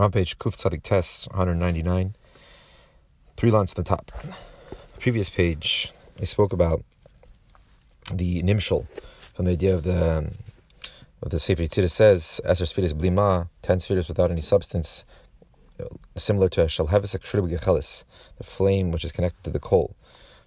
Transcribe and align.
We're 0.00 0.04
on 0.04 0.12
page 0.12 0.38
Kuf 0.38 0.56
Tzadik 0.56 0.82
Tes 0.82 1.28
199, 1.28 2.16
three 3.36 3.50
lines 3.50 3.74
from 3.74 3.84
the 3.84 3.88
top. 3.90 4.10
previous 4.98 5.28
page, 5.28 5.92
I 6.18 6.24
spoke 6.24 6.54
about 6.54 6.82
the 8.10 8.42
nimshal 8.42 8.86
from 9.34 9.44
the 9.44 9.50
idea 9.50 9.74
of 9.74 9.82
the 9.82 10.16
um, 10.16 10.30
what 11.18 11.32
the 11.32 11.38
Sefer 11.38 11.64
Yetzirah 11.64 11.90
says, 11.90 12.40
Eser 12.46 12.64
Sfiris 12.64 12.94
Blima, 12.94 13.50
ten 13.60 13.78
spheres 13.78 14.08
without 14.08 14.30
any 14.30 14.40
substance, 14.40 15.04
similar 16.16 16.48
to 16.48 16.62
a 16.62 16.64
Shalhevis 16.64 18.04
the 18.38 18.44
flame 18.44 18.92
which 18.92 19.04
is 19.04 19.12
connected 19.12 19.44
to 19.44 19.50
the 19.50 19.60
coal. 19.60 19.96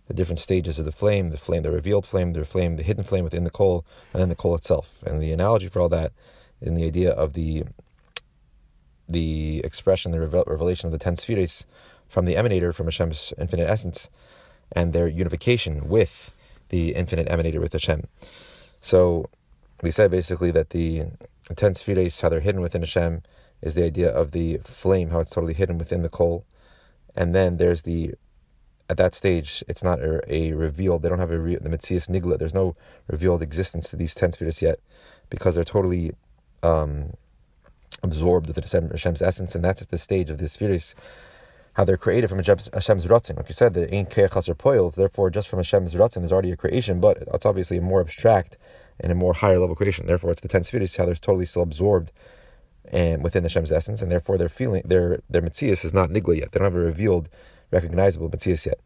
The 0.07 0.15
different 0.15 0.39
stages 0.39 0.79
of 0.79 0.85
the 0.85 0.91
flame, 0.91 1.29
the 1.29 1.37
flame, 1.37 1.61
the 1.61 1.69
revealed 1.69 2.07
flame, 2.07 2.33
the 2.33 2.43
flame, 2.43 2.77
the 2.77 2.81
hidden 2.81 3.03
flame 3.03 3.23
within 3.23 3.43
the 3.43 3.51
coal, 3.51 3.85
and 4.13 4.19
then 4.19 4.29
the 4.29 4.35
coal 4.35 4.55
itself. 4.55 4.95
And 5.05 5.21
the 5.21 5.31
analogy 5.31 5.67
for 5.67 5.79
all 5.79 5.89
that 5.89 6.11
in 6.59 6.73
the 6.73 6.85
idea 6.85 7.11
of 7.11 7.33
the 7.33 7.65
the 9.13 9.61
expression, 9.63 10.11
the 10.11 10.19
revelation 10.19 10.87
of 10.87 10.91
the 10.91 10.99
ten 10.99 11.15
spheres 11.15 11.65
from 12.09 12.25
the 12.25 12.35
emanator, 12.35 12.73
from 12.73 12.87
Hashem's 12.87 13.33
infinite 13.37 13.69
essence, 13.69 14.09
and 14.71 14.91
their 14.91 15.07
unification 15.07 15.87
with 15.87 16.31
the 16.69 16.93
infinite 16.95 17.27
emanator 17.27 17.61
with 17.61 17.73
Hashem. 17.73 18.07
So 18.81 19.29
we 19.81 19.91
said 19.91 20.11
basically 20.11 20.51
that 20.51 20.71
the 20.71 21.05
ten 21.55 21.73
spheres, 21.73 22.19
how 22.21 22.29
they're 22.29 22.39
hidden 22.39 22.61
within 22.61 22.81
Hashem, 22.81 23.21
is 23.61 23.75
the 23.75 23.85
idea 23.85 24.09
of 24.11 24.31
the 24.31 24.57
flame, 24.63 25.09
how 25.09 25.21
it's 25.21 25.31
totally 25.31 25.53
hidden 25.53 25.77
within 25.77 26.01
the 26.01 26.09
coal. 26.09 26.45
And 27.15 27.33
then 27.33 27.57
there's 27.57 27.83
the, 27.83 28.15
at 28.89 28.97
that 28.97 29.15
stage, 29.15 29.63
it's 29.67 29.83
not 29.83 29.99
a, 29.99 30.21
a 30.27 30.51
revealed, 30.53 31.01
they 31.01 31.09
don't 31.09 31.19
have 31.19 31.31
a 31.31 31.39
re, 31.39 31.55
the 31.55 31.69
Metzias 31.69 32.09
Nigla, 32.09 32.37
there's 32.37 32.53
no 32.53 32.73
revealed 33.07 33.41
existence 33.41 33.89
to 33.89 33.95
these 33.95 34.15
ten 34.15 34.31
spheres 34.31 34.61
yet, 34.61 34.79
because 35.29 35.55
they're 35.55 35.63
totally 35.63 36.11
um, 36.63 37.13
absorbed 38.03 38.47
with 38.47 38.55
the 38.55 38.89
Hashem's 38.91 39.21
essence, 39.21 39.55
and 39.55 39.63
that's 39.63 39.81
at 39.81 39.89
the 39.89 39.97
stage 39.97 40.29
of 40.29 40.37
the 40.37 40.49
spheres, 40.49 40.93
how 41.73 41.83
they're 41.83 41.97
created 41.97 42.29
from 42.29 42.37
Hashem's, 42.37 42.69
Hashem's 42.73 43.05
Ratzin. 43.07 43.37
Like 43.37 43.49
you 43.49 43.55
said, 43.55 43.73
the 43.73 43.93
Ein 43.93 44.05
Keach 44.05 44.49
or 44.49 44.55
Poil, 44.55 44.91
therefore, 44.91 45.29
just 45.29 45.47
from 45.47 45.59
Hashem's 45.59 45.95
Ratzin, 45.95 46.19
there's 46.19 46.31
already 46.31 46.51
a 46.51 46.57
creation, 46.57 46.99
but 46.99 47.17
it's 47.33 47.45
obviously 47.45 47.77
a 47.77 47.81
more 47.81 48.01
abstract 48.01 48.57
and 48.99 49.11
a 49.11 49.15
more 49.15 49.33
higher 49.33 49.57
level 49.57 49.75
creation. 49.75 50.05
Therefore, 50.05 50.31
it's 50.31 50.41
the 50.41 50.47
ten 50.47 50.63
spheres, 50.63 50.95
how 50.95 51.05
they're 51.05 51.15
totally 51.15 51.45
still 51.45 51.63
absorbed 51.63 52.11
and 52.91 53.23
within 53.23 53.43
the 53.43 53.49
Hashem's 53.49 53.71
essence, 53.71 54.01
and 54.01 54.11
therefore 54.11 54.37
their 54.37 54.49
feeling, 54.49 54.83
their 54.85 55.21
their 55.29 55.41
mitzias 55.41 55.83
is 55.83 55.93
not 55.93 56.09
nigla 56.09 56.39
yet. 56.39 56.51
They 56.51 56.59
don't 56.59 56.65
have 56.65 56.75
a 56.75 56.79
revealed, 56.79 57.29
recognizable 57.71 58.29
mitzias 58.29 58.65
yet. 58.65 58.79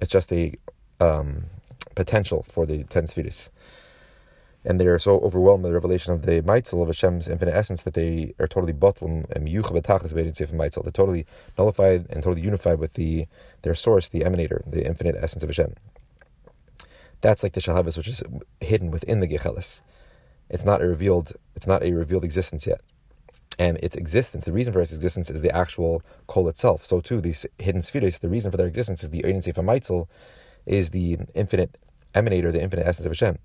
It's 0.00 0.10
just 0.10 0.32
a 0.32 0.54
um, 1.00 1.44
potential 1.94 2.42
for 2.42 2.66
the 2.66 2.82
ten 2.84 3.06
spheres 3.06 3.50
and 4.64 4.80
they 4.80 4.86
are 4.86 4.98
so 4.98 5.18
overwhelmed 5.20 5.62
by 5.62 5.68
the 5.68 5.74
revelation 5.74 6.12
of 6.12 6.22
the 6.22 6.40
Maitzel 6.42 6.80
of 6.82 6.88
Hashem's 6.88 7.28
infinite 7.28 7.54
essence 7.54 7.82
that 7.82 7.94
they 7.94 8.34
are 8.38 8.48
totally 8.48 8.72
bottled 8.72 9.26
and 9.30 9.46
They're 9.46 10.92
totally 10.92 11.26
nullified 11.58 12.06
and 12.08 12.22
totally 12.22 12.42
unified 12.42 12.78
with 12.78 12.94
the 12.94 13.26
their 13.62 13.74
source, 13.74 14.08
the 14.08 14.20
emanator, 14.20 14.62
the 14.70 14.86
infinite 14.86 15.16
essence 15.20 15.42
of 15.42 15.50
Hashem. 15.50 15.74
That's 17.20 17.42
like 17.42 17.52
the 17.52 17.60
Shalhavas, 17.60 17.96
which 17.96 18.08
is 18.08 18.22
hidden 18.60 18.90
within 18.90 19.20
the 19.20 19.28
Gechelis. 19.28 19.82
It's 20.48 20.64
not 20.64 20.82
a 20.82 20.86
revealed. 20.86 21.32
It's 21.54 21.66
not 21.66 21.82
a 21.82 21.92
revealed 21.92 22.24
existence 22.24 22.66
yet, 22.66 22.80
and 23.58 23.78
its 23.82 23.96
existence, 23.96 24.44
the 24.44 24.52
reason 24.52 24.72
for 24.72 24.80
its 24.80 24.92
existence, 24.92 25.30
is 25.30 25.42
the 25.42 25.54
actual 25.54 26.02
kol 26.26 26.48
itself. 26.48 26.84
So 26.84 27.00
too, 27.00 27.20
these 27.20 27.46
hidden 27.58 27.82
spheres, 27.82 28.18
the 28.18 28.28
reason 28.28 28.50
for 28.50 28.56
their 28.56 28.66
existence 28.66 29.02
is 29.02 29.10
the 29.10 29.24
Ein 29.24 29.40
Sefer 29.40 29.62
Maitzel, 29.62 30.08
is 30.66 30.90
the 30.90 31.18
infinite 31.34 31.78
emanator, 32.14 32.52
the 32.52 32.62
infinite 32.62 32.86
essence 32.86 33.06
of 33.06 33.12
Hashem 33.12 33.38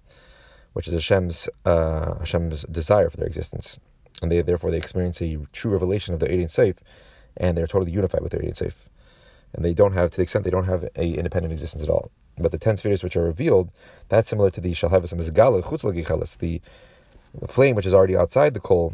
which 0.79 0.87
is 0.87 0.93
Hashem's 0.93 1.49
uh, 1.65 2.17
Hashem's 2.19 2.63
desire 2.63 3.09
for 3.09 3.17
their 3.17 3.27
existence, 3.27 3.81
and 4.21 4.31
they 4.31 4.41
therefore 4.41 4.71
they 4.71 4.77
experience 4.77 5.21
a 5.21 5.37
true 5.51 5.71
revelation 5.71 6.13
of 6.13 6.21
their 6.21 6.31
Ein 6.31 6.47
Seif, 6.47 6.77
and 7.35 7.57
they're 7.57 7.67
totally 7.67 7.91
unified 7.91 8.21
with 8.21 8.31
their 8.31 8.41
Ein 8.41 8.53
Seif, 8.53 8.87
and 9.53 9.65
they 9.65 9.73
don't 9.73 9.91
have 9.91 10.09
to 10.11 10.15
the 10.15 10.23
extent 10.23 10.45
they 10.45 10.49
don't 10.49 10.71
have 10.73 10.85
a 10.95 11.07
independent 11.15 11.51
existence 11.51 11.83
at 11.83 11.89
all. 11.89 12.11
But 12.37 12.53
the 12.53 12.57
ten 12.57 12.77
spheres 12.77 13.03
which 13.03 13.17
are 13.17 13.23
revealed, 13.23 13.73
that's 14.07 14.29
similar 14.29 14.49
to 14.51 14.61
the 14.61 14.71
Shalhavas 14.71 15.11
and 15.11 15.19
Mizgala 15.19 16.37
the 16.37 16.61
the 17.41 17.47
flame 17.49 17.75
which 17.75 17.85
is 17.85 17.93
already 17.93 18.15
outside 18.15 18.53
the 18.53 18.61
coal, 18.61 18.93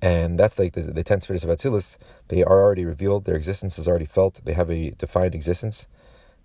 and 0.00 0.38
that's 0.38 0.60
like 0.60 0.74
the, 0.74 0.82
the 0.82 1.02
ten 1.02 1.20
spheres 1.20 1.42
of 1.42 1.50
Atzilus. 1.50 1.98
They 2.28 2.44
are 2.44 2.62
already 2.62 2.84
revealed; 2.84 3.24
their 3.24 3.34
existence 3.34 3.80
is 3.80 3.88
already 3.88 4.06
felt. 4.06 4.42
They 4.44 4.52
have 4.52 4.70
a 4.70 4.90
defined 4.90 5.34
existence 5.34 5.88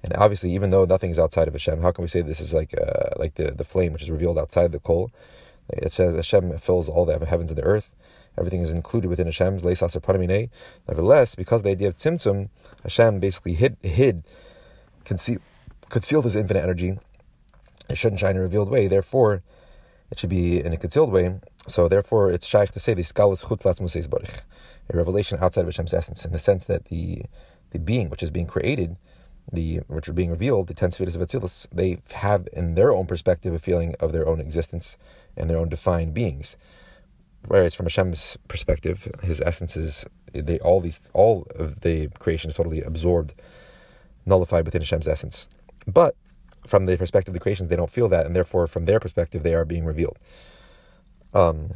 and 0.03 0.13
obviously, 0.15 0.51
even 0.51 0.71
though 0.71 0.85
nothing 0.85 1.11
is 1.11 1.19
outside 1.19 1.47
of 1.47 1.53
Hashem, 1.53 1.81
how 1.81 1.91
can 1.91 2.01
we 2.01 2.07
say 2.07 2.21
this 2.21 2.41
is 2.41 2.53
like 2.53 2.73
uh, 2.79 3.09
like 3.17 3.35
the, 3.35 3.51
the 3.51 3.63
flame 3.63 3.93
which 3.93 4.01
is 4.01 4.09
revealed 4.09 4.39
outside 4.39 4.71
the 4.71 4.79
coal? 4.79 5.11
It 5.69 5.91
says 5.91 6.15
Hashem 6.15 6.57
fills 6.57 6.89
all 6.89 7.05
the 7.05 7.23
heavens 7.25 7.51
and 7.51 7.57
the 7.57 7.63
earth. 7.63 7.93
Everything 8.37 8.61
is 8.61 8.71
included 8.71 9.09
within 9.09 9.27
Hashem's 9.27 9.63
Nevertheless, 10.87 11.35
because 11.35 11.63
the 11.63 11.69
idea 11.69 11.89
of 11.89 11.95
tzimtzum, 11.97 12.49
Hashem 12.83 13.19
basically 13.19 13.53
hid, 13.53 13.77
hid 13.83 14.23
conceal, 15.03 15.39
concealed 15.89 16.23
his 16.23 16.35
infinite 16.35 16.63
energy. 16.63 16.97
It 17.89 17.97
shouldn't 17.97 18.21
shine 18.21 18.31
in 18.31 18.37
a 18.37 18.41
revealed 18.41 18.69
way. 18.69 18.87
Therefore, 18.87 19.41
it 20.09 20.17
should 20.17 20.29
be 20.29 20.63
in 20.63 20.71
a 20.71 20.77
concealed 20.77 21.11
way. 21.11 21.39
So 21.67 21.87
therefore, 21.87 22.31
it's 22.31 22.47
shaykh 22.47 22.71
to 22.71 22.79
say 22.79 22.93
the 22.93 23.03
skalas 23.03 23.45
chutlatz 23.45 23.81
museis 23.81 24.07
barich, 24.07 24.41
a 24.89 24.97
revelation 24.97 25.37
outside 25.41 25.61
of 25.61 25.67
Hashem's 25.67 25.93
essence, 25.93 26.25
in 26.25 26.31
the 26.31 26.39
sense 26.39 26.65
that 26.65 26.85
the 26.85 27.23
the 27.71 27.79
being 27.79 28.09
which 28.09 28.23
is 28.23 28.31
being 28.31 28.47
created 28.47 28.97
the 29.51 29.77
which 29.87 30.07
are 30.07 30.13
being 30.13 30.31
revealed, 30.31 30.67
the 30.67 30.73
ten 30.73 30.91
spheres 30.91 31.15
of 31.15 31.21
Atzilus, 31.21 31.67
they 31.71 31.99
have 32.13 32.47
in 32.53 32.75
their 32.75 32.93
own 32.93 33.05
perspective 33.05 33.53
a 33.53 33.59
feeling 33.59 33.95
of 33.99 34.11
their 34.11 34.27
own 34.27 34.39
existence 34.39 34.97
and 35.35 35.49
their 35.49 35.57
own 35.57 35.69
defined 35.69 36.13
beings. 36.13 36.57
Whereas 37.47 37.73
from 37.73 37.85
Hashem's 37.85 38.37
perspective, 38.47 39.07
his 39.23 39.41
essence 39.41 39.75
is 39.75 40.05
they 40.33 40.59
all 40.59 40.79
these 40.79 41.01
all 41.13 41.47
of 41.55 41.81
the 41.81 42.07
creation 42.19 42.49
is 42.49 42.55
totally 42.55 42.81
absorbed, 42.81 43.33
nullified 44.25 44.65
within 44.65 44.81
Hashem's 44.81 45.07
essence. 45.07 45.49
But 45.87 46.15
from 46.67 46.85
the 46.85 46.97
perspective 46.97 47.29
of 47.29 47.33
the 47.33 47.39
creations, 47.39 47.69
they 47.69 47.75
don't 47.75 47.89
feel 47.89 48.07
that, 48.09 48.25
and 48.25 48.35
therefore, 48.35 48.67
from 48.67 48.85
their 48.85 48.99
perspective, 48.99 49.43
they 49.43 49.55
are 49.55 49.65
being 49.65 49.85
revealed. 49.85 50.17
Um. 51.33 51.75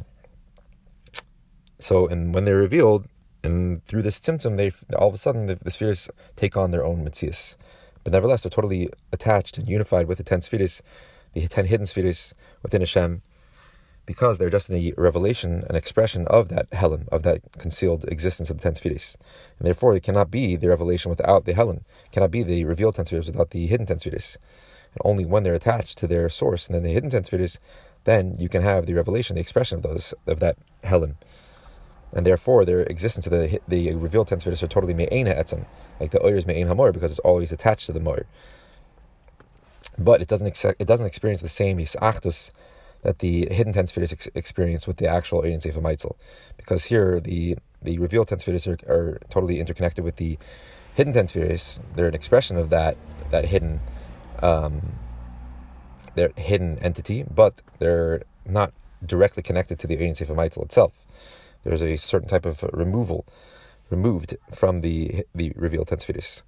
So, 1.79 2.07
and 2.07 2.33
when 2.33 2.45
they're 2.45 2.55
revealed, 2.55 3.07
and 3.45 3.83
through 3.85 4.01
this 4.01 4.19
tzimtzum, 4.19 4.57
they 4.57 4.71
all 4.95 5.09
of 5.09 5.13
a 5.13 5.17
sudden 5.17 5.45
the, 5.45 5.55
the 5.55 5.71
spheres 5.71 6.09
take 6.35 6.57
on 6.57 6.71
their 6.71 6.83
own 6.83 7.05
mitzias. 7.05 7.55
But 8.03 8.13
nevertheless, 8.13 8.43
they're 8.43 8.49
totally 8.49 8.89
attached 9.11 9.57
and 9.57 9.67
unified 9.67 10.07
with 10.07 10.17
the 10.17 10.23
ten 10.23 10.41
spheres, 10.41 10.83
the 11.33 11.47
ten 11.47 11.65
hidden 11.65 11.85
spheres 11.85 12.35
within 12.61 12.81
Hashem, 12.81 13.21
because 14.05 14.37
they're 14.37 14.49
just 14.49 14.69
a 14.69 14.93
revelation, 14.97 15.63
an 15.69 15.75
expression 15.75 16.27
of 16.27 16.49
that 16.49 16.67
he'elem, 16.71 17.07
of 17.11 17.23
that 17.23 17.41
concealed 17.57 18.05
existence 18.07 18.49
of 18.49 18.57
the 18.57 18.63
ten 18.63 18.75
spheres. 18.75 19.17
And 19.57 19.65
therefore, 19.65 19.95
it 19.95 20.03
cannot 20.03 20.29
be 20.29 20.55
the 20.55 20.69
revelation 20.69 21.09
without 21.09 21.45
the 21.45 21.53
he'elem, 21.53 21.83
cannot 22.11 22.31
be 22.31 22.43
the 22.43 22.65
revealed 22.65 22.95
ten 22.95 23.05
spheres 23.05 23.27
without 23.27 23.49
the 23.49 23.65
hidden 23.65 23.85
ten 23.85 23.99
spheres. 23.99 24.37
And 24.93 25.01
only 25.03 25.25
when 25.25 25.43
they're 25.43 25.53
attached 25.55 25.97
to 25.97 26.07
their 26.07 26.29
source 26.29 26.67
and 26.67 26.75
then 26.75 26.83
the 26.83 26.93
hidden 26.93 27.09
ten 27.09 27.23
spheres, 27.23 27.59
then 28.03 28.35
you 28.39 28.49
can 28.49 28.61
have 28.61 28.85
the 28.85 28.93
revelation, 28.93 29.35
the 29.35 29.41
expression 29.41 29.77
of 29.77 29.83
those 29.83 30.13
of 30.27 30.39
that 30.39 30.57
he'elem 30.87 31.17
and 32.15 32.25
therefore 32.25 32.63
their 32.63 32.81
existence 32.83 33.27
of 33.27 33.31
the 33.31 33.59
the 33.67 33.93
revealed 33.93 34.29
ten 34.29 34.39
spheres 34.39 34.63
are 34.63 34.67
totally 34.67 34.93
me'ein 34.93 35.27
ha'etzem, 35.27 35.65
like 35.99 36.11
the 36.11 36.25
oyer 36.25 36.37
is 36.37 36.47
me'ein 36.47 36.67
hamor 36.67 36.91
because 36.91 37.11
it's 37.11 37.19
always 37.19 37.51
attached 37.51 37.85
to 37.85 37.91
the 37.91 37.99
moir. 37.99 38.25
But 39.99 40.21
it 40.21 40.27
doesn't 40.29 40.65
it 40.79 40.87
doesn't 40.87 41.05
experience 41.05 41.41
the 41.41 41.49
same 41.49 41.77
isachtus 41.77 42.51
that 43.03 43.19
the 43.19 43.47
hidden 43.51 43.73
ten 43.73 43.85
spheres 43.85 44.13
ex- 44.13 44.29
experience 44.33 44.87
with 44.87 44.97
the 44.97 45.07
actual 45.07 45.45
Ein 45.45 45.59
Sefer 45.59 45.81
Meitzel, 45.81 46.15
because 46.57 46.85
here 46.85 47.19
the 47.19 47.57
the 47.81 47.99
revealed 47.99 48.29
ten 48.29 48.39
spheres 48.39 48.65
are, 48.65 48.77
are, 48.87 49.19
totally 49.29 49.59
interconnected 49.59 50.03
with 50.03 50.15
the 50.15 50.39
hidden 50.95 51.13
ten 51.13 51.27
spheres. 51.27 51.79
They're 51.95 52.07
an 52.07 52.15
expression 52.15 52.57
of 52.57 52.69
that 52.69 52.97
that 53.31 53.45
hidden. 53.45 53.81
Um, 54.41 54.93
their 56.15 56.31
hidden 56.37 56.79
entity, 56.79 57.23
but 57.23 57.61
they're 57.79 58.23
not 58.45 58.71
directly 59.05 59.43
connected 59.43 59.77
to 59.79 59.87
the 59.87 59.97
Ein 60.01 60.15
Sefer 60.15 60.33
Meitzel 60.33 60.63
itself 60.63 61.04
there's 61.65 61.81
a 61.81 61.97
certain 61.97 62.29
type 62.29 62.45
of 62.45 62.63
uh, 62.63 62.69
removal 62.71 63.25
removed 63.89 64.37
from 64.51 64.81
the 64.81 65.25
the 65.35 65.51
revealed 65.55 65.89
ten 65.89 65.99
spheres. 65.99 66.43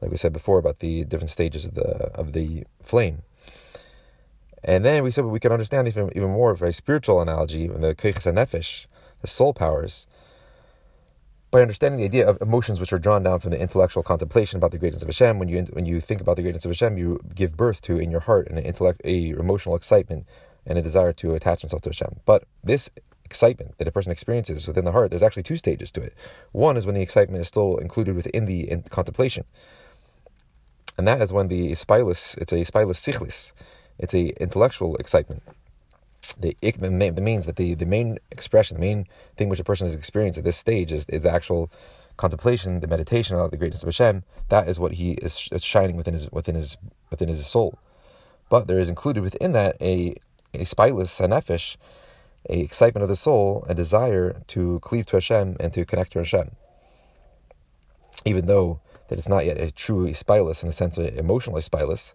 Like 0.00 0.12
we 0.12 0.16
said 0.16 0.32
before 0.32 0.58
about 0.58 0.78
the 0.78 1.04
different 1.04 1.30
stages 1.30 1.64
of 1.64 1.74
the 1.74 1.88
of 2.14 2.32
the 2.32 2.64
flame. 2.80 3.22
And 4.62 4.84
then 4.84 5.02
we 5.02 5.10
said 5.10 5.24
we 5.24 5.40
can 5.40 5.52
understand 5.52 5.88
even 5.88 6.10
even 6.14 6.30
more 6.30 6.54
by 6.54 6.70
spiritual 6.70 7.20
analogy, 7.20 7.64
in 7.64 7.80
the 7.80 7.94
koiches 7.94 8.32
nefesh, 8.32 8.86
the 9.22 9.26
soul 9.26 9.52
powers, 9.54 10.06
by 11.50 11.62
understanding 11.62 11.98
the 11.98 12.04
idea 12.04 12.28
of 12.28 12.40
emotions 12.42 12.78
which 12.80 12.92
are 12.92 12.98
drawn 12.98 13.22
down 13.22 13.40
from 13.40 13.52
the 13.52 13.60
intellectual 13.60 14.02
contemplation 14.02 14.58
about 14.58 14.70
the 14.70 14.78
greatness 14.78 15.02
of 15.02 15.08
Hashem. 15.08 15.38
When 15.38 15.48
you 15.48 15.62
when 15.72 15.86
you 15.86 16.00
think 16.00 16.20
about 16.20 16.36
the 16.36 16.42
greatness 16.42 16.64
of 16.64 16.70
Hashem, 16.70 16.98
you 16.98 17.20
give 17.34 17.56
birth 17.56 17.80
to 17.82 17.98
in 17.98 18.10
your 18.10 18.20
heart 18.20 18.48
an 18.48 18.58
intellect, 18.58 19.00
a 19.04 19.30
emotional 19.30 19.76
excitement, 19.76 20.26
and 20.66 20.78
a 20.78 20.82
desire 20.82 21.12
to 21.14 21.34
attach 21.34 21.62
himself 21.62 21.82
to 21.82 21.90
Hashem. 21.90 22.20
But 22.26 22.44
this 22.62 22.90
excitement 23.30 23.70
that 23.78 23.88
a 23.90 23.92
person 23.92 24.10
experiences 24.12 24.66
within 24.66 24.86
the 24.86 24.92
heart, 24.96 25.10
there's 25.10 25.26
actually 25.26 25.48
two 25.50 25.58
stages 25.64 25.92
to 25.92 26.00
it. 26.00 26.14
One 26.52 26.76
is 26.78 26.86
when 26.86 26.94
the 26.94 27.06
excitement 27.08 27.40
is 27.42 27.48
still 27.48 27.76
included 27.86 28.14
within 28.16 28.44
the 28.46 28.60
in 28.72 28.82
contemplation. 28.82 29.44
And 30.96 31.06
that 31.06 31.20
is 31.24 31.32
when 31.36 31.48
the 31.48 31.72
spilus, 31.72 32.36
it's 32.38 32.52
a 32.52 32.64
spilus 32.70 32.98
sichlis, 33.06 33.52
it's 33.98 34.14
a 34.14 34.24
intellectual 34.46 34.96
excitement. 34.96 35.42
the 36.44 36.56
the 36.60 37.26
means 37.30 37.44
that 37.46 37.56
the, 37.56 37.74
the 37.74 37.90
main 37.96 38.18
expression, 38.36 38.72
the 38.78 38.86
main 38.88 39.06
thing 39.36 39.48
which 39.50 39.60
a 39.60 39.68
person 39.70 39.86
is 39.86 39.94
experiencing 39.94 40.42
at 40.42 40.44
this 40.44 40.56
stage 40.66 40.90
is, 40.96 41.04
is 41.16 41.22
the 41.22 41.32
actual 41.38 41.70
contemplation, 42.16 42.80
the 42.80 42.88
meditation 42.96 43.36
about 43.36 43.50
the 43.52 43.60
greatness 43.60 43.82
of 43.82 43.88
Hashem. 43.92 44.24
That 44.48 44.68
is 44.68 44.80
what 44.82 44.92
he 45.00 45.12
is, 45.26 45.48
is 45.52 45.64
shining 45.74 45.96
within 45.96 46.14
his 46.14 46.24
within 46.38 46.56
his 46.60 46.76
within 47.10 47.28
his 47.28 47.46
soul. 47.46 47.78
But 48.52 48.66
there 48.68 48.80
is 48.84 48.88
included 48.94 49.22
within 49.22 49.52
that 49.52 49.72
a 49.80 50.16
a 50.54 50.64
spilus, 50.72 51.20
a 51.24 51.28
nefesh, 51.28 51.76
a 52.48 52.60
excitement 52.60 53.02
of 53.02 53.08
the 53.08 53.16
soul, 53.16 53.64
a 53.68 53.74
desire 53.74 54.42
to 54.48 54.80
cleave 54.80 55.06
to 55.06 55.16
Hashem 55.16 55.56
and 55.60 55.72
to 55.72 55.84
connect 55.84 56.12
to 56.12 56.18
Hashem. 56.18 56.50
Even 58.24 58.46
though 58.46 58.80
that 59.08 59.18
it's 59.18 59.28
not 59.28 59.44
yet 59.44 59.58
a 59.60 59.70
true 59.70 60.06
ispilus 60.06 60.62
in 60.62 60.68
the 60.68 60.72
sense 60.72 60.98
of 60.98 61.06
emotional 61.16 61.56
ispilus, 61.56 62.14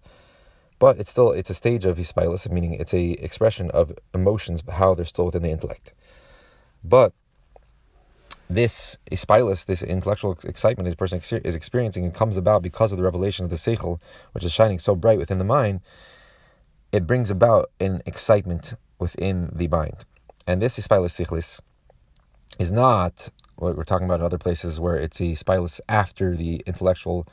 but 0.80 1.00
it's 1.00 1.10
still 1.10 1.32
it's 1.32 1.50
a 1.50 1.54
stage 1.54 1.86
of 1.86 1.98
ispilus, 1.98 2.50
meaning 2.50 2.74
it's 2.74 2.94
a 2.94 3.12
expression 3.24 3.72
of 3.72 3.94
emotions, 4.14 4.62
but 4.62 4.76
how 4.76 4.94
they're 4.94 5.06
still 5.06 5.26
within 5.26 5.44
the 5.44 5.50
intellect. 5.50 5.94
But 6.84 7.14
this 8.50 8.98
ispilus, 9.12 9.66
this 9.66 9.82
intellectual 9.82 10.38
excitement 10.44 10.86
this 10.86 10.96
person 10.96 11.22
is 11.44 11.56
experiencing, 11.56 12.04
and 12.04 12.14
comes 12.14 12.38
about 12.38 12.62
because 12.62 12.92
of 12.92 12.98
the 12.98 13.04
revelation 13.04 13.46
of 13.46 13.50
the 13.50 13.56
seichel, 13.56 14.02
which 14.34 14.44
is 14.44 14.52
shining 14.52 14.80
so 14.80 14.96
bright 14.96 15.18
within 15.18 15.40
the 15.40 15.46
mind. 15.46 15.82
It 16.92 17.08
brings 17.08 17.32
about 17.32 17.72
an 17.80 18.02
excitement 18.06 18.76
within 19.00 19.50
the 19.54 19.68
mind, 19.68 20.06
and 20.48 20.62
this 20.62 20.78
ispilus 20.80 21.14
sichlis 21.20 21.62
is 22.60 22.72
not 22.72 23.30
what 23.56 23.78
we're 23.78 23.84
talking 23.84 24.06
about 24.06 24.20
in 24.20 24.26
other 24.26 24.38
places 24.38 24.80
where 24.80 24.98
it's 24.98 25.20
a 25.22 25.34
spilus 25.34 25.80
after 25.88 26.36
the 26.36 26.62
intellectual, 26.66 27.28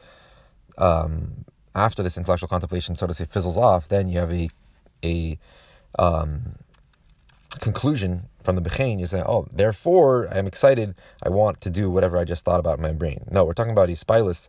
um, 0.78 1.44
after 1.74 2.02
this 2.02 2.16
intellectual 2.16 2.48
contemplation, 2.48 2.96
so 2.96 3.06
to 3.06 3.14
say, 3.14 3.24
fizzles 3.24 3.56
off. 3.56 3.88
Then 3.88 4.08
you 4.08 4.18
have 4.18 4.32
a 4.32 4.50
a 5.02 5.38
um, 5.98 6.56
conclusion 7.60 8.28
from 8.42 8.56
the 8.56 8.62
Bechain. 8.62 9.00
You 9.00 9.06
say, 9.06 9.22
oh, 9.22 9.46
therefore 9.52 10.28
I'm 10.30 10.46
excited. 10.46 10.94
I 11.22 11.28
want 11.30 11.60
to 11.62 11.70
do 11.70 11.90
whatever 11.90 12.18
I 12.18 12.24
just 12.24 12.44
thought 12.44 12.60
about 12.60 12.78
in 12.78 12.82
my 12.82 12.92
brain. 12.92 13.24
No, 13.30 13.44
we're 13.44 13.54
talking 13.54 13.72
about 13.72 13.88
a 13.88 13.92
spilus 13.92 14.48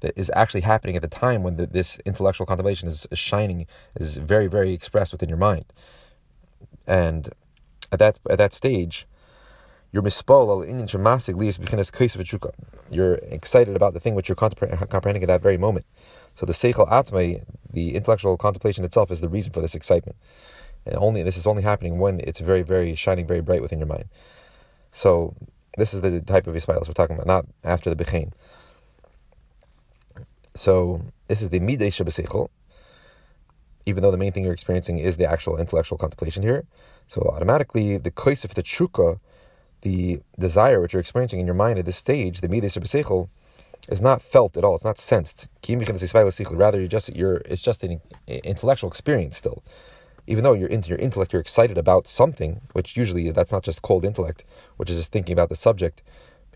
that 0.00 0.14
is 0.16 0.30
actually 0.34 0.62
happening 0.62 0.96
at 0.96 1.02
the 1.02 1.08
time 1.08 1.42
when 1.42 1.56
the, 1.56 1.66
this 1.66 1.98
intellectual 2.06 2.46
contemplation 2.46 2.88
is, 2.88 3.06
is 3.10 3.18
shining, 3.18 3.66
is 3.96 4.16
very, 4.16 4.46
very 4.46 4.72
expressed 4.72 5.12
within 5.12 5.28
your 5.28 5.38
mind. 5.38 5.66
And 6.86 7.28
at 7.92 7.98
that 7.98 8.18
at 8.28 8.38
that 8.38 8.52
stage, 8.52 9.06
you're 9.92 10.02
mispol 10.02 10.48
al 10.48 10.60
inyan 10.66 10.86
shemasig 10.86 11.36
lias 11.36 11.58
b'chinas 11.58 11.90
kaisv 11.90 12.52
You're 12.90 13.14
excited 13.14 13.74
about 13.76 13.94
the 13.94 14.00
thing 14.00 14.14
which 14.14 14.28
you're 14.28 14.36
comprehending 14.36 15.22
at 15.22 15.26
that 15.26 15.42
very 15.42 15.58
moment. 15.58 15.86
So 16.36 16.46
the 16.46 16.52
seichel 16.52 16.88
atmei, 16.88 17.44
the 17.72 17.94
intellectual 17.94 18.36
contemplation 18.36 18.84
itself, 18.84 19.10
is 19.10 19.20
the 19.20 19.28
reason 19.28 19.52
for 19.52 19.60
this 19.60 19.74
excitement. 19.74 20.16
And 20.86 20.94
only 20.96 21.22
this 21.22 21.36
is 21.36 21.46
only 21.46 21.62
happening 21.62 21.98
when 21.98 22.20
it's 22.20 22.40
very, 22.40 22.62
very 22.62 22.94
shining, 22.94 23.26
very 23.26 23.40
bright 23.40 23.62
within 23.62 23.78
your 23.78 23.88
mind. 23.88 24.04
So 24.92 25.34
this 25.76 25.92
is 25.92 26.00
the 26.00 26.20
type 26.20 26.46
of 26.46 26.54
ismailis 26.54 26.88
we're 26.88 26.94
talking 26.94 27.16
about, 27.16 27.26
not 27.26 27.46
after 27.64 27.92
the 27.92 28.02
bechain. 28.02 28.32
So 30.54 31.02
this 31.26 31.42
is 31.42 31.50
the 31.50 31.60
midei 31.60 31.88
shabaseichel, 31.88 32.48
even 33.90 34.02
though 34.02 34.10
the 34.10 34.16
main 34.24 34.32
thing 34.32 34.44
you're 34.44 34.52
experiencing 34.60 34.98
is 34.98 35.16
the 35.16 35.30
actual 35.30 35.58
intellectual 35.58 35.98
contemplation 35.98 36.42
here. 36.42 36.64
So 37.06 37.20
automatically, 37.22 37.98
the 37.98 38.10
koisif, 38.10 38.54
the 38.54 38.62
chukah, 38.62 39.18
the 39.82 40.20
desire 40.38 40.80
which 40.80 40.92
you're 40.92 41.00
experiencing 41.00 41.40
in 41.40 41.46
your 41.46 41.54
mind 41.54 41.78
at 41.78 41.84
this 41.84 41.96
stage, 41.96 42.40
the 42.40 42.48
midas 42.48 42.76
or 42.76 43.28
is 43.88 44.00
not 44.00 44.22
felt 44.22 44.56
at 44.56 44.64
all. 44.64 44.74
It's 44.74 44.84
not 44.84 44.98
sensed. 44.98 45.48
Rather, 46.52 46.80
you 46.80 46.88
just 46.88 47.14
you're 47.16 47.38
it's 47.46 47.62
just 47.62 47.82
an 47.82 48.00
intellectual 48.26 48.90
experience 48.90 49.36
still. 49.36 49.62
Even 50.26 50.44
though 50.44 50.52
you're 50.52 50.68
into 50.68 50.90
your 50.90 50.98
intellect, 50.98 51.32
you're 51.32 51.40
excited 51.40 51.78
about 51.78 52.06
something, 52.06 52.60
which 52.72 52.96
usually 52.96 53.30
that's 53.32 53.50
not 53.50 53.64
just 53.64 53.82
cold 53.82 54.04
intellect, 54.04 54.44
which 54.76 54.90
is 54.90 54.98
just 54.98 55.12
thinking 55.12 55.32
about 55.32 55.48
the 55.48 55.56
subject. 55.56 56.02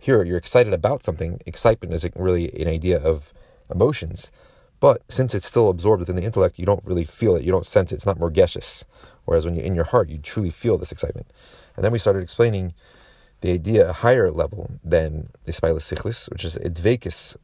Here, 0.00 0.22
you're 0.22 0.38
excited 0.38 0.72
about 0.72 1.02
something. 1.02 1.40
Excitement 1.46 1.94
is 1.94 2.06
really 2.14 2.46
an 2.60 2.68
idea 2.68 2.98
of 3.02 3.32
emotions, 3.70 4.30
but 4.80 5.02
since 5.08 5.34
it's 5.34 5.46
still 5.46 5.68
absorbed 5.68 6.00
within 6.00 6.16
the 6.16 6.24
intellect, 6.24 6.58
you 6.58 6.66
don't 6.66 6.84
really 6.84 7.04
feel 7.04 7.36
it. 7.36 7.44
You 7.44 7.52
don't 7.52 7.66
sense 7.66 7.92
it. 7.92 7.96
It's 7.96 8.06
not 8.06 8.18
more 8.18 8.30
geshes. 8.30 8.84
Whereas 9.24 9.44
when 9.44 9.54
you're 9.54 9.64
in 9.64 9.74
your 9.74 9.84
heart, 9.84 10.08
you 10.10 10.18
truly 10.18 10.50
feel 10.50 10.76
this 10.76 10.92
excitement. 10.92 11.26
And 11.76 11.84
then 11.84 11.92
we 11.92 11.98
started 11.98 12.22
explaining 12.22 12.74
the 13.40 13.52
idea 13.52 13.88
a 13.88 13.92
higher 13.92 14.30
level 14.30 14.70
than 14.82 15.28
the 15.44 15.52
Spilus 15.52 15.92
Sichlis, 15.92 16.30
which 16.30 16.44
is 16.44 16.56
Idvekis, 16.56 17.36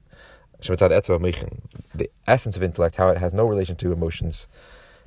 the 1.94 2.10
essence 2.26 2.56
of 2.56 2.62
intellect, 2.62 2.96
how 2.96 3.08
it 3.08 3.18
has 3.18 3.32
no 3.32 3.46
relation 3.46 3.76
to 3.76 3.92
emotions, 3.92 4.46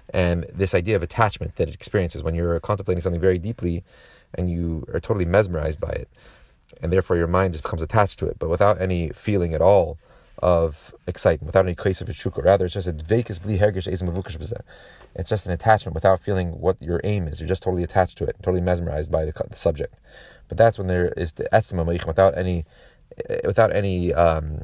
and 0.10 0.46
this 0.54 0.74
idea 0.74 0.96
of 0.96 1.04
attachment 1.04 1.56
that 1.56 1.70
it 1.70 1.76
experiences 1.76 2.24
when 2.24 2.36
you're 2.36 2.60
contemplating 2.60 3.02
something 3.02 3.22
very 3.22 3.40
deeply 3.40 3.84
and 4.36 4.50
you 4.50 4.84
are 4.94 5.00
totally 5.00 5.26
mesmerized 5.26 5.80
by 5.80 5.92
it, 5.92 6.10
and 6.82 6.92
therefore 6.92 7.18
your 7.18 7.28
mind 7.28 7.54
just 7.54 7.64
becomes 7.64 7.82
attached 7.82 8.20
to 8.20 8.28
it, 8.28 8.38
but 8.40 8.50
without 8.50 8.82
any 8.82 9.10
feeling 9.10 9.54
at 9.54 9.62
all 9.62 9.98
of 10.44 10.94
excitement, 11.08 11.48
without 11.48 11.66
any 11.66 11.74
case 11.74 12.02
of 12.02 12.10
shuka. 12.10 12.44
Rather, 12.44 12.66
it's 12.66 12.74
just 12.74 12.86
a 12.86 12.92
dvekis 12.92 13.42
bli 13.42 13.60
hergish 13.60 13.88
It's 15.16 15.30
just 15.30 15.46
an 15.46 15.54
attachment 15.54 15.96
without 15.96 16.20
feeling 16.20 16.60
what 16.60 16.76
your 16.82 17.00
aim 17.06 17.30
is. 17.30 17.40
You're 17.40 17.48
just 17.48 17.64
totally 17.64 17.84
attached 17.84 18.18
to 18.18 18.26
it, 18.26 18.36
totally 18.44 18.60
mesmerized 18.60 19.10
by 19.10 19.24
the, 19.24 19.32
the 19.50 19.56
subject. 19.56 19.96
But 20.50 20.58
that's 20.58 20.78
when 20.78 20.88
there 20.88 21.14
is 21.16 21.32
the 21.32 21.48
etzma 21.54 21.86
meich 21.86 22.06
without 22.06 22.38
any, 22.38 22.66
without 23.46 23.74
any 23.74 24.14
um, 24.14 24.64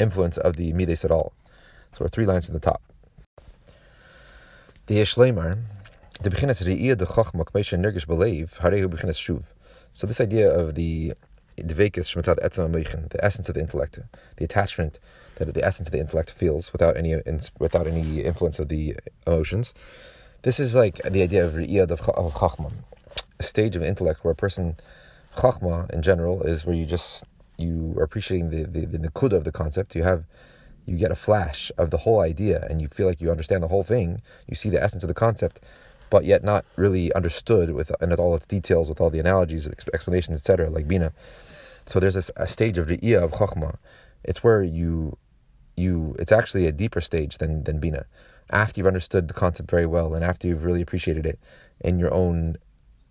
influence 0.00 0.38
of 0.38 0.56
the 0.56 0.72
mides 0.72 1.04
at 1.04 1.10
all. 1.10 1.34
So 1.92 1.98
we're 2.00 2.08
three 2.08 2.24
lines 2.24 2.46
from 2.46 2.54
the 2.54 2.60
top. 2.60 2.80
The 4.86 5.02
the. 5.02 5.58
So 9.92 10.06
this 10.06 10.20
idea 10.22 10.50
of 10.50 10.74
the 10.74 11.12
dvekis 11.56 12.14
shmitzad 12.14 12.38
etzma 12.44 12.70
meichin, 12.70 13.08
the 13.10 13.24
essence 13.24 13.48
of 13.48 13.54
the 13.54 13.60
intellect, 13.60 13.98
the 14.36 14.44
attachment 14.44 14.98
that 15.36 15.52
the 15.52 15.64
essence 15.64 15.88
of 15.88 15.92
the 15.92 16.00
intellect 16.00 16.30
feels 16.30 16.72
without 16.72 16.96
any 16.96 17.14
without 17.58 17.86
any 17.86 18.22
influence 18.22 18.58
of 18.58 18.68
the 18.68 18.96
emotions. 19.26 19.74
This 20.42 20.60
is 20.60 20.74
like 20.74 21.02
the 21.02 21.22
idea 21.22 21.44
of 21.44 21.54
re'iyah 21.54 21.90
of 21.90 22.00
chochma 22.00 22.72
a 23.38 23.42
stage 23.42 23.76
of 23.76 23.82
intellect 23.82 24.24
where 24.24 24.32
a 24.32 24.36
person, 24.36 24.76
chachma 25.36 25.90
in 25.90 26.02
general, 26.02 26.42
is 26.42 26.64
where 26.64 26.74
you 26.74 26.86
just 26.86 27.24
you 27.56 27.94
are 27.96 28.04
appreciating 28.04 28.50
the 28.50 28.64
the, 28.64 28.86
the 28.86 28.98
nikuda 28.98 29.32
of 29.32 29.44
the 29.44 29.52
concept. 29.52 29.94
You 29.94 30.02
have 30.02 30.24
you 30.86 30.96
get 30.96 31.10
a 31.10 31.16
flash 31.16 31.72
of 31.76 31.90
the 31.90 31.98
whole 31.98 32.20
idea, 32.20 32.66
and 32.70 32.80
you 32.80 32.88
feel 32.88 33.06
like 33.06 33.20
you 33.20 33.30
understand 33.30 33.62
the 33.62 33.68
whole 33.68 33.82
thing. 33.82 34.22
You 34.46 34.54
see 34.54 34.70
the 34.70 34.82
essence 34.82 35.02
of 35.02 35.08
the 35.08 35.14
concept, 35.14 35.60
but 36.10 36.24
yet 36.24 36.44
not 36.44 36.64
really 36.76 37.12
understood 37.12 37.70
with 37.70 37.90
and 38.00 38.10
with 38.10 38.20
all 38.20 38.34
its 38.34 38.46
details, 38.46 38.88
with 38.88 39.00
all 39.00 39.10
the 39.10 39.20
analogies, 39.20 39.68
explanations, 39.68 40.36
etc. 40.38 40.70
Like 40.70 40.86
bina. 40.88 41.12
So 41.86 42.00
there's 42.00 42.14
this, 42.14 42.30
a 42.36 42.46
stage 42.46 42.78
of 42.78 42.88
the 42.88 43.14
of 43.14 43.32
chachma. 43.32 43.76
It's 44.24 44.42
where 44.42 44.62
you 44.62 45.16
you 45.76 46.16
it's 46.18 46.32
actually 46.32 46.66
a 46.66 46.72
deeper 46.72 47.00
stage 47.00 47.38
than 47.38 47.64
than 47.64 47.78
bina. 47.78 48.06
After 48.50 48.78
you've 48.78 48.86
understood 48.86 49.28
the 49.28 49.34
concept 49.34 49.70
very 49.70 49.86
well, 49.86 50.14
and 50.14 50.24
after 50.24 50.46
you've 50.48 50.64
really 50.64 50.82
appreciated 50.82 51.26
it 51.26 51.38
in 51.80 51.98
your 51.98 52.12
own 52.12 52.56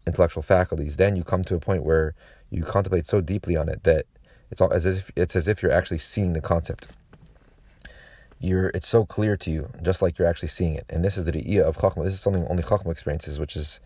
intellectual 0.08 0.44
faculties, 0.44 0.98
then 0.98 1.16
you 1.16 1.24
come 1.24 1.44
to 1.46 1.56
a 1.56 1.60
point 1.60 1.84
where 1.84 2.16
you 2.50 2.64
contemplate 2.64 3.06
so 3.06 3.22
deeply 3.22 3.56
on 3.56 3.70
it 3.70 3.84
that 3.84 4.06
it's 4.52 4.62
all 4.62 4.72
as 4.72 4.86
if 4.86 5.12
it's 5.16 5.36
as 5.36 5.48
if 5.48 5.64
you're 5.64 5.72
actually 5.72 5.98
seeing 5.98 6.34
the 6.34 6.42
concept. 6.42 6.88
You're 8.40 8.68
it's 8.70 8.88
so 8.88 9.06
clear 9.06 9.38
to 9.38 9.52
you, 9.52 9.70
just 9.82 10.02
like 10.02 10.18
you're 10.20 10.28
actually 10.28 10.50
seeing 10.50 10.76
it. 10.76 10.86
And 10.90 11.04
this 11.04 11.18
is 11.18 11.26
the 11.26 11.38
idea 11.38 11.66
of 11.66 11.78
chachma. 11.78 12.04
This 12.04 12.14
is 12.14 12.20
something 12.20 12.46
only 12.48 12.64
chachma 12.64 12.92
experiences, 12.92 13.40
which 13.40 13.56
is 13.56 13.80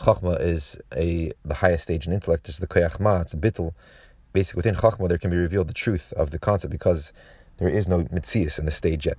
chachma 0.00 0.40
is 0.40 0.78
a 0.94 1.32
the 1.44 1.54
highest 1.54 1.84
stage 1.84 2.06
in 2.06 2.12
intellect. 2.12 2.48
It's 2.48 2.58
the 2.58 2.66
koyachma. 2.66 3.22
It's 3.22 3.34
a 3.34 3.36
bittul. 3.36 3.74
Basically, 4.32 4.58
within 4.58 4.74
chachma, 4.74 5.08
there 5.08 5.18
can 5.18 5.30
be 5.30 5.36
revealed 5.36 5.68
the 5.68 5.74
truth 5.74 6.12
of 6.14 6.30
the 6.30 6.38
concept 6.38 6.70
because 6.70 7.12
there 7.58 7.68
is 7.68 7.88
no 7.88 8.04
mitzias 8.04 8.58
in 8.58 8.64
the 8.64 8.70
stage 8.70 9.06
yet. 9.06 9.18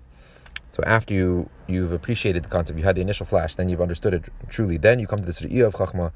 So 0.71 0.81
after 0.87 1.13
you 1.13 1.49
you've 1.67 1.91
appreciated 1.91 2.43
the 2.43 2.49
concept, 2.49 2.79
you 2.79 2.85
had 2.85 2.95
the 2.95 3.01
initial 3.01 3.27
flash, 3.27 3.53
then 3.55 3.69
you've 3.69 3.81
understood 3.81 4.13
it 4.15 4.23
truly. 4.49 4.77
Then 4.77 4.97
you 4.99 5.05
come 5.05 5.19
to 5.19 5.25
this 5.25 5.41
re'iyah 5.41 5.67
of 5.67 5.75
chachma, 5.75 6.11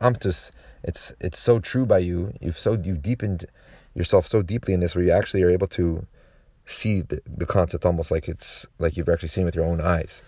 amtus. 0.00 0.52
It's 0.84 1.12
it's 1.20 1.40
so 1.40 1.58
true 1.58 1.84
by 1.86 1.98
you. 1.98 2.32
You've 2.40 2.58
so 2.58 2.74
you 2.74 2.96
deepened 2.96 3.46
yourself 3.94 4.26
so 4.28 4.42
deeply 4.42 4.74
in 4.74 4.80
this, 4.80 4.94
where 4.94 5.04
you 5.04 5.10
actually 5.10 5.42
are 5.42 5.50
able 5.50 5.66
to 5.68 6.06
see 6.66 7.00
the, 7.00 7.20
the 7.26 7.46
concept 7.46 7.84
almost 7.84 8.10
like 8.10 8.28
it's 8.28 8.66
like 8.78 8.96
you've 8.96 9.08
actually 9.08 9.28
seen 9.28 9.44
with 9.44 9.56
your 9.56 9.64
own 9.64 9.80
eyes. 9.80 10.22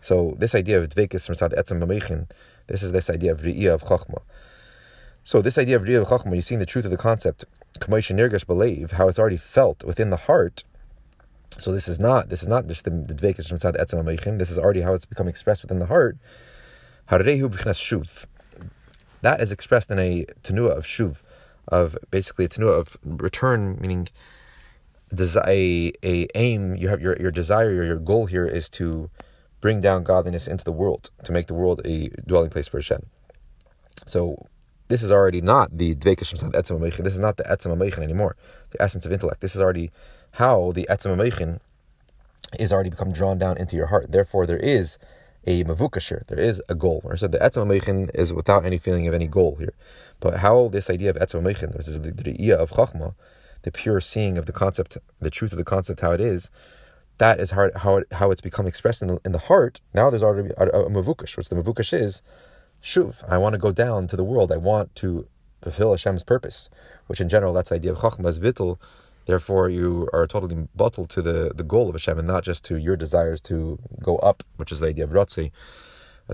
So 0.00 0.36
this 0.38 0.54
idea 0.54 0.80
of 0.80 0.88
dvekis 0.90 1.26
from 1.26 1.34
sad 1.34 1.52
etzem 1.52 1.82
mamechin, 1.82 2.30
this 2.66 2.82
is 2.82 2.92
this 2.92 3.10
idea 3.10 3.32
of 3.32 3.40
re'iyah 3.40 3.74
of 3.74 3.84
chachma. 3.84 4.20
So 5.22 5.40
this 5.40 5.56
idea 5.58 5.76
of 5.76 5.82
re'iyah 5.82 6.02
of 6.02 6.08
chachma, 6.08 6.36
you've 6.36 6.44
seen 6.44 6.58
the 6.58 6.66
truth 6.66 6.84
of 6.84 6.90
the 6.90 6.96
concept, 6.96 7.46
nirgash 7.80 8.46
believe 8.46 8.92
how 8.92 9.08
it's 9.08 9.18
already 9.18 9.36
felt 9.36 9.84
within 9.84 10.10
the 10.10 10.16
heart 10.16 10.64
so 11.58 11.72
this 11.72 11.88
is 11.88 12.00
not 12.00 12.28
this 12.28 12.42
is 12.42 12.48
not 12.48 12.66
just 12.66 12.84
the 12.84 12.90
dvekis 12.90 13.48
from 13.48 13.58
sad 13.58 13.74
etzem 13.74 14.02
ameichin. 14.02 14.38
This 14.38 14.50
is 14.50 14.58
already 14.58 14.80
how 14.80 14.94
it's 14.94 15.04
become 15.04 15.28
expressed 15.28 15.62
within 15.62 15.78
the 15.78 15.86
heart. 15.86 16.18
Harehu 17.10 17.48
b'chnas 17.48 17.78
shuv. 17.78 18.26
That 19.22 19.40
is 19.40 19.52
expressed 19.52 19.90
in 19.90 19.98
a 19.98 20.26
tenua 20.42 20.76
of 20.76 20.84
shuv, 20.84 21.22
of 21.68 21.96
basically 22.10 22.44
a 22.46 22.48
tenua 22.48 22.78
of 22.78 22.96
return, 23.04 23.78
meaning 23.80 24.08
a, 25.46 25.92
a 26.02 26.26
aim. 26.34 26.76
You 26.76 26.88
have 26.88 27.00
your 27.00 27.16
your 27.20 27.30
desire, 27.30 27.72
your, 27.72 27.84
your 27.84 27.98
goal 27.98 28.26
here 28.26 28.46
is 28.46 28.68
to 28.70 29.10
bring 29.60 29.80
down 29.80 30.02
godliness 30.02 30.48
into 30.48 30.64
the 30.64 30.72
world, 30.72 31.10
to 31.22 31.32
make 31.32 31.46
the 31.46 31.54
world 31.54 31.80
a 31.84 32.08
dwelling 32.26 32.50
place 32.50 32.68
for 32.68 32.78
Hashem. 32.78 33.06
So 34.06 34.46
this 34.88 35.02
is 35.02 35.10
already 35.10 35.40
not 35.40 35.76
the 35.76 35.94
Dveik 35.94 36.18
Hashem 36.18 36.52
Etzem 36.52 36.80
This 37.02 37.14
is 37.14 37.18
not 37.18 37.36
the 37.36 37.44
Etzem 37.44 38.02
anymore, 38.02 38.36
the 38.70 38.82
essence 38.82 39.06
of 39.06 39.12
intellect. 39.12 39.40
This 39.40 39.54
is 39.54 39.60
already 39.60 39.90
how 40.34 40.72
the 40.72 40.86
Etzem 40.90 41.60
is 42.58 42.72
already 42.72 42.90
become 42.90 43.12
drawn 43.12 43.38
down 43.38 43.56
into 43.56 43.76
your 43.76 43.86
heart. 43.86 44.12
Therefore, 44.12 44.46
there 44.46 44.58
is 44.58 44.98
a 45.46 45.64
mavukasher. 45.64 46.26
There 46.26 46.38
is 46.38 46.62
a 46.68 46.74
goal. 46.74 47.02
I 47.10 47.16
said 47.16 47.32
the 47.32 47.38
etzem 47.38 48.10
is 48.14 48.32
without 48.32 48.64
any 48.64 48.78
feeling 48.78 49.06
of 49.06 49.14
any 49.14 49.26
goal 49.26 49.56
here. 49.56 49.74
But 50.20 50.38
how 50.38 50.68
this 50.68 50.88
idea 50.90 51.10
of 51.10 51.16
etzem 51.16 51.44
which 51.76 51.88
is 51.88 52.00
the 52.00 52.08
idea 52.26 52.56
of 52.56 52.70
chachma, 52.70 53.14
the 53.62 53.70
pure 53.70 54.00
seeing 54.00 54.38
of 54.38 54.46
the 54.46 54.52
concept, 54.52 54.98
the 55.20 55.30
truth 55.30 55.52
of 55.52 55.58
the 55.58 55.64
concept, 55.64 56.00
how 56.00 56.12
it 56.12 56.20
is, 56.20 56.50
that 57.18 57.38
is 57.40 57.52
how, 57.52 57.70
how, 57.76 57.98
it, 57.98 58.06
how 58.12 58.30
it's 58.30 58.40
become 58.40 58.66
expressed 58.66 59.02
in 59.02 59.08
the, 59.08 59.20
in 59.24 59.32
the 59.32 59.38
heart. 59.38 59.80
Now 59.94 60.10
there's 60.10 60.22
already 60.22 60.50
a, 60.56 60.64
a, 60.64 60.86
a 60.86 60.90
mavukash, 60.90 61.36
which 61.36 61.48
the 61.48 61.56
mavukash 61.56 61.92
is, 61.92 62.22
shuv. 62.84 63.24
I 63.28 63.38
want 63.38 63.54
to 63.54 63.58
go 63.58 63.72
down 63.72 64.06
to 64.08 64.16
the 64.16 64.24
world. 64.24 64.52
I 64.52 64.58
want 64.58 64.94
to 64.96 65.26
fulfill 65.62 65.92
Hashem's 65.92 66.22
purpose, 66.22 66.68
which 67.06 67.20
in 67.20 67.28
general, 67.28 67.54
that's 67.54 67.70
the 67.70 67.76
idea 67.76 67.92
of 67.92 67.98
chachma 67.98 68.28
as 68.28 68.38
bittul, 68.38 68.78
Therefore, 69.26 69.70
you 69.70 70.08
are 70.12 70.26
totally 70.26 70.68
bottled 70.74 71.08
to 71.10 71.22
the, 71.22 71.52
the 71.54 71.62
goal 71.62 71.88
of 71.88 71.94
Hashem 71.94 72.18
and 72.18 72.28
not 72.28 72.44
just 72.44 72.64
to 72.66 72.76
your 72.76 72.96
desires 72.96 73.40
to 73.42 73.78
go 74.02 74.16
up, 74.16 74.42
which 74.56 74.70
is 74.70 74.80
the 74.80 74.88
idea 74.88 75.04
of 75.04 75.10
Ratzi, 75.10 75.50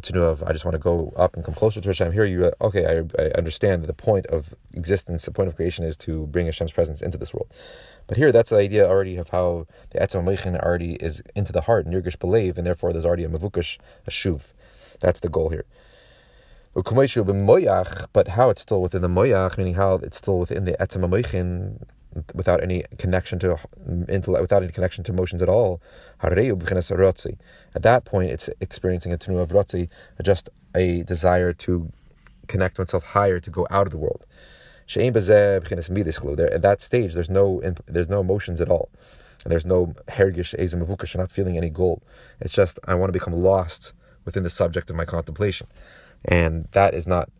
to 0.01 0.13
know 0.13 0.25
of 0.25 0.43
I 0.43 0.53
just 0.53 0.65
want 0.65 0.75
to 0.75 0.81
go 0.81 1.13
up 1.17 1.35
and 1.35 1.45
come 1.45 1.55
closer 1.55 1.81
to 1.81 1.89
Hashem. 1.89 2.13
Here, 2.13 2.25
you 2.25 2.47
uh, 2.47 2.53
okay? 2.61 2.87
I, 2.87 3.23
I 3.23 3.31
understand 3.37 3.83
that 3.83 3.87
the 3.87 3.93
point 3.93 4.27
of 4.27 4.55
existence, 4.73 5.25
the 5.25 5.33
point 5.33 5.49
of 5.49 5.57
creation, 5.57 5.85
is 5.85 5.97
to 5.99 6.27
bring 6.27 6.47
Hashem's 6.47 6.73
presence 6.73 7.03
into 7.03 7.19
this 7.19 7.33
world. 7.33 7.49
But 8.07 8.17
here, 8.17 8.33
that's 8.33 8.51
the 8.51 8.57
idea 8.57 8.89
already 8.89 9.17
of 9.17 9.29
how 9.31 9.67
the 9.91 9.99
Etzem 9.99 10.25
Meichin 10.25 10.61
already 10.61 10.95
is 10.95 11.23
into 11.35 11.53
the 11.53 11.63
heart, 11.63 11.87
Nirgish 11.87 12.19
believe, 12.19 12.57
and 12.57 12.67
therefore 12.67 12.93
there's 12.93 13.07
already 13.07 13.25
a 13.25 13.29
Mavukash, 13.29 13.79
a 14.07 14.11
Shuv. 14.11 14.49
That's 15.01 15.21
the 15.21 15.29
goal 15.29 15.51
here. 15.51 15.65
But 16.73 18.29
how 18.29 18.51
it's 18.51 18.63
still 18.63 18.81
within 18.81 19.03
the 19.03 19.09
moyach, 19.09 19.59
meaning 19.59 19.75
how 19.75 19.95
it's 19.97 20.17
still 20.17 20.39
within 20.39 20.65
the 20.65 20.73
etzem 20.75 21.05
amoichin, 21.05 21.83
without 22.33 22.63
any 22.63 22.85
connection 22.97 23.41
to 23.41 23.59
intellect, 24.09 24.43
without 24.43 24.63
any 24.63 24.71
connection 24.71 25.03
to 25.05 25.13
emotions 25.13 25.43
at 25.43 25.49
all. 25.49 25.83
At 26.23 26.33
that 27.83 28.03
point, 28.05 28.31
it's 28.31 28.49
experiencing 28.61 29.13
a 29.13 29.17
tenu 29.17 29.41
of 29.41 29.51
rotzi, 29.51 29.91
just 30.23 30.49
a 30.75 31.03
desire 31.03 31.53
to 31.55 31.93
connect 32.47 32.79
oneself 32.79 33.03
higher, 33.05 33.41
to 33.41 33.51
go 33.51 33.67
out 33.71 33.87
of 33.87 33.91
the 33.91 33.99
world. 33.99 34.27
At 34.97 35.03
that 36.63 36.79
stage, 36.81 37.15
there's 37.15 37.31
no 37.31 37.61
there's 37.87 38.09
no 38.09 38.21
emotions 38.21 38.61
at 38.61 38.69
all, 38.69 38.91
and 39.45 39.53
there's 39.53 39.67
no 39.67 39.87
hergish 40.09 40.55
ezemavukash. 40.57 41.15
You're 41.15 41.23
not 41.23 41.31
feeling 41.31 41.57
any 41.57 41.71
goal. 41.71 42.03
It's 42.41 42.53
just 42.53 42.79
I 42.85 42.95
want 42.95 43.09
to 43.09 43.13
become 43.13 43.35
lost 43.35 43.93
within 44.25 44.43
the 44.43 44.51
subject 44.51 44.91
of 44.91 44.97
my 44.97 45.05
contemplation, 45.05 45.67
and 46.25 46.69
that 46.73 46.95
is 46.95 47.07
not 47.07 47.31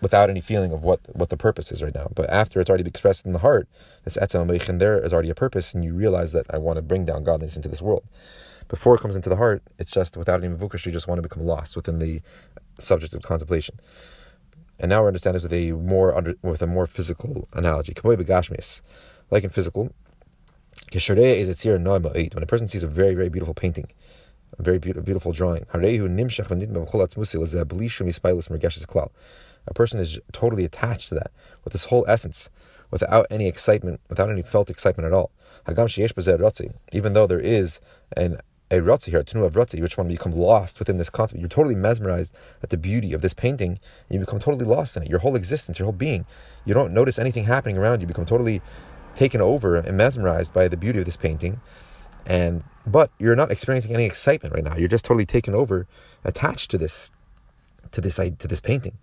without 0.00 0.28
any 0.28 0.40
feeling 0.40 0.70
of 0.70 0.82
what, 0.82 1.00
what 1.16 1.30
the 1.30 1.36
purpose 1.36 1.72
is 1.72 1.82
right 1.82 1.94
now. 1.94 2.08
But 2.14 2.28
after 2.28 2.60
it's 2.60 2.68
already 2.68 2.86
expressed 2.86 3.24
in 3.24 3.32
the 3.32 3.38
heart, 3.38 3.66
this 4.04 4.18
etzem 4.18 4.78
there 4.78 4.98
is 4.98 5.12
already 5.12 5.30
a 5.30 5.34
purpose, 5.34 5.74
and 5.74 5.82
you 5.82 5.94
realize 5.94 6.32
that 6.32 6.46
I 6.50 6.58
want 6.58 6.76
to 6.76 6.82
bring 6.82 7.04
down 7.04 7.24
godliness 7.24 7.56
into 7.56 7.70
this 7.70 7.80
world. 7.80 8.04
Before 8.68 8.94
it 8.94 9.00
comes 9.00 9.16
into 9.16 9.30
the 9.30 9.36
heart, 9.36 9.62
it's 9.78 9.90
just 9.90 10.16
without 10.16 10.44
any 10.44 10.54
vukash, 10.54 10.84
you 10.84 10.92
just 10.92 11.08
want 11.08 11.18
to 11.18 11.22
become 11.22 11.44
lost 11.44 11.74
within 11.74 11.98
the 11.98 12.20
subject 12.78 13.14
of 13.14 13.22
contemplation. 13.22 13.80
And 14.78 14.88
now 14.88 15.02
we 15.02 15.08
understand 15.08 15.36
this 15.36 15.42
with 15.42 15.52
a 15.52 15.72
more 15.72 16.14
under, 16.14 16.34
with 16.42 16.60
a 16.62 16.66
more 16.66 16.86
physical 16.86 17.48
analogy. 17.52 17.94
Like 19.30 19.44
in 19.44 19.50
physical, 19.50 19.92
when 20.92 22.42
a 22.42 22.46
person 22.46 22.68
sees 22.68 22.82
a 22.82 22.88
very, 22.88 23.14
very 23.14 23.28
beautiful 23.28 23.54
painting, 23.54 23.88
a 24.58 24.62
very 24.62 24.78
beautiful 24.78 25.32
drawing, 25.32 25.66
a 29.66 29.74
person 29.74 30.00
is 30.00 30.20
totally 30.32 30.64
attached 30.64 31.08
to 31.08 31.14
that 31.14 31.30
with 31.64 31.72
this 31.72 31.84
whole 31.86 32.04
essence, 32.08 32.50
without 32.90 33.26
any 33.30 33.48
excitement, 33.48 34.00
without 34.08 34.30
any 34.30 34.42
felt 34.42 34.70
excitement 34.70 35.06
at 35.06 35.12
all. 35.12 35.30
Even 36.92 37.12
though 37.14 37.26
there 37.26 37.40
is 37.40 37.80
an 38.16 38.38
a 38.70 38.76
rotzi 38.80 39.10
here, 39.10 39.20
a 39.20 39.24
tenu 39.24 39.44
of 39.44 39.52
rotzi, 39.52 39.80
which 39.80 39.98
one 39.98 40.08
become 40.08 40.32
lost 40.32 40.78
within 40.78 40.96
this 40.96 41.10
concept. 41.10 41.38
You're 41.38 41.48
totally 41.48 41.74
mesmerized 41.74 42.34
at 42.62 42.70
the 42.70 42.76
beauty 42.76 43.12
of 43.12 43.20
this 43.20 43.34
painting, 43.34 43.68
and 43.68 43.78
you 44.08 44.18
become 44.18 44.38
totally 44.38 44.64
lost 44.64 44.96
in 44.96 45.02
it. 45.02 45.10
Your 45.10 45.20
whole 45.20 45.36
existence, 45.36 45.78
your 45.78 45.84
whole 45.84 45.92
being, 45.92 46.24
you 46.64 46.74
don't 46.74 46.92
notice 46.92 47.18
anything 47.18 47.44
happening 47.44 47.76
around 47.76 48.00
you. 48.00 48.04
You 48.04 48.08
become 48.08 48.24
totally 48.24 48.62
taken 49.14 49.40
over 49.40 49.76
and 49.76 49.96
mesmerized 49.96 50.52
by 50.52 50.66
the 50.68 50.76
beauty 50.76 50.98
of 50.98 51.04
this 51.04 51.16
painting, 51.16 51.60
and 52.26 52.64
but 52.86 53.10
you're 53.18 53.36
not 53.36 53.50
experiencing 53.50 53.94
any 53.94 54.04
excitement 54.04 54.54
right 54.54 54.64
now. 54.64 54.76
You're 54.76 54.88
just 54.88 55.04
totally 55.04 55.24
taken 55.24 55.54
over, 55.54 55.86
attached 56.22 56.70
to 56.72 56.78
this, 56.78 57.10
to 57.92 58.00
this 58.00 58.16
to 58.16 58.48
this 58.48 58.60
painting 58.60 58.98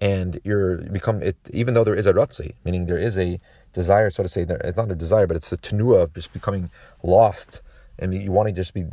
and 0.00 0.40
you're 0.44 0.78
become 0.78 1.22
it 1.22 1.36
even 1.52 1.74
though 1.74 1.84
there 1.84 1.94
is 1.94 2.06
a 2.06 2.12
rotzi, 2.12 2.54
meaning 2.64 2.86
there 2.86 2.98
is 2.98 3.18
a 3.18 3.38
desire, 3.72 4.10
so 4.10 4.22
to 4.22 4.28
say, 4.28 4.42
it's 4.42 4.76
not 4.76 4.90
a 4.90 4.94
desire, 4.94 5.26
but 5.26 5.36
it's 5.36 5.50
the 5.50 5.58
tenua 5.58 6.02
of 6.02 6.14
just 6.14 6.32
becoming 6.32 6.70
lost, 7.02 7.60
and 7.98 8.14
you 8.14 8.32
want 8.32 8.48
to 8.48 8.52
just 8.52 8.74
be 8.74 8.84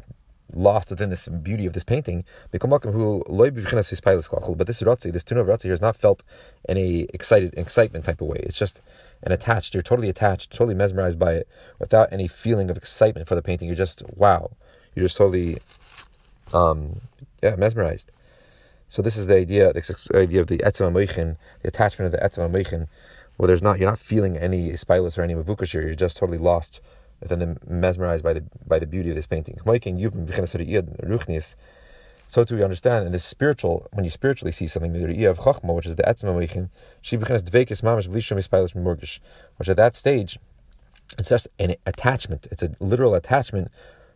lost 0.54 0.90
within 0.90 1.10
this 1.10 1.28
beauty 1.28 1.66
of 1.66 1.74
this 1.74 1.84
painting. 1.84 2.24
But 2.52 2.62
this 2.62 2.82
rotzi, 2.82 5.12
this 5.12 5.24
tenua 5.24 5.42
of 5.42 5.48
rotzi 5.48 5.64
here 5.64 5.74
is 5.74 5.82
not 5.82 5.96
felt 5.96 6.24
in 6.68 6.78
a 6.78 7.08
excited 7.14 7.54
excitement 7.58 8.06
type 8.06 8.22
of 8.22 8.28
way. 8.28 8.40
It's 8.44 8.58
just 8.58 8.82
an 9.24 9.32
attached. 9.32 9.74
You're 9.74 9.84
totally 9.84 10.10
attached, 10.10 10.52
totally 10.52 10.76
mesmerized 10.76 11.20
by 11.20 11.34
it, 11.34 11.48
without 11.80 12.12
any 12.14 12.28
feeling 12.28 12.70
of 12.70 12.78
excitement 12.78 13.28
for 13.28 13.36
the 13.36 13.42
painting. 13.42 13.68
You're 13.68 13.76
just 13.76 14.04
wow. 14.16 14.52
You're 14.96 15.06
just 15.06 15.18
totally, 15.18 15.60
um, 16.54 17.02
yeah, 17.44 17.56
mesmerized. 17.56 18.12
So 18.90 19.02
this 19.02 19.18
is 19.18 19.28
the 19.28 19.36
idea, 19.36 19.74
the 19.74 20.12
idea 20.16 20.42
of 20.42 20.48
the 20.48 20.60
etzem 20.60 20.92
amoichin, 20.92 21.38
the 21.62 21.68
attachment 21.68 22.14
of 22.14 22.20
the 22.20 22.26
etzem 22.26 22.50
amoichin, 22.50 22.88
where 23.36 23.48
there's 23.48 23.62
not, 23.62 23.80
you're 23.80 23.90
not 23.90 24.00
feeling 24.00 24.38
any 24.38 24.72
spilus 24.72 25.18
or 25.18 25.24
any 25.24 25.36
mavukashir, 25.36 25.84
you're 25.84 25.94
just 25.94 26.18
totally 26.18 26.38
lost, 26.38 26.80
and 27.22 27.42
then 27.42 27.58
mesmerized 27.68 28.24
by 28.24 28.34
the 28.34 28.44
by 28.66 28.80
the 28.80 28.88
beauty 28.88 29.10
of 29.10 29.16
this 29.16 29.28
painting. 29.28 29.58
So 32.30 32.44
too 32.44 32.58
we 32.58 32.64
understand 32.64 33.06
in 33.06 33.14
this 33.14 33.24
spiritual, 33.24 33.88
when 33.94 34.04
you 34.04 34.12
spiritually 34.12 34.52
see 34.52 34.68
something, 34.68 34.92
the 34.92 35.00
Riyah 35.00 35.30
of 35.30 35.40
Chachma, 35.40 35.74
which 35.74 35.86
is 35.86 35.96
the 35.96 36.04
Etzem 36.04 36.26
Amoichin, 36.26 36.70
she 37.02 37.16
becomes 37.16 37.42
Morgish, 37.42 39.20
which 39.56 39.70
at 39.70 39.78
that 39.78 39.96
stage, 39.96 40.38
it's 41.18 41.30
just 41.30 41.48
an 41.58 41.76
attachment. 41.86 42.48
It's 42.52 42.62
a 42.62 42.76
literal 42.82 43.16
attachment 43.16 43.70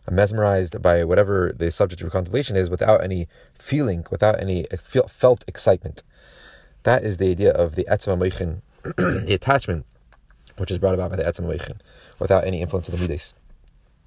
mesmerized 0.10 0.82
by 0.82 1.06
whatever 1.06 1.54
the 1.56 1.72
subject 1.72 2.02
of 2.02 2.12
contemplation 2.12 2.58
is 2.58 2.70
without 2.70 3.02
any 3.02 3.30
feeling, 3.58 4.06
without 4.12 4.42
any 4.42 4.66
felt 5.08 5.46
excitement. 5.48 6.04
That 6.84 7.04
is 7.04 7.18
the 7.18 7.32
idea 7.32 7.52
of 7.52 7.76
the 7.76 7.86
etzem 7.90 8.18
amoichin, 8.18 8.62
the 9.26 9.34
attachment, 9.34 9.86
which 10.62 10.70
is 10.70 10.78
brought 10.78 10.94
about 10.94 11.10
by 11.10 11.16
the 11.16 11.24
etzem 11.24 11.46
amoichin, 11.46 11.80
without 12.20 12.46
any 12.46 12.62
influence 12.62 12.88
of 12.88 12.96
the 12.96 13.02
midas. 13.02 13.34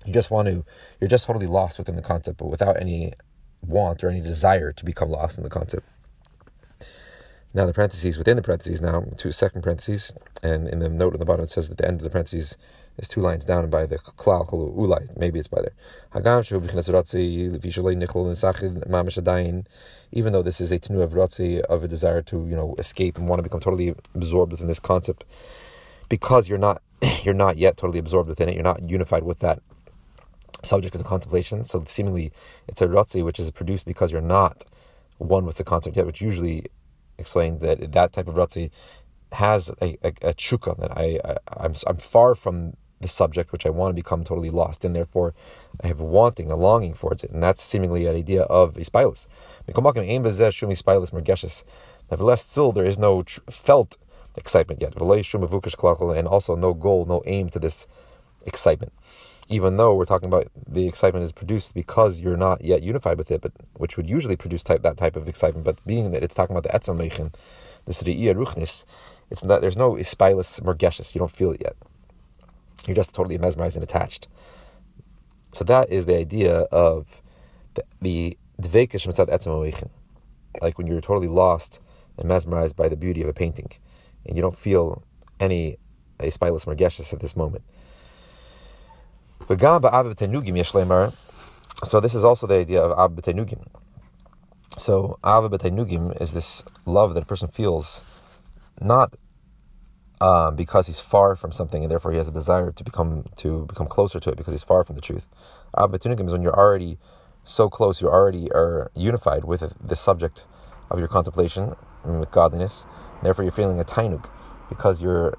You 0.06 0.12
just 0.12 0.30
want 0.30 0.46
to, 0.46 0.64
you're 1.00 1.08
just 1.08 1.26
totally 1.26 1.48
lost 1.48 1.78
within 1.78 1.96
the 1.96 2.02
concept, 2.02 2.38
but 2.38 2.46
without 2.46 2.80
any 2.80 3.12
want 3.60 4.04
or 4.04 4.08
any 4.08 4.20
desire 4.20 4.72
to 4.72 4.84
become 4.84 5.10
lost 5.10 5.36
in 5.36 5.42
the 5.42 5.50
concept. 5.50 5.88
Now 7.52 7.66
the 7.66 7.72
parentheses 7.72 8.18
within 8.18 8.36
the 8.36 8.42
parentheses 8.42 8.80
now, 8.80 9.04
two 9.16 9.32
second 9.32 9.62
parentheses, 9.62 10.12
and 10.42 10.68
in 10.68 10.78
the 10.78 10.88
note 10.88 11.14
on 11.14 11.18
the 11.18 11.24
bottom 11.24 11.44
it 11.44 11.50
says 11.50 11.70
at 11.70 11.76
the 11.76 11.86
end 11.86 12.00
of 12.00 12.04
the 12.04 12.10
parentheses 12.10 12.56
is 12.98 13.08
two 13.08 13.20
lines 13.20 13.44
down 13.44 13.68
by 13.70 13.86
the 13.86 13.98
klal 13.98 14.48
ulai. 14.48 15.16
Maybe 15.16 15.40
it's 15.40 15.48
by 15.48 15.62
there. 15.62 15.72
Even 20.12 20.32
though 20.32 20.42
this 20.42 20.60
is 20.60 20.70
a 20.70 20.78
tenu 20.78 21.02
of 21.02 21.12
rotzi 21.12 21.60
of 21.60 21.82
a 21.82 21.88
desire 21.88 22.22
to 22.22 22.36
you 22.36 22.54
know 22.54 22.76
escape 22.78 23.18
and 23.18 23.28
want 23.28 23.38
to 23.40 23.42
become 23.42 23.60
totally 23.60 23.94
absorbed 24.14 24.52
within 24.52 24.68
this 24.68 24.80
concept, 24.80 25.24
because 26.14 26.48
you're 26.48 26.64
not 26.68 26.80
you're 27.24 27.34
not 27.34 27.58
yet 27.58 27.76
totally 27.76 27.98
absorbed 27.98 28.28
within 28.28 28.48
it. 28.48 28.54
You're 28.54 28.70
not 28.72 28.88
unified 28.88 29.24
with 29.24 29.40
that 29.40 29.58
subject 30.62 30.94
of 30.94 31.02
the 31.02 31.08
contemplation. 31.08 31.64
So 31.64 31.82
seemingly, 31.88 32.30
it's 32.68 32.80
a 32.80 32.86
rotzi 32.86 33.24
which 33.24 33.40
is 33.40 33.50
produced 33.50 33.84
because 33.84 34.12
you're 34.12 34.20
not 34.40 34.64
one 35.18 35.44
with 35.44 35.56
the 35.56 35.64
concept 35.64 35.96
yet, 35.96 36.06
which 36.06 36.20
usually 36.20 36.66
explains 37.18 37.60
that 37.62 37.90
that 37.98 38.12
type 38.12 38.28
of 38.28 38.36
rotzi 38.36 38.70
has 39.32 39.70
a, 39.82 39.98
a, 40.04 40.10
a 40.30 40.34
chuka 40.34 40.78
that 40.78 40.96
I, 40.96 41.18
I 41.24 41.36
I'm 41.64 41.74
I'm 41.88 41.96
far 41.96 42.36
from 42.36 42.74
the 43.00 43.08
subject 43.08 43.50
which 43.50 43.66
I 43.66 43.70
want 43.70 43.90
to 43.90 44.00
become 44.02 44.22
totally 44.22 44.50
lost 44.50 44.84
in. 44.84 44.92
Therefore, 44.92 45.34
I 45.82 45.88
have 45.88 45.98
a 45.98 46.04
wanting, 46.04 46.48
a 46.52 46.56
longing 46.56 46.94
for 46.94 47.12
it. 47.12 47.24
And 47.24 47.42
that's 47.42 47.60
seemingly 47.60 48.06
an 48.06 48.14
idea 48.14 48.42
of 48.42 48.76
ispilus. 48.76 49.26
Nevertheless, 52.10 52.46
still 52.46 52.70
there 52.72 52.84
is 52.84 52.98
no 52.98 53.24
felt 53.50 53.96
excitement 54.36 54.80
yet. 54.80 54.94
And 54.94 56.28
also 56.28 56.54
no 56.54 56.74
goal, 56.74 57.04
no 57.06 57.22
aim 57.26 57.48
to 57.50 57.58
this 57.58 57.86
excitement. 58.46 58.92
Even 59.48 59.76
though 59.76 59.94
we're 59.94 60.06
talking 60.06 60.28
about 60.28 60.48
the 60.66 60.88
excitement 60.88 61.24
is 61.24 61.32
produced 61.32 61.74
because 61.74 62.20
you're 62.20 62.36
not 62.36 62.64
yet 62.64 62.82
unified 62.82 63.18
with 63.18 63.30
it, 63.30 63.42
but 63.42 63.52
which 63.74 63.96
would 63.96 64.08
usually 64.08 64.36
produce 64.36 64.62
type, 64.62 64.82
that 64.82 64.96
type 64.96 65.16
of 65.16 65.28
excitement. 65.28 65.64
But 65.64 65.84
being 65.84 66.12
that 66.12 66.22
it's 66.22 66.34
talking 66.34 66.56
about 66.56 66.70
the 66.70 66.78
etzam 66.78 66.96
meichin, 66.96 67.32
this 67.84 68.02
ruchnis, 68.02 68.84
it's 69.30 69.44
not 69.44 69.60
there's 69.60 69.76
no 69.76 69.92
ispilus 69.92 70.60
mergeshes. 70.62 71.14
You 71.14 71.18
don't 71.18 71.30
feel 71.30 71.52
it 71.52 71.60
yet. 71.60 71.76
You're 72.86 72.96
just 72.96 73.14
totally 73.14 73.36
mesmerized 73.36 73.76
and 73.76 73.82
attached. 73.82 74.28
So 75.52 75.64
that 75.64 75.90
is 75.90 76.06
the 76.06 76.16
idea 76.16 76.60
of 76.72 77.22
the 78.00 78.36
dvekish 78.60 79.06
mitzad 79.06 79.28
etzem 79.28 79.88
like 80.62 80.78
when 80.78 80.86
you're 80.86 81.00
totally 81.00 81.28
lost 81.28 81.80
and 82.18 82.28
mesmerized 82.28 82.76
by 82.76 82.88
the 82.88 82.96
beauty 82.96 83.22
of 83.22 83.28
a 83.28 83.32
painting, 83.32 83.68
and 84.26 84.36
you 84.36 84.42
don't 84.42 84.56
feel 84.56 85.02
any 85.40 85.78
a 86.20 86.30
spileless 86.30 86.64
mergeshes 86.64 87.12
at 87.12 87.20
this 87.20 87.36
moment. 87.36 87.64
So 91.84 92.00
this 92.00 92.14
is 92.14 92.24
also 92.24 92.46
the 92.46 92.54
idea 92.54 92.80
of 92.80 92.92
av. 92.92 93.20
So 94.78 95.18
av 95.22 95.52
is 95.54 96.32
this 96.32 96.64
love 96.86 97.14
that 97.14 97.22
a 97.22 97.26
person 97.26 97.48
feels, 97.48 98.02
not 98.80 99.14
um, 100.20 100.56
because 100.56 100.86
he's 100.86 101.00
far 101.00 101.36
from 101.36 101.52
something 101.52 101.82
and 101.82 101.90
therefore 101.90 102.12
he 102.12 102.18
has 102.18 102.28
a 102.28 102.32
desire 102.32 102.72
to 102.72 102.84
become 102.84 103.26
to 103.36 103.66
become 103.66 103.86
closer 103.86 104.20
to 104.20 104.30
it 104.30 104.36
because 104.36 104.54
he's 104.54 104.62
far 104.62 104.84
from 104.84 104.94
the 104.94 105.02
truth. 105.02 105.28
Av 105.76 105.94
is 105.94 106.32
when 106.32 106.42
you're 106.42 106.58
already 106.58 106.98
so 107.42 107.68
close, 107.68 108.00
you 108.00 108.08
already 108.08 108.50
are 108.52 108.90
unified 108.94 109.44
with 109.44 109.74
the 109.86 109.96
subject 109.96 110.44
of 110.90 110.98
your 110.98 111.08
contemplation 111.08 111.76
and 112.04 112.20
with 112.20 112.30
godliness. 112.30 112.86
Therefore, 113.24 113.44
you're 113.44 113.52
feeling 113.52 113.80
a 113.80 113.84
tainuk 113.84 114.28
because 114.68 115.02
you're 115.02 115.36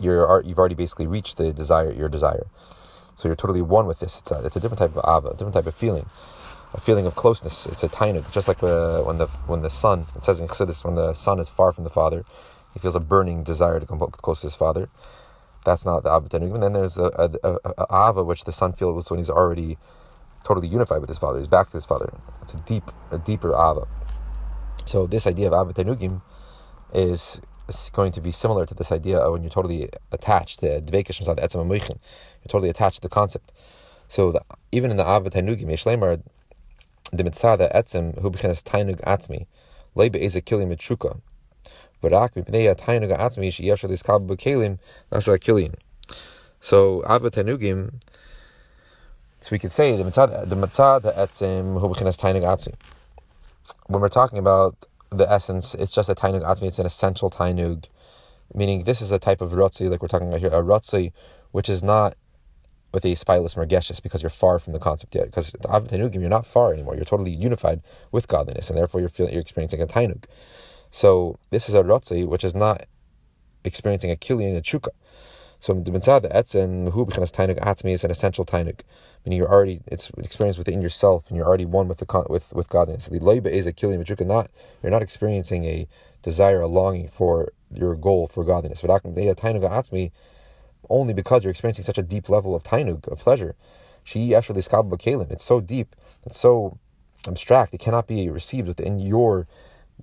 you're 0.00 0.42
you've 0.44 0.58
already 0.58 0.74
basically 0.74 1.06
reached 1.06 1.38
the 1.38 1.52
desire 1.52 1.92
your 1.92 2.08
desire. 2.08 2.46
So 3.14 3.28
you're 3.28 3.36
totally 3.36 3.62
one 3.62 3.86
with 3.86 4.00
this. 4.00 4.18
It's 4.20 4.30
a, 4.30 4.44
it's 4.44 4.56
a 4.56 4.60
different 4.60 4.78
type 4.78 4.96
of 4.96 5.04
ava, 5.04 5.28
a 5.28 5.32
different 5.32 5.54
type 5.54 5.66
of 5.66 5.74
feeling, 5.74 6.06
a 6.74 6.80
feeling 6.80 7.06
of 7.06 7.14
closeness. 7.16 7.66
It's 7.66 7.82
a 7.82 7.88
tainuk, 7.88 8.30
just 8.32 8.48
like 8.48 8.62
uh, 8.62 9.02
when 9.02 9.18
the 9.18 9.26
when 9.46 9.62
the 9.62 9.70
son. 9.70 10.06
It 10.16 10.24
says 10.24 10.40
in 10.40 10.48
Chassidus, 10.48 10.84
when 10.84 10.96
the 10.96 11.14
son 11.14 11.38
is 11.38 11.48
far 11.48 11.72
from 11.72 11.84
the 11.84 11.90
father, 11.90 12.24
he 12.74 12.80
feels 12.80 12.94
a 12.94 13.00
burning 13.00 13.42
desire 13.42 13.80
to 13.80 13.86
come 13.86 13.98
close 13.98 14.40
to 14.42 14.46
his 14.46 14.54
father. 14.56 14.88
That's 15.64 15.84
not 15.84 16.04
the 16.04 16.10
ava 16.10 16.28
tainug. 16.28 16.54
And 16.54 16.62
then 16.62 16.72
there's 16.72 16.96
a, 16.96 17.10
a, 17.14 17.30
a, 17.48 17.58
a 17.78 18.08
ava 18.08 18.24
which 18.24 18.44
the 18.44 18.52
son 18.52 18.72
feels 18.72 19.10
when 19.10 19.18
he's 19.18 19.30
already 19.30 19.78
totally 20.44 20.68
unified 20.68 21.00
with 21.00 21.08
his 21.08 21.18
father. 21.18 21.38
He's 21.38 21.48
back 21.48 21.68
to 21.70 21.76
his 21.76 21.84
father. 21.86 22.12
It's 22.42 22.54
a 22.54 22.58
deep, 22.58 22.90
a 23.10 23.18
deeper 23.18 23.50
ava. 23.50 23.86
So 24.86 25.06
this 25.06 25.26
idea 25.26 25.50
of 25.50 25.54
ava 25.54 25.72
tainugim 25.74 26.22
is 26.92 27.40
going 27.92 28.12
to 28.12 28.20
be 28.20 28.30
similar 28.30 28.64
to 28.66 28.74
this 28.74 28.90
idea 28.92 29.18
of 29.18 29.32
when 29.32 29.42
you're 29.42 29.50
totally 29.50 29.88
attached 30.10 30.60
to 30.60 30.80
dvekish 30.80 31.22
etzem 31.22 31.68
You're 31.68 31.98
totally 32.48 32.70
attached 32.70 32.96
to 32.96 33.02
the 33.02 33.08
concept. 33.08 33.52
So 34.08 34.32
the, 34.32 34.40
even 34.72 34.90
in 34.90 34.96
the 34.96 35.02
ava 35.02 35.30
tainugim, 35.30 35.66
yeshlemar 35.66 36.22
the 37.12 37.24
mitzada 37.24 37.74
etzem 37.74 38.18
who 38.20 38.30
bechenes 38.30 38.62
tainug 38.62 39.00
atzmi 39.02 39.46
leibe 39.94 40.16
eze 40.16 40.40
kilim 40.40 40.74
mitchuka. 40.74 41.20
V'rak 42.02 42.34
mipnei 42.34 42.74
tainug 42.74 43.16
atzmi 43.16 43.48
sheyesh 43.48 43.86
liskab 43.88 44.26
b'kelim 44.26 44.78
nasa 45.12 45.38
kilim. 45.38 45.74
So 46.60 47.02
ava 47.08 47.30
tainugim 47.30 48.00
so 49.40 49.50
we 49.52 49.60
could 49.60 49.70
say 49.70 49.96
the 49.96 50.02
mitzad, 50.02 50.48
the 50.48 50.56
mitzad, 50.56 51.02
the 51.02 51.12
etzim, 51.12 51.80
hu 51.80 51.88
b'chinas 51.88 52.18
tainug 52.18 52.42
atzmi. 52.42 52.74
When 53.86 54.00
we're 54.00 54.08
talking 54.08 54.38
about 54.38 54.87
the 55.10 55.30
essence, 55.30 55.74
it's 55.74 55.92
just 55.92 56.08
a 56.08 56.14
tainug 56.14 56.42
atzmi. 56.42 56.68
It's 56.68 56.78
an 56.78 56.86
essential 56.86 57.30
tainug, 57.30 57.86
meaning 58.54 58.84
this 58.84 59.00
is 59.00 59.12
a 59.12 59.18
type 59.18 59.40
of 59.40 59.52
rotzi, 59.52 59.90
like 59.90 60.02
we're 60.02 60.08
talking 60.08 60.28
about 60.28 60.40
here, 60.40 60.50
a 60.50 60.62
rotzi, 60.62 61.12
which 61.52 61.68
is 61.68 61.82
not 61.82 62.16
with 62.92 63.04
a 63.04 63.14
spileless 63.14 63.54
mergeshes 63.54 64.02
because 64.02 64.22
you're 64.22 64.30
far 64.30 64.58
from 64.58 64.72
the 64.72 64.78
concept 64.78 65.14
yet. 65.14 65.26
Because 65.26 65.52
the 65.52 65.68
tainugim, 65.68 66.20
you're 66.20 66.28
not 66.28 66.46
far 66.46 66.72
anymore. 66.72 66.94
You're 66.96 67.04
totally 67.04 67.30
unified 67.30 67.82
with 68.12 68.28
godliness, 68.28 68.70
and 68.70 68.78
therefore 68.78 69.00
you're 69.00 69.10
feeling 69.10 69.32
you're 69.32 69.42
experiencing 69.42 69.82
a 69.82 69.86
tainug. 69.86 70.24
So 70.90 71.38
this 71.50 71.68
is 71.68 71.74
a 71.74 71.82
rotzi, 71.82 72.26
which 72.26 72.44
is 72.44 72.54
not 72.54 72.86
experiencing 73.64 74.10
a 74.10 74.16
kilian 74.16 74.56
a 74.56 74.62
chuka. 74.62 74.90
So 75.60 75.74
the 75.74 75.90
mitzvah, 75.90 76.20
the 76.20 76.28
etzem, 76.28 76.92
hu 76.92 77.04
b'chanas 77.04 77.32
tainug 77.32 77.58
atzmi 77.60 77.92
is 77.92 78.04
an 78.04 78.10
essential 78.10 78.44
tainug, 78.44 78.80
meaning 79.28 79.38
you're 79.38 79.52
already 79.52 79.82
it's 79.86 80.10
experienced 80.16 80.58
within 80.58 80.80
yourself, 80.80 81.28
and 81.28 81.36
you're 81.36 81.46
already 81.46 81.66
one 81.66 81.86
with 81.86 81.98
the 81.98 82.24
with 82.30 82.50
with 82.54 82.68
godliness. 82.68 83.06
The 83.08 83.20
loiba 83.20 83.46
is 83.46 83.66
a 83.66 83.74
kili 83.74 83.98
machuka. 83.98 84.26
Not 84.26 84.50
you're 84.82 84.90
not 84.90 85.02
experiencing 85.02 85.64
a 85.66 85.86
desire, 86.22 86.62
a 86.62 86.66
longing 86.66 87.08
for 87.08 87.52
your 87.74 87.94
goal 87.94 88.26
for 88.26 88.42
godliness. 88.42 88.80
atzmi, 88.80 90.10
only 90.88 91.12
because 91.12 91.44
you're 91.44 91.50
experiencing 91.50 91.84
such 91.84 91.98
a 91.98 92.02
deep 92.02 92.30
level 92.30 92.54
of 92.54 92.62
tainug 92.62 93.06
of 93.08 93.18
pleasure. 93.18 93.54
She 94.02 94.34
actually 94.34 94.62
kalim. 94.62 95.30
It's 95.30 95.44
so 95.44 95.60
deep. 95.60 95.94
It's 96.24 96.38
so 96.38 96.78
abstract. 97.26 97.74
It 97.74 97.80
cannot 97.80 98.06
be 98.06 98.30
received 98.30 98.66
within 98.66 98.98
your 98.98 99.46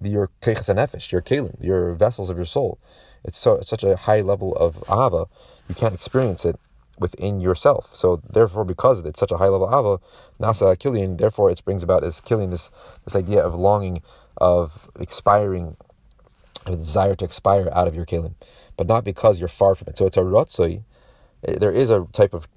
your 0.03 0.29
nefesh, 0.43 1.11
your 1.11 1.23
kalim, 1.23 1.55
your 1.63 1.95
vessels 1.95 2.29
of 2.29 2.37
your 2.37 2.45
soul. 2.45 2.77
It's 3.23 3.39
so 3.39 3.55
it's 3.55 3.69
such 3.69 3.83
a 3.83 3.95
high 3.95 4.21
level 4.21 4.55
of 4.55 4.83
ava, 4.87 5.25
you 5.67 5.73
can't 5.73 5.95
experience 5.95 6.45
it 6.45 6.59
within 6.99 7.39
yourself. 7.39 7.93
So 7.95 8.21
therefore, 8.29 8.63
because 8.63 8.99
it's 9.01 9.19
such 9.19 9.31
a 9.31 9.37
high 9.37 9.47
level 9.47 9.67
ava, 9.67 10.01
nasa 10.43 10.77
killing, 10.77 11.17
therefore 11.17 11.49
it 11.49 11.63
brings 11.65 11.83
about 11.83 12.01
this 12.01 12.21
killing, 12.21 12.49
this 12.51 12.71
this 13.03 13.15
idea 13.15 13.41
of 13.41 13.55
longing, 13.55 14.01
of 14.37 14.89
expiring, 14.99 15.77
a 16.65 16.71
desire 16.71 17.15
to 17.15 17.25
expire 17.25 17.69
out 17.71 17.87
of 17.87 17.95
your 17.95 18.05
kalim, 18.05 18.35
but 18.77 18.87
not 18.87 19.03
because 19.03 19.39
you're 19.39 19.49
far 19.49 19.75
from 19.75 19.89
it. 19.89 19.97
So 19.97 20.05
it's 20.05 20.17
a 20.17 20.21
rotzoi. 20.21 20.83
Eh, 21.43 21.57
there 21.59 21.71
is 21.71 21.89
a 21.89 22.07
type 22.13 22.33
of 22.33 22.47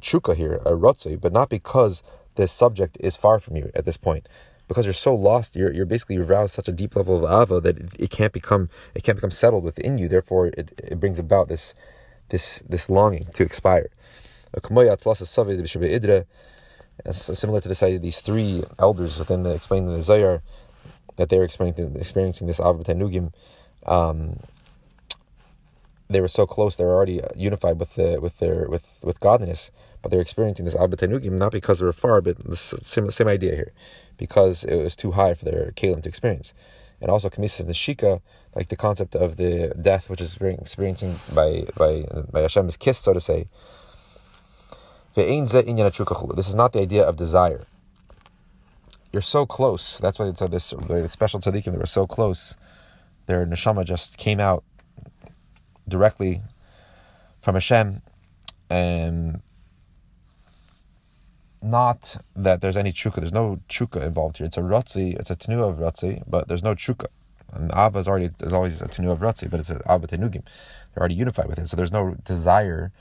chuka 0.00 0.34
here, 0.34 0.54
a 0.64 0.72
rotzoi, 0.72 1.20
but 1.20 1.32
not 1.32 1.48
because 1.48 2.02
this 2.36 2.52
subject 2.52 2.96
is 3.00 3.16
far 3.16 3.38
from 3.38 3.56
you 3.56 3.70
at 3.74 3.84
this 3.84 3.96
point 3.96 4.28
because 4.68 4.86
you're 4.86 4.94
so 4.94 5.14
lost, 5.14 5.56
you're, 5.56 5.72
you're 5.72 5.86
basically 5.86 6.16
aroused 6.16 6.54
such 6.54 6.68
a 6.68 6.72
deep 6.72 6.96
level 6.96 7.16
of 7.16 7.30
ava 7.30 7.60
that 7.60 7.76
it, 7.76 7.90
it, 7.98 8.10
can't 8.10 8.32
become 8.32 8.70
it 8.94 9.02
can't 9.02 9.16
become 9.16 9.30
settled 9.30 9.64
within 9.64 9.98
you. 9.98 10.08
Therefore, 10.08 10.46
it, 10.48 10.72
it 10.82 11.00
brings 11.00 11.18
about 11.18 11.48
this 11.48 11.74
this 12.28 12.60
this 12.68 12.90
longing 12.90 13.26
to 13.34 13.42
expire. 13.42 13.90
Similar 17.10 17.60
to 17.60 17.68
this 17.68 17.82
idea, 17.82 17.98
these 17.98 18.20
three 18.20 18.62
elders 18.78 19.18
within 19.18 19.42
the 19.42 19.54
explained 19.54 19.88
in 19.88 19.94
the 19.94 20.02
Zohar 20.02 20.42
that 21.16 21.28
they're 21.28 21.42
experiencing 21.42 21.96
experiencing 21.96 22.46
this 22.46 22.60
ava. 22.60 23.30
Um, 23.86 24.40
they 26.08 26.20
were 26.20 26.28
so 26.28 26.46
close; 26.46 26.76
they 26.76 26.84
were 26.84 26.94
already 26.94 27.20
unified 27.34 27.80
with 27.80 27.94
the 27.94 28.20
with 28.20 28.38
their 28.38 28.68
with 28.68 28.98
with 29.02 29.18
godliness, 29.20 29.72
but 30.02 30.10
they're 30.10 30.20
experiencing 30.20 30.64
this 30.64 30.76
ava 30.76 30.96
not 31.08 31.52
because 31.52 31.80
they 31.80 31.84
were 31.84 31.92
far, 31.92 32.20
but 32.20 32.38
the 32.38 32.56
same 32.56 33.10
same 33.10 33.28
idea 33.28 33.54
here 33.54 33.72
because 34.16 34.64
it 34.64 34.76
was 34.76 34.94
too 34.94 35.12
high 35.12 35.34
for 35.34 35.44
their 35.44 35.72
kalim 35.72 36.02
to 36.02 36.08
experience. 36.08 36.54
And 37.04 37.10
also 37.10 37.28
Kamisas 37.28 37.68
Shika, 37.74 38.22
like 38.54 38.68
the 38.68 38.76
concept 38.76 39.14
of 39.14 39.36
the 39.36 39.74
death 39.78 40.08
which 40.08 40.22
is 40.22 40.38
experiencing 40.38 41.16
by 41.34 41.66
by 41.76 42.06
by 42.32 42.40
Hashem's 42.40 42.78
kiss, 42.78 42.96
so 42.96 43.12
to 43.12 43.20
say. 43.20 43.44
This 45.14 45.26
is 46.48 46.54
not 46.54 46.72
the 46.72 46.80
idea 46.80 47.04
of 47.04 47.16
desire. 47.16 47.66
You're 49.12 49.20
so 49.20 49.44
close. 49.44 49.98
That's 49.98 50.18
why 50.18 50.28
it's 50.28 50.40
this 50.40 50.70
the 50.70 51.06
special 51.10 51.40
tzaddikim. 51.40 51.72
They 51.72 51.76
were 51.76 51.84
so 51.84 52.06
close. 52.06 52.56
Their 53.26 53.44
neshama 53.44 53.84
just 53.84 54.16
came 54.16 54.40
out 54.40 54.64
directly 55.86 56.40
from 57.42 57.54
Hashem, 57.54 58.00
and 58.70 59.42
not 61.64 62.16
that 62.36 62.60
there's 62.60 62.76
any 62.76 62.92
chuka. 62.92 63.16
There's 63.16 63.32
no 63.32 63.60
chuka 63.68 64.02
involved 64.02 64.38
here. 64.38 64.46
It's 64.46 64.58
a 64.58 64.60
rotzi. 64.60 65.18
It's 65.18 65.30
a 65.30 65.36
tenua 65.36 65.70
of 65.70 65.78
rotzi, 65.78 66.22
but 66.28 66.46
there's 66.46 66.62
no 66.62 66.74
chuka. 66.74 67.06
And 67.52 67.72
Abba 67.72 68.00
is 68.00 68.08
already 68.08 68.30
is 68.40 68.52
always 68.52 68.82
a 68.82 68.86
tenua 68.86 69.12
of 69.12 69.20
rotzi, 69.20 69.50
but 69.50 69.60
it's 69.60 69.70
an 69.70 69.80
Abba 69.86 70.06
tenugim. 70.06 70.42
They're 70.92 71.00
already 71.00 71.14
unified 71.14 71.48
with 71.48 71.58
it, 71.58 71.68
so 71.68 71.76
there's 71.76 71.92
no 71.92 72.16
desire 72.24 72.92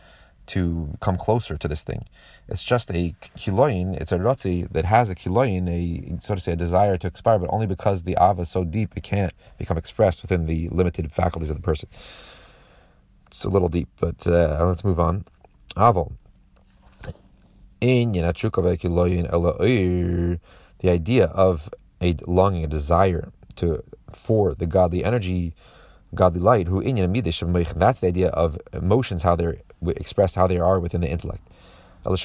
to 0.46 0.90
come 1.00 1.18
closer 1.18 1.58
to 1.58 1.68
this 1.68 1.84
thing. 1.84 2.06
It's 2.48 2.64
just 2.64 2.92
a 2.92 3.16
kiloin. 3.36 3.96
It's 3.96 4.12
a 4.12 4.18
rotzi 4.18 4.70
that 4.72 4.86
has 4.86 5.10
a 5.10 5.16
kiloin, 5.16 5.68
a 5.68 6.18
so 6.22 6.36
to 6.36 6.42
say, 6.42 6.54
a 6.54 6.56
desire 6.56 6.98
to 6.98 7.08
expire, 7.08 7.40
but 7.40 7.50
only 7.52 7.68
because 7.68 8.04
the 8.04 8.18
ava 8.20 8.44
is 8.44 8.50
so 8.50 8.64
deep, 8.64 8.96
it 8.96 9.04
can't 9.04 9.34
become 9.58 9.78
expressed 9.78 10.22
within 10.22 10.46
the 10.46 10.70
limited 10.70 11.12
faculties 11.12 11.50
of 11.50 11.58
the 11.58 11.64
person. 11.64 11.90
It's 13.28 13.44
a 13.44 13.50
little 13.50 13.70
deep, 13.70 13.90
but 14.00 14.26
uh, 14.28 14.66
let's 14.66 14.84
move 14.84 15.00
on. 15.00 15.26
Aval 15.76 16.14
the 20.80 20.90
idea 20.90 21.26
of 21.26 21.70
a 22.02 22.16
longing, 22.26 22.64
a 22.64 22.68
desire 22.68 23.32
to 23.58 23.84
for 24.12 24.56
the 24.56 24.66
godly 24.66 25.04
energy, 25.04 25.54
godly 26.16 26.40
light, 26.40 26.68
who 26.68 26.82
that's 26.82 28.00
the 28.00 28.08
idea 28.08 28.30
of 28.30 28.58
emotions, 28.72 29.24
how 29.24 29.36
they're 29.36 29.58
expressed, 29.88 30.36
how 30.36 30.48
they 30.48 30.60
are 30.60 30.80
within 30.80 31.02
the 31.02 31.10
intellect. 31.10 31.44
But 32.06 32.18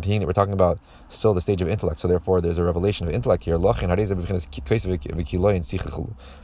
being 0.00 0.20
that 0.20 0.26
we're 0.26 0.32
talking 0.34 0.52
about 0.52 0.78
still 1.08 1.32
the 1.32 1.40
stage 1.40 1.62
of 1.62 1.68
intellect, 1.68 2.00
so 2.00 2.08
therefore 2.08 2.42
there's 2.42 2.58
a 2.58 2.64
revelation 2.64 3.08
of 3.08 3.14
intellect 3.14 3.44
here. 3.44 3.56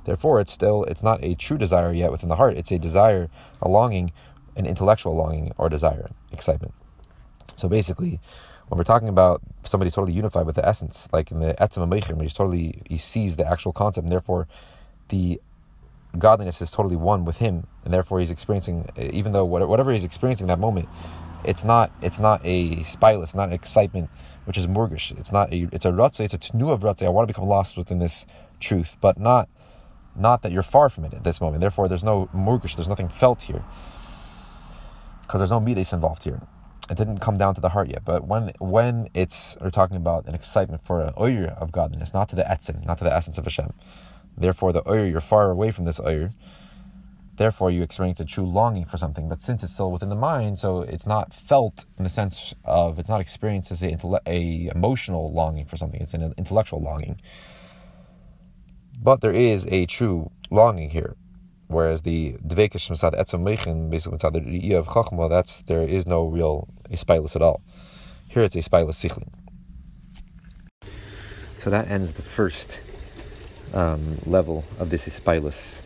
Therefore, 0.04 0.40
it's 0.40 0.52
still 0.52 0.84
it's 0.84 1.02
not 1.02 1.22
a 1.22 1.34
true 1.34 1.58
desire 1.58 1.92
yet 1.92 2.10
within 2.10 2.30
the 2.30 2.36
heart. 2.36 2.56
It's 2.56 2.72
a 2.72 2.78
desire, 2.78 3.28
a 3.60 3.68
longing, 3.68 4.12
an 4.56 4.64
intellectual 4.66 5.14
longing 5.14 5.52
or 5.58 5.68
desire, 5.68 6.08
excitement. 6.32 6.72
So 7.56 7.68
basically, 7.68 8.20
when 8.68 8.78
we're 8.78 8.84
talking 8.84 9.08
about 9.08 9.42
somebody 9.64 9.90
totally 9.90 10.12
unified 10.12 10.46
with 10.46 10.56
the 10.56 10.66
essence, 10.66 11.08
like 11.12 11.30
in 11.30 11.40
the 11.40 11.54
Etzem 11.60 11.86
Ameichim, 11.86 12.20
he's 12.22 12.34
totally 12.34 12.82
he 12.88 12.98
sees 12.98 13.36
the 13.36 13.46
actual 13.46 13.72
concept, 13.72 14.04
and 14.04 14.12
therefore 14.12 14.48
the 15.08 15.40
godliness 16.18 16.60
is 16.62 16.70
totally 16.70 16.96
one 16.96 17.24
with 17.24 17.38
him, 17.38 17.66
and 17.84 17.92
therefore 17.92 18.20
he's 18.20 18.30
experiencing, 18.30 18.88
even 18.96 19.32
though 19.32 19.44
whatever 19.44 19.92
he's 19.92 20.04
experiencing 20.04 20.46
that 20.46 20.58
moment, 20.58 20.88
it's 21.44 21.64
not 21.64 21.92
it's 22.00 22.18
not 22.18 22.40
a 22.44 22.76
spilus, 22.76 23.34
not 23.34 23.48
an 23.48 23.54
excitement, 23.54 24.10
which 24.44 24.56
is 24.56 24.66
morgish. 24.66 25.16
It's 25.18 25.32
not 25.32 25.52
a 25.52 25.68
it's 25.72 25.84
a 25.84 25.90
rutze, 25.90 26.20
it's 26.20 26.34
a 26.34 26.38
tnu 26.38 26.70
of 26.70 26.80
rutze. 26.80 27.04
I 27.04 27.08
want 27.08 27.28
to 27.28 27.32
become 27.32 27.48
lost 27.48 27.76
within 27.76 27.98
this 27.98 28.26
truth, 28.60 28.96
but 29.00 29.18
not 29.18 29.48
not 30.14 30.42
that 30.42 30.52
you're 30.52 30.62
far 30.62 30.88
from 30.88 31.04
it 31.04 31.14
at 31.14 31.24
this 31.24 31.40
moment. 31.40 31.60
Therefore, 31.60 31.88
there's 31.88 32.04
no 32.04 32.28
morgish, 32.34 32.76
there's 32.76 32.88
nothing 32.88 33.08
felt 33.08 33.42
here. 33.42 33.64
Because 35.22 35.40
there's 35.40 35.50
no 35.50 35.60
midas 35.60 35.92
involved 35.92 36.24
here. 36.24 36.40
It 36.90 36.96
didn't 36.96 37.18
come 37.18 37.38
down 37.38 37.54
to 37.54 37.60
the 37.60 37.70
heart 37.70 37.88
yet. 37.88 38.04
But 38.04 38.26
when 38.26 38.52
when 38.58 39.08
it's 39.14 39.56
we're 39.60 39.70
talking 39.70 39.96
about 39.96 40.26
an 40.26 40.34
excitement 40.34 40.84
for 40.84 41.00
an 41.00 41.14
oyer 41.18 41.56
of 41.58 41.72
godliness, 41.72 42.12
not 42.12 42.28
to 42.30 42.36
the 42.36 42.42
etzin, 42.42 42.84
not 42.84 42.98
to 42.98 43.04
the 43.04 43.14
essence 43.14 43.38
of 43.38 43.44
Hashem. 43.44 43.72
Therefore, 44.36 44.72
the 44.72 44.88
oyer, 44.88 45.04
you're 45.06 45.20
far 45.20 45.50
away 45.50 45.70
from 45.70 45.84
this 45.84 46.00
oyer. 46.00 46.32
Therefore, 47.36 47.70
you 47.70 47.82
experience 47.82 48.20
a 48.20 48.24
true 48.24 48.46
longing 48.46 48.84
for 48.84 48.98
something. 48.98 49.28
But 49.28 49.40
since 49.40 49.62
it's 49.62 49.72
still 49.72 49.90
within 49.90 50.08
the 50.08 50.14
mind, 50.14 50.58
so 50.58 50.82
it's 50.82 51.06
not 51.06 51.32
felt 51.32 51.86
in 51.98 52.04
the 52.04 52.10
sense 52.10 52.54
of 52.64 52.98
it's 52.98 53.08
not 53.08 53.20
experienced 53.20 53.70
as 53.70 53.82
a, 53.82 53.96
a 54.26 54.70
emotional 54.74 55.32
longing 55.32 55.64
for 55.64 55.76
something. 55.76 56.00
It's 56.00 56.14
an 56.14 56.34
intellectual 56.36 56.80
longing. 56.80 57.20
But 59.00 59.20
there 59.20 59.32
is 59.32 59.66
a 59.66 59.86
true 59.86 60.30
longing 60.50 60.90
here. 60.90 61.16
Whereas 61.72 62.02
the 62.02 62.34
Dvekish 62.46 62.90
Masad 62.90 63.18
Etzem 63.18 63.42
Meichin, 63.42 63.90
basically 63.90 64.18
Masad 64.18 64.32
the 64.32 64.74
of 64.74 64.86
Chachma, 64.86 65.28
that's 65.28 65.62
there 65.62 65.82
is 65.82 66.06
no 66.06 66.26
real 66.26 66.68
Espilus 66.90 67.34
at 67.34 67.42
all. 67.42 67.62
Here 68.28 68.42
it's 68.42 68.54
Espilus 68.54 68.94
Sichlin. 68.94 69.28
So 71.56 71.70
that 71.70 71.88
ends 71.88 72.12
the 72.12 72.22
first 72.22 72.80
um, 73.72 74.18
level 74.26 74.64
of 74.78 74.90
this 74.90 75.06
Espilus 75.06 75.82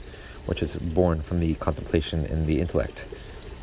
which 0.46 0.62
is 0.62 0.76
born 0.76 1.20
from 1.20 1.40
the 1.40 1.54
contemplation 1.56 2.24
in 2.24 2.46
the 2.46 2.60
intellect. 2.60 3.04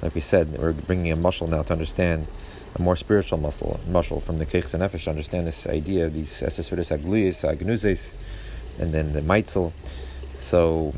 Like 0.02 0.16
we 0.16 0.22
said, 0.22 0.58
we're 0.58 0.74
bringing 0.74 1.12
a 1.12 1.18
moshel 1.18 1.50
now 1.50 1.64
to 1.64 1.74
understand 1.74 2.28
a 2.76 2.82
more 2.82 2.96
spiritual 2.96 3.40
moshel, 3.40 3.80
moshel 3.86 4.22
from 4.22 4.38
the 4.38 4.46
Keichs 4.46 4.74
and 4.74 4.84
Nefesh 4.84 5.06
to 5.06 5.10
understand 5.10 5.48
this 5.48 5.66
idea 5.66 6.06
of 6.06 6.14
these 6.14 6.42
Esesudis 6.42 6.96
Agluyas, 6.98 7.44
Agnuzes, 7.44 8.14
and 8.80 8.94
then 8.94 9.14
the 9.14 9.22
Meitzel. 9.22 9.72
So, 10.40 10.94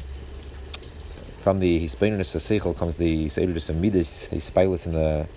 from 1.46 1.60
the 1.60 1.80
Hispainus 1.80 2.36
Seichel 2.36 2.76
comes 2.76 2.96
the 2.96 3.28
Seidudis 3.28 3.72
Amidis, 3.72 4.30
the 4.30 4.38
Spilus 4.38 4.88
in 4.88 4.94
the 4.94 5.28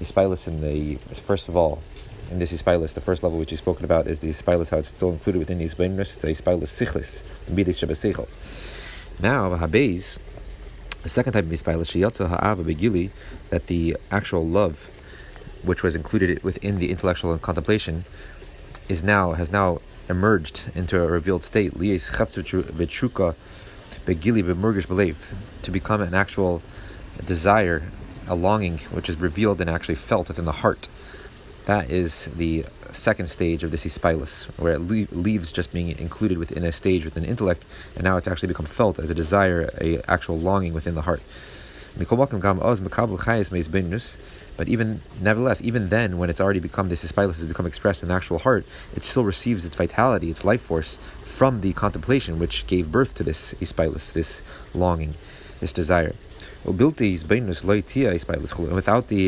Spilus 0.00 0.48
in 0.48 0.62
the 0.62 0.96
first 1.14 1.50
of 1.50 1.56
all, 1.58 1.82
in 2.30 2.38
this 2.38 2.52
Spilus, 2.54 2.94
the 2.94 3.02
first 3.02 3.22
level 3.22 3.38
which 3.38 3.50
we've 3.50 3.58
spoken 3.58 3.84
about 3.84 4.06
is 4.06 4.20
the 4.20 4.30
Spilus, 4.30 4.70
how 4.70 4.78
it's 4.78 4.88
still 4.88 5.10
included 5.10 5.38
within 5.38 5.58
the 5.58 5.66
Hispainus, 5.66 6.14
it's 6.14 6.24
a 6.24 6.42
Spilus 6.42 6.68
Sichlis, 6.68 7.22
Amidis 7.50 7.76
Shabaseichel. 7.84 8.26
Now, 9.20 9.54
the 9.66 9.98
second 11.04 11.34
type 11.34 11.44
of 11.44 11.50
Ispailis, 11.50 11.90
Shiyatza 11.92 12.30
Ha'ava 12.30 12.64
Begili, 12.64 13.10
that 13.50 13.66
the 13.66 13.98
actual 14.10 14.46
love, 14.46 14.88
which 15.62 15.82
was 15.82 15.94
included 15.94 16.42
within 16.42 16.76
the 16.76 16.90
intellectual 16.90 17.36
contemplation, 17.36 18.06
is 18.88 19.02
now 19.02 19.32
has 19.32 19.52
now 19.52 19.82
emerged 20.08 20.62
into 20.74 20.98
a 20.98 21.06
revealed 21.06 21.44
state. 21.44 21.74
Begili 24.06 24.42
Bemurgish 24.42 24.86
Belief, 24.86 25.34
to 25.62 25.72
become 25.72 26.00
an 26.00 26.14
actual 26.14 26.62
desire, 27.26 27.90
a 28.28 28.36
longing, 28.36 28.78
which 28.92 29.08
is 29.08 29.16
revealed 29.16 29.60
and 29.60 29.68
actually 29.68 29.96
felt 29.96 30.28
within 30.28 30.44
the 30.44 30.52
heart. 30.52 30.86
That 31.64 31.90
is 31.90 32.28
the 32.36 32.66
second 32.92 33.30
stage 33.30 33.64
of 33.64 33.72
this 33.72 33.84
ispilus, 33.84 34.44
where 34.58 34.74
it 34.74 34.80
le- 34.80 35.08
leaves 35.10 35.50
just 35.50 35.72
being 35.72 35.90
included 35.98 36.38
within 36.38 36.64
a 36.64 36.72
stage 36.72 37.04
within 37.04 37.24
intellect, 37.24 37.64
and 37.96 38.04
now 38.04 38.16
it's 38.16 38.28
actually 38.28 38.46
become 38.46 38.66
felt 38.66 39.00
as 39.00 39.10
a 39.10 39.14
desire, 39.14 39.70
a 39.80 40.00
actual 40.08 40.38
longing 40.38 40.72
within 40.72 40.94
the 40.94 41.02
heart. 41.02 41.20
But 41.98 42.12
even 44.68 45.00
nevertheless, 45.20 45.62
even 45.62 45.88
then, 45.88 46.18
when 46.18 46.30
it's 46.30 46.40
already 46.40 46.60
become 46.60 46.90
this 46.90 47.04
ispilus 47.04 47.36
has 47.36 47.46
become 47.46 47.66
expressed 47.66 48.02
in 48.02 48.08
the 48.08 48.14
actual 48.14 48.38
heart, 48.38 48.66
it 48.94 49.02
still 49.02 49.24
receives 49.24 49.64
its 49.64 49.74
vitality, 49.74 50.30
its 50.30 50.44
life 50.44 50.60
force 50.60 50.98
from 51.36 51.60
the 51.60 51.74
contemplation 51.74 52.38
which 52.38 52.66
gave 52.66 52.90
birth 52.90 53.14
to 53.14 53.22
this 53.22 53.52
ispilus, 53.60 54.10
this 54.10 54.40
longing, 54.72 55.12
this 55.60 55.70
desire. 55.70 56.14
Without 56.64 56.96
the 56.96 57.18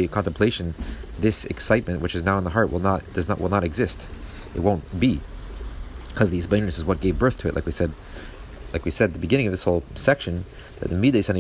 contemplation, 0.09 0.75
this 1.18 1.44
excitement 1.44 2.01
which 2.01 2.14
is 2.14 2.23
now 2.23 2.38
in 2.38 2.44
the 2.44 2.51
heart 2.51 2.73
will 2.73 2.81
not 2.81 3.12
does 3.12 3.29
not 3.29 3.38
will 3.38 3.51
not 3.51 3.62
exist. 3.62 4.09
It 4.55 4.61
won't 4.61 4.99
be. 4.99 5.21
Because 6.09 6.31
the 6.31 6.38
isbainus 6.38 6.79
is 6.79 6.85
what 6.87 7.03
gave 7.03 7.18
birth 7.18 7.37
to 7.40 7.49
it, 7.49 7.55
like 7.55 7.66
we 7.66 7.73
said 7.73 7.92
like 8.73 8.87
we 8.87 8.90
said 8.90 9.11
at 9.11 9.12
the 9.12 9.18
beginning 9.18 9.47
of 9.47 9.53
this 9.53 9.64
whole 9.64 9.83
section, 9.94 10.47
that 10.81 10.88
the 10.88 10.97
mides 10.97 11.29
and 11.29 11.37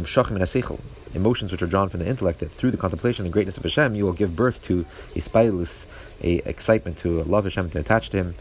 emotions 1.14 1.52
which 1.52 1.62
are 1.62 1.66
drawn 1.66 1.88
from 1.88 2.00
the 2.00 2.06
intellect, 2.06 2.40
that 2.40 2.52
through 2.52 2.72
the 2.72 2.76
contemplation 2.76 3.24
and 3.24 3.32
greatness 3.32 3.56
of 3.56 3.62
Hashem, 3.62 3.94
you 3.94 4.04
will 4.04 4.12
give 4.12 4.36
birth 4.36 4.62
to 4.64 4.84
a 5.14 5.20
spilus, 5.20 5.86
a 6.22 6.46
excitement 6.48 6.98
to 6.98 7.22
love 7.24 7.44
Hashem, 7.44 7.70
to 7.70 7.80
attach 7.80 8.10
to 8.10 8.18
Him, 8.18 8.34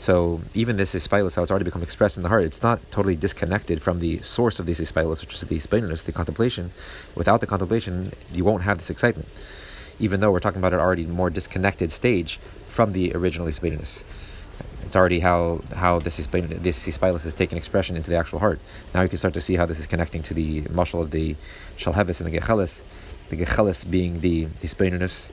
so 0.00 0.40
even 0.54 0.78
this 0.78 0.94
ispilus, 0.94 1.36
how 1.36 1.42
it's 1.42 1.50
already 1.50 1.66
become 1.66 1.82
expressed 1.82 2.16
in 2.16 2.22
the 2.22 2.30
heart, 2.30 2.44
it's 2.44 2.62
not 2.62 2.80
totally 2.90 3.16
disconnected 3.16 3.82
from 3.82 3.98
the 3.98 4.22
source 4.22 4.58
of 4.58 4.64
this 4.64 4.80
ispilus, 4.80 5.20
which 5.20 5.34
is 5.34 5.42
the 5.42 5.56
ispilus, 5.56 6.04
the 6.04 6.10
contemplation. 6.10 6.72
Without 7.14 7.42
the 7.42 7.46
contemplation, 7.46 8.12
you 8.32 8.42
won't 8.42 8.62
have 8.62 8.78
this 8.78 8.88
excitement, 8.88 9.28
even 9.98 10.20
though 10.20 10.32
we're 10.32 10.40
talking 10.40 10.58
about 10.58 10.72
an 10.72 10.80
already 10.80 11.04
more 11.04 11.28
disconnected 11.28 11.92
stage 11.92 12.40
from 12.66 12.92
the 12.94 13.14
original 13.14 13.46
ispilus. 13.46 14.02
It's 14.86 14.96
already 14.96 15.20
how 15.20 15.60
how 15.74 15.98
this 15.98 16.18
ispilus, 16.18 16.62
this 16.62 16.86
ispilus 16.86 17.26
is 17.26 17.34
taking 17.34 17.58
expression 17.58 17.94
into 17.94 18.08
the 18.08 18.16
actual 18.16 18.38
heart. 18.38 18.58
Now 18.94 19.02
you 19.02 19.10
can 19.10 19.18
start 19.18 19.34
to 19.34 19.42
see 19.42 19.56
how 19.56 19.66
this 19.66 19.78
is 19.78 19.86
connecting 19.86 20.22
to 20.22 20.32
the 20.32 20.62
moshel 20.62 21.02
of 21.02 21.10
the 21.10 21.36
shalhevis 21.76 22.22
and 22.22 22.32
the 22.32 22.40
gechelis, 22.40 22.84
the 23.28 23.36
gechelis 23.36 23.88
being 23.88 24.22
the 24.22 24.46
ispilus 24.62 25.30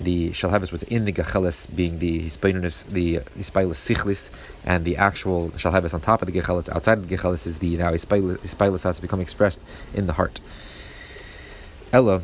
the 0.00 0.30
shalhevis 0.30 0.72
within 0.72 1.04
the 1.04 1.12
gechelis 1.12 1.66
being 1.74 1.98
the 1.98 2.22
hispainus, 2.22 2.84
the 2.86 3.18
hispilus 3.38 3.76
sichlis, 3.76 4.30
and 4.64 4.84
the 4.84 4.96
actual 4.96 5.50
shalhevis 5.50 5.92
on 5.92 6.00
top 6.00 6.22
of 6.22 6.32
the 6.32 6.40
gechelis, 6.40 6.68
outside 6.70 6.98
of 6.98 7.08
the 7.08 7.16
gechelis 7.16 7.46
is 7.46 7.58
the 7.58 7.76
now 7.76 7.92
hispilus 7.92 8.82
has 8.82 8.96
to 8.96 9.02
become 9.02 9.20
expressed 9.20 9.60
in 9.94 10.06
the 10.06 10.14
heart. 10.14 10.40
Ella. 11.92 12.22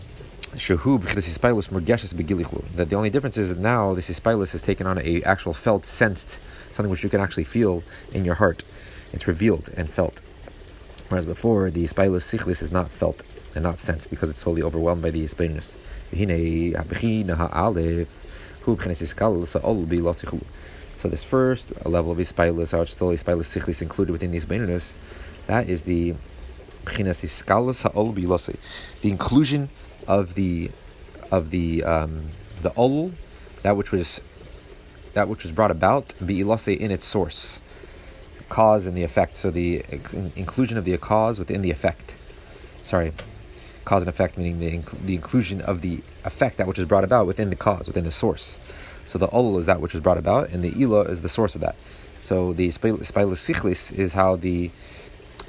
That 2.77 2.87
the 2.89 2.97
only 2.97 3.11
difference 3.11 3.37
is 3.37 3.51
that 3.51 3.59
now 3.59 3.95
this 3.95 4.09
hispilus 4.09 4.53
has 4.53 4.63
taken 4.63 4.87
on 4.87 4.99
a 4.99 5.23
actual 5.23 5.53
felt, 5.53 5.85
sensed, 5.85 6.39
something 6.73 6.91
which 6.91 7.03
you 7.03 7.11
can 7.11 7.21
actually 7.21 7.45
feel 7.45 7.83
in 8.13 8.25
your 8.25 8.37
heart. 8.37 8.65
It's 9.13 9.27
revealed 9.27 9.69
and 9.77 9.93
felt. 9.93 10.23
Whereas 11.09 11.27
before, 11.27 11.71
the 11.71 11.85
hispilus 11.85 12.25
sichlis 12.25 12.63
is 12.63 12.73
not 12.73 12.91
felt 12.91 13.23
and 13.55 13.65
not 13.65 13.79
sensed 13.79 14.09
because 14.09 14.31
it's 14.31 14.41
totally 14.43 14.63
overwhelmed 14.63 15.03
by 15.03 15.11
the 15.11 15.23
hispinus. 15.25 15.77
So 20.97 21.09
this 21.09 21.25
first 21.25 21.87
level 21.87 22.13
of 22.13 22.19
Ispilus, 22.19 22.77
or 22.77 22.87
still 22.87 23.09
Ispilus 23.09 23.47
Sichlis 23.47 23.83
included 23.83 24.13
within 24.13 24.31
the 24.31 24.39
Isbainus, 24.39 24.97
that 25.47 25.69
is 25.69 25.83
the 25.83 26.15
the 29.03 29.11
inclusion 29.11 29.69
of 30.07 30.35
the 30.35 30.71
of 31.31 31.51
the 31.51 31.85
um, 31.85 32.31
the 32.63 32.73
ol, 32.77 33.13
that 33.63 33.77
which 33.77 33.93
was 33.93 34.21
that 35.13 35.29
which 35.29 35.43
was 35.43 35.53
brought 35.53 35.71
about, 35.71 36.09
bi'ilase 36.21 36.77
in 36.77 36.91
its 36.91 37.05
source, 37.05 37.61
cause 38.49 38.87
and 38.87 38.97
the 38.97 39.03
effect. 39.03 39.37
So 39.37 39.51
the 39.51 39.85
inclusion 40.37 40.79
of 40.79 40.85
the 40.85 40.97
cause 40.97 41.39
within 41.39 41.63
the 41.63 41.71
effect. 41.71 42.15
Sorry, 42.83 43.13
cause 43.87 44.03
and 44.03 44.11
effect, 44.11 44.37
meaning 44.37 44.59
the, 44.61 44.71
inc- 44.71 45.07
the 45.07 45.15
inclusion 45.15 45.63
of 45.63 45.81
the 45.81 46.03
effect, 46.25 46.59
that 46.59 46.67
which 46.67 46.79
is 46.79 46.85
brought 46.85 47.05
about 47.05 47.27
within 47.27 47.49
the 47.49 47.57
cause, 47.57 47.87
within 47.87 48.05
the 48.05 48.13
source. 48.13 48.61
So 49.07 49.17
the 49.19 49.29
ol 49.29 49.57
is 49.59 49.67
that 49.67 49.81
which 49.81 49.95
is 49.95 50.01
brought 50.01 50.19
about, 50.19 50.51
and 50.51 50.63
the 50.63 50.79
ila 50.79 51.03
is 51.03 51.23
the 51.23 51.29
source 51.31 51.55
of 51.55 51.63
that. 51.63 51.77
So 52.21 52.53
the 52.53 52.69
spilus 52.69 53.93
is 53.93 54.13
how 54.13 54.37
the 54.37 54.71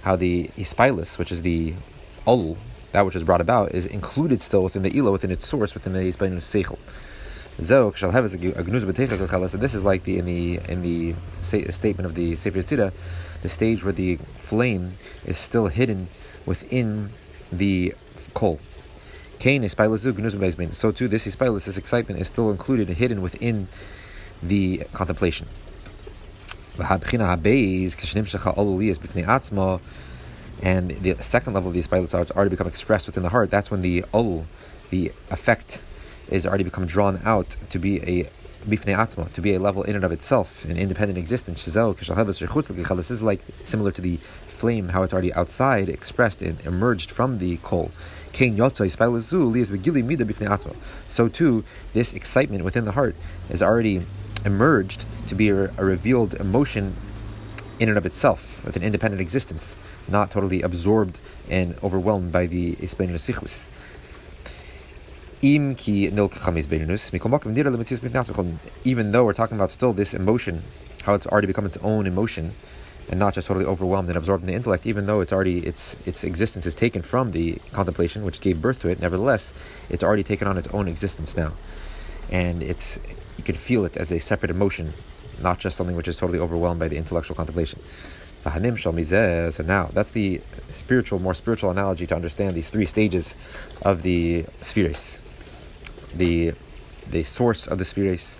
how 0.04 0.15
the 0.15 0.50
ispilus, 0.56 1.17
which 1.17 1.32
is 1.32 1.41
the 1.41 1.73
ol, 2.26 2.58
that 2.91 3.04
which 3.06 3.15
is 3.15 3.23
brought 3.23 3.41
about, 3.41 3.73
is 3.73 3.86
included 3.86 4.41
still 4.41 4.63
within 4.63 4.84
the 4.84 4.95
ila, 4.95 5.12
within 5.12 5.32
its 5.32 5.45
source, 5.45 5.73
within 5.73 5.93
the 5.93 6.00
ispilus 6.00 6.45
seichel. 6.45 6.78
So 7.60 7.89
this 9.58 9.73
is 9.73 9.84
like 9.84 10.04
the 10.04 10.19
in 10.19 10.26
the 10.26 10.60
in 10.69 10.84
the 10.84 11.15
statement 11.71 12.06
of 12.06 12.13
the 12.13 12.36
Sefer 12.36 12.60
Yetzirah, 12.60 12.93
the 13.41 13.50
stage 13.50 13.84
where 13.84 13.93
the 13.93 14.17
flame 14.38 15.00
is 15.26 15.39
still 15.39 15.65
hidden 15.65 16.08
within 16.45 17.10
the 17.52 17.95
kol. 18.38 18.60
Kain 19.39 19.63
is 19.63 19.73
So 19.73 20.91
too, 20.91 21.08
this 21.08 21.26
ispilus, 21.26 21.65
this 21.65 21.78
excitement, 21.78 22.21
is 22.21 22.28
still 22.28 22.52
included 22.52 22.88
and 22.88 22.95
hidden 22.95 23.23
within 23.23 23.67
the 24.43 24.84
contemplation. 24.93 25.47
And 26.78 27.02
the 31.02 31.15
second 31.21 31.54
level 31.54 31.69
of 31.69 31.73
the 31.73 31.82
ispilus 31.82 32.12
has 32.12 32.30
already 32.32 32.52
become 32.52 32.67
expressed 32.67 33.08
within 33.08 33.23
the 33.23 33.30
heart. 33.30 33.50
That's 33.50 33.71
when 33.71 33.82
the 33.82 34.06
ol, 34.13 34.45
the 34.91 35.12
effect, 35.32 35.82
is 36.30 36.45
already 36.45 36.63
become 36.63 36.86
drawn 36.86 37.19
out 37.26 37.56
to 37.69 37.80
be 37.80 38.04
a 38.04 38.30
to 38.69 39.41
be 39.41 39.54
a 39.54 39.60
level 39.60 39.84
in 39.84 39.95
and 39.95 40.04
of 40.04 40.12
itself, 40.12 40.65
an 40.65 40.78
independent 40.78 41.17
existence. 41.17 41.63
This 41.63 43.12
is 43.12 43.23
like 43.23 43.41
similar 43.63 43.91
to 43.93 44.02
the 44.02 44.19
flame, 44.47 44.89
how 44.89 45.04
it's 45.04 45.13
already 45.13 45.34
outside, 45.34 45.88
expressed 45.88 46.41
and 46.41 46.60
emerged 46.65 47.12
from 47.12 47.39
the 47.39 47.58
coal. 47.58 47.91
So 51.10 51.28
too, 51.28 51.63
this 51.93 52.13
excitement 52.13 52.63
within 52.63 52.86
the 52.86 52.91
heart 52.91 53.15
is 53.50 53.63
already 53.63 54.06
emerged 54.45 55.06
to 55.26 55.34
be 55.34 55.50
a, 55.50 55.71
a 55.76 55.84
revealed 55.84 56.36
emotion 56.36 56.95
in 57.80 57.89
and 57.89 57.97
of 57.97 58.06
itself, 58.06 58.63
with 58.63 58.76
an 58.76 58.84
independent 58.84 59.21
existence, 59.21 59.76
not 60.08 60.30
totally 60.30 60.62
absorbed 60.62 61.17
and 61.50 61.80
overwhelmed 61.84 62.32
by 62.32 62.45
the 62.45 62.76
Isplainus 62.76 63.28
Sichlis. 63.28 63.69
Even 65.41 65.73
though 69.12 69.26
we're 69.26 69.34
talking 69.34 69.58
about 69.58 69.71
still 69.71 69.93
this 69.93 70.13
emotion, 70.13 70.62
how 71.04 71.15
it's 71.15 71.26
already 71.26 71.47
become 71.47 71.65
its 71.65 71.78
own 71.78 72.06
emotion, 72.06 72.54
and 73.10 73.20
not 73.20 73.34
just 73.34 73.48
totally 73.48 73.65
overwhelmed 73.65 74.10
and 74.10 74.17
absorbed 74.17 74.43
in 74.43 74.48
the 74.48 74.54
intellect, 74.54 74.86
even 74.86 75.06
though 75.06 75.22
it's 75.22 75.32
already 75.32 75.60
its 75.60 75.96
its 76.06 76.24
existence 76.24 76.65
is 76.65 76.76
taken 76.76 77.02
from 77.02 77.32
the 77.32 77.56
contemplation, 77.72 78.24
which 78.26 78.41
gave 78.41 78.62
birth 78.62 78.80
to 78.82 78.89
it. 78.89 79.00
Nevertheless, 79.00 79.54
it's 79.89 80.04
already 80.04 80.24
taken 80.24 80.48
on 80.48 80.58
its 80.58 80.67
own 80.70 80.88
existence 80.88 81.38
now, 81.38 81.54
and 82.30 82.62
it's 82.62 83.00
you 83.38 83.43
can 83.43 83.56
feel 83.56 83.86
it 83.86 83.96
as 83.98 84.12
a 84.12 84.20
separate 84.20 84.52
emotion, 84.52 84.93
not 85.41 85.60
just 85.60 85.78
something 85.78 85.96
which 85.96 86.08
is 86.08 86.17
totally 86.17 86.39
overwhelmed 86.39 86.80
by 86.80 86.88
the 86.88 86.98
intellectual 86.98 87.36
contemplation. 87.36 87.80
So 88.43 89.63
now 89.63 89.89
that's 89.91 90.12
the 90.12 90.41
spiritual, 90.72 91.20
more 91.20 91.34
spiritual 91.34 91.70
analogy 91.70 92.08
to 92.08 92.15
understand 92.15 92.56
these 92.56 92.70
three 92.70 92.86
stages 92.86 93.36
of 93.82 94.04
the 94.04 94.46
spheres. 94.62 95.22
The 96.15 96.54
the 97.10 97.24
source 97.24 97.67
of 97.67 97.78
the 97.78 97.86
spheres, 97.86 98.39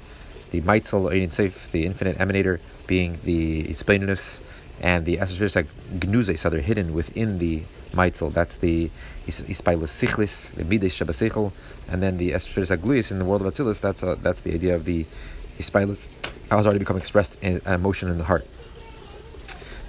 the 0.52 0.62
Maitzel 0.62 1.10
Ein 1.12 1.30
Seif, 1.30 1.72
the 1.72 1.86
infinite 1.86 2.18
emanator, 2.20 2.60
being 2.86 3.20
the 3.24 3.66
Isplainus, 3.66 4.42
and 4.82 5.06
the 5.06 5.18
like 5.18 5.68
Gnuzes, 6.00 6.40
so 6.40 6.50
they're 6.50 6.62
hidden 6.62 6.94
within 6.94 7.40
the 7.40 7.64
Maitzel. 7.94 8.32
That's 8.32 8.58
the 8.58 8.90
Ispilus 9.28 9.90
Sichlis, 9.90 10.52
the 10.54 10.64
Mides 10.64 10.94
Shabasechel, 10.94 11.52
and 11.90 12.04
then 12.04 12.18
the 12.18 12.32
Esrus 12.32 12.76
Agluyas 12.76 13.12
in 13.12 13.20
the 13.20 13.26
world 13.26 13.42
of 13.42 13.52
Atzilus. 13.52 13.80
That's 13.82 14.04
a, 14.04 14.16
that's 14.16 14.42
the 14.42 14.54
idea 14.54 14.76
of 14.76 14.86
the 14.86 15.06
Ispilus, 15.58 16.08
how 16.50 16.58
it's 16.58 16.66
already 16.66 16.80
become 16.80 16.98
expressed 16.98 17.38
in 17.42 17.62
emotion 17.66 18.10
in 18.10 18.18
the 18.18 18.26
heart. 18.26 18.46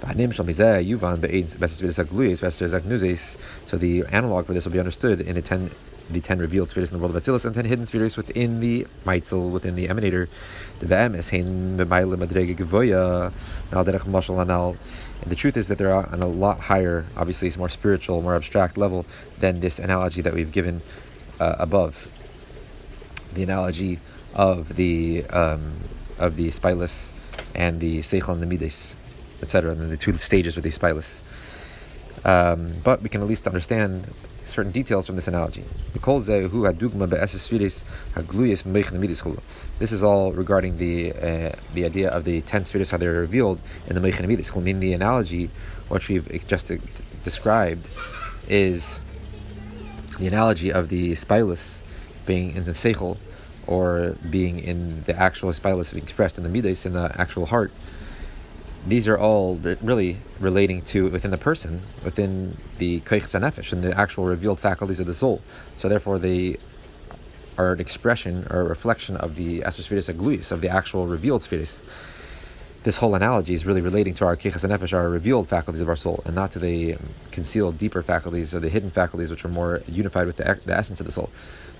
So 0.01 0.07
the 3.77 4.05
analog 4.11 4.45
for 4.45 4.53
this 4.53 4.65
will 4.65 4.71
be 4.71 4.79
understood 4.79 5.21
in 5.21 5.35
the 5.35 5.41
ten 5.41 5.71
the 6.09 6.21
ten 6.21 6.39
revealed 6.39 6.71
spheres 6.71 6.91
in 6.91 6.97
the 6.97 7.01
world 7.03 7.15
of 7.15 7.21
Atzilus 7.21 7.45
and 7.45 7.53
ten 7.53 7.65
hidden 7.65 7.85
spheres 7.85 8.17
within 8.17 8.61
the 8.61 8.87
Maitzel, 9.05 9.51
within 9.51 9.75
the 9.75 9.87
Emanator. 9.87 10.27
And 15.21 15.31
the 15.31 15.35
truth 15.35 15.57
is 15.57 15.67
that 15.67 15.77
they're 15.77 15.93
on 15.93 16.21
a 16.21 16.27
lot 16.27 16.59
higher, 16.61 17.05
obviously 17.17 17.47
it's 17.47 17.57
more 17.57 17.69
spiritual, 17.69 18.21
more 18.21 18.35
abstract 18.35 18.77
level 18.77 19.05
than 19.39 19.59
this 19.59 19.79
analogy 19.79 20.21
that 20.21 20.33
we've 20.33 20.51
given 20.51 20.81
uh, 21.39 21.55
above. 21.59 22.07
The 23.33 23.43
analogy 23.43 23.99
of 24.33 24.75
the 24.75 25.25
um, 25.25 25.75
of 26.17 26.35
the 26.35 26.49
spilus 26.49 27.13
and 27.53 27.79
the 27.79 27.99
seichel 27.99 28.33
and 28.33 28.41
the 28.41 28.45
midas, 28.45 28.95
etc. 29.41 29.71
And 29.71 29.91
the 29.91 29.97
two 29.97 30.13
stages 30.13 30.57
of 30.57 30.63
the 30.63 30.69
spilus. 30.69 31.21
Um, 32.25 32.75
but 32.83 33.01
we 33.01 33.09
can 33.09 33.21
at 33.21 33.27
least 33.27 33.47
understand 33.47 34.13
certain 34.49 34.71
details 34.71 35.05
from 35.05 35.15
this 35.15 35.27
analogy. 35.27 35.63
This 39.79 39.91
is 39.91 40.03
all 40.03 40.31
regarding 40.33 40.77
the 40.77 41.13
uh, 41.13 41.51
the 41.73 41.85
idea 41.85 42.09
of 42.09 42.23
the 42.25 42.41
ten 42.41 42.65
spheres 42.65 42.91
how 42.91 42.97
they're 42.97 43.11
revealed 43.13 43.59
in 43.87 43.95
the 43.95 44.01
Meichin 44.01 44.25
Amidis. 44.25 44.55
I 44.55 44.59
mean, 44.59 44.79
the 44.79 44.93
analogy, 44.93 45.49
which 45.87 46.09
we've 46.09 46.47
just 46.47 46.71
described, 47.23 47.87
is 48.47 49.01
the 50.19 50.27
analogy 50.27 50.71
of 50.71 50.89
the 50.89 51.13
spilus 51.13 51.81
being 52.25 52.55
in 52.55 52.65
the 52.65 52.73
seichel, 52.73 53.17
or 53.67 54.17
being 54.29 54.59
in 54.59 55.03
the 55.05 55.15
actual 55.15 55.51
spilus 55.53 55.93
being 55.93 56.03
expressed 56.03 56.37
in 56.37 56.43
the 56.43 56.49
midas 56.49 56.85
in 56.85 56.93
the 56.93 57.11
actual 57.19 57.45
heart 57.45 57.71
these 58.89 59.07
are 59.07 59.17
all 59.17 59.55
really 59.81 60.17
relating 60.39 60.81
to 60.83 61.09
within 61.09 61.31
the 61.31 61.37
person, 61.37 61.81
within 62.03 62.57
the 62.77 63.01
koich 63.01 63.23
nefesh, 63.39 63.71
and 63.71 63.83
the 63.83 63.97
actual 63.97 64.25
revealed 64.25 64.59
faculties 64.59 64.99
of 64.99 65.05
the 65.05 65.13
soul. 65.13 65.41
So 65.77 65.89
therefore, 65.89 66.19
they 66.19 66.57
are 67.57 67.73
an 67.73 67.79
expression 67.79 68.47
or 68.49 68.61
a 68.61 68.63
reflection 68.63 69.17
of 69.17 69.35
the 69.35 69.59
asospheritis 69.61 70.13
agluis, 70.13 70.51
of 70.51 70.61
the 70.61 70.69
actual 70.69 71.07
revealed 71.07 71.43
spheres. 71.43 71.81
This 72.83 72.97
whole 72.97 73.13
analogy 73.13 73.53
is 73.53 73.65
really 73.65 73.81
relating 73.81 74.13
to 74.15 74.25
our 74.25 74.37
kichas 74.37 74.67
nefesh, 74.67 74.93
our 74.93 75.09
revealed 75.09 75.49
faculties 75.49 75.81
of 75.81 75.89
our 75.89 75.97
soul, 75.97 76.23
and 76.25 76.33
not 76.33 76.51
to 76.51 76.59
the 76.59 76.97
concealed, 77.31 77.77
deeper 77.77 78.01
faculties 78.01 78.53
or 78.53 78.61
the 78.61 78.69
hidden 78.69 78.89
faculties, 78.89 79.29
which 79.29 79.43
are 79.43 79.49
more 79.49 79.81
unified 79.87 80.25
with 80.25 80.37
the, 80.37 80.59
the 80.65 80.75
essence 80.75 81.01
of 81.01 81.05
the 81.05 81.11
soul. 81.11 81.29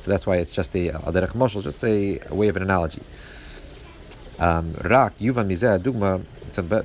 So 0.02 0.12
that's 0.12 0.28
why 0.28 0.38
it's 0.38 0.52
just 0.52 0.76
a 0.76 0.92
moshel, 0.92 1.64
just 1.64 1.84
a 1.84 2.20
way 2.30 2.50
of 2.50 2.58
an 2.58 2.64
analogy. 2.64 3.02
Um, 4.40 4.74
rak 4.84 5.18
yuvan 5.20 5.48
mizeh 5.48 5.80
dugma 5.80 6.24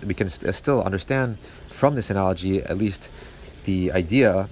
we 0.05 0.13
can 0.13 0.29
st- 0.29 0.55
still 0.55 0.83
understand 0.83 1.39
from 1.69 1.95
this 1.95 2.11
analogy 2.11 2.63
at 2.63 2.77
least 2.77 3.09
the 3.65 3.93
idea 3.93 4.49